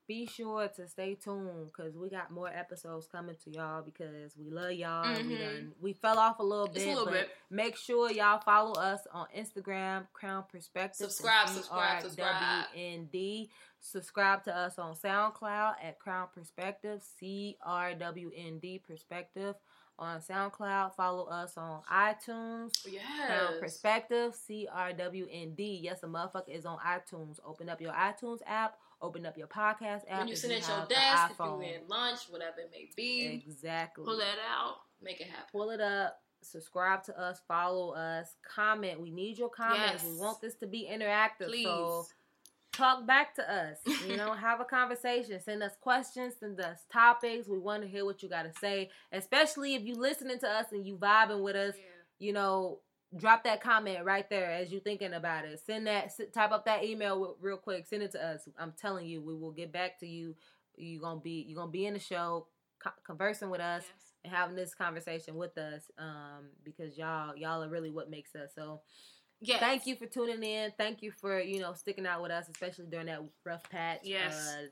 [0.07, 4.51] be sure to stay tuned because we got more episodes coming to y'all because we
[4.51, 5.03] love y'all.
[5.09, 5.39] We Mhm.
[5.39, 7.31] done we fell off a little Just bit, a little but bit.
[7.51, 11.11] make sure y'all follow us on Instagram, Crown Perspective.
[11.11, 12.67] Subscribe, subscribe, subscribe.
[12.75, 13.51] CRWND.
[13.81, 19.55] Subscribe to us on SoundCloud at Crown Perspective, C R W N D Perspective
[19.99, 20.95] on SoundCloud.
[20.95, 22.83] Follow us on iTunes.
[22.83, 23.61] Crown Yes.
[23.61, 25.81] Perspective, C R W N D.
[25.83, 27.39] Yes, a motherfucker is on iTunes.
[27.45, 28.79] Open up your iTunes app.
[29.03, 30.21] Open up your podcast app.
[30.21, 31.63] When you sit at your desk, if you iPhone.
[31.83, 34.05] in lunch, whatever it may be, Exactly.
[34.05, 35.45] pull that out, make it happen.
[35.53, 36.19] Pull it up.
[36.43, 37.41] Subscribe to us.
[37.49, 38.37] Follow us.
[38.55, 39.01] Comment.
[39.01, 40.03] We need your comments.
[40.03, 40.13] Yes.
[40.13, 41.49] We want this to be interactive.
[41.49, 41.65] Please.
[41.65, 42.07] So
[42.73, 43.79] talk back to us.
[44.07, 45.41] You know, have a conversation.
[45.41, 46.35] Send us questions.
[46.41, 47.49] Send us topics.
[47.49, 48.91] We want to hear what you got to say.
[49.13, 51.75] Especially if you listening to us and you vibing with us.
[52.19, 52.79] you know,
[53.15, 55.61] drop that comment right there as you thinking about it.
[55.65, 57.87] Send that, type up that email real quick.
[57.87, 58.49] Send it to us.
[58.59, 60.35] I'm telling you, we will get back to you.
[60.77, 62.47] You gonna be, you gonna be in the show,
[62.83, 64.13] co- conversing with us Yes.
[64.25, 65.83] and having this conversation with us.
[65.99, 68.51] Um, because y'all, y'all are really what makes us.
[68.55, 68.81] So
[69.41, 69.61] Yes.
[69.61, 70.73] thank you for tuning in.
[70.79, 74.01] Thank you for you know sticking out with us, especially during that rough patch.
[74.03, 74.35] Yes.
[74.35, 74.67] Uh,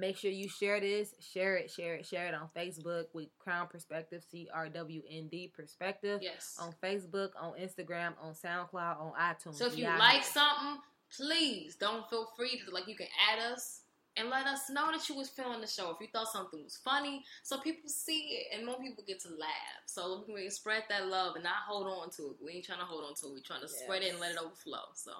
[0.00, 3.68] make sure you share this, share it, share it, share it on Facebook with Crown
[3.68, 6.56] Perspective, C R W N D Perspective Yes.
[6.58, 9.56] on Facebook, on Instagram, on SoundCloud, on iTunes.
[9.56, 10.78] So if you out like something,
[11.14, 13.82] please don't feel free to like you can add us
[14.16, 15.90] and let us know that you was feeling the show.
[15.90, 19.28] If you thought something was funny, so people see it and more people get to
[19.28, 19.82] laugh.
[19.86, 22.36] So we can spread that love and not hold on to it.
[22.44, 23.34] We ain't trying to hold on to it.
[23.34, 24.90] We trying to spread it and let it overflow.
[24.94, 25.12] So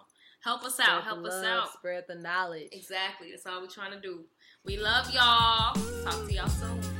[0.43, 1.05] help us out.
[1.05, 1.73] Help the us out.
[1.75, 2.69] Spread the knowledge.
[2.73, 3.31] Exactly.
[3.31, 4.25] That's all we're trying to do.
[4.65, 5.75] We love y'all.
[6.05, 7.00] Talk to y'all soon.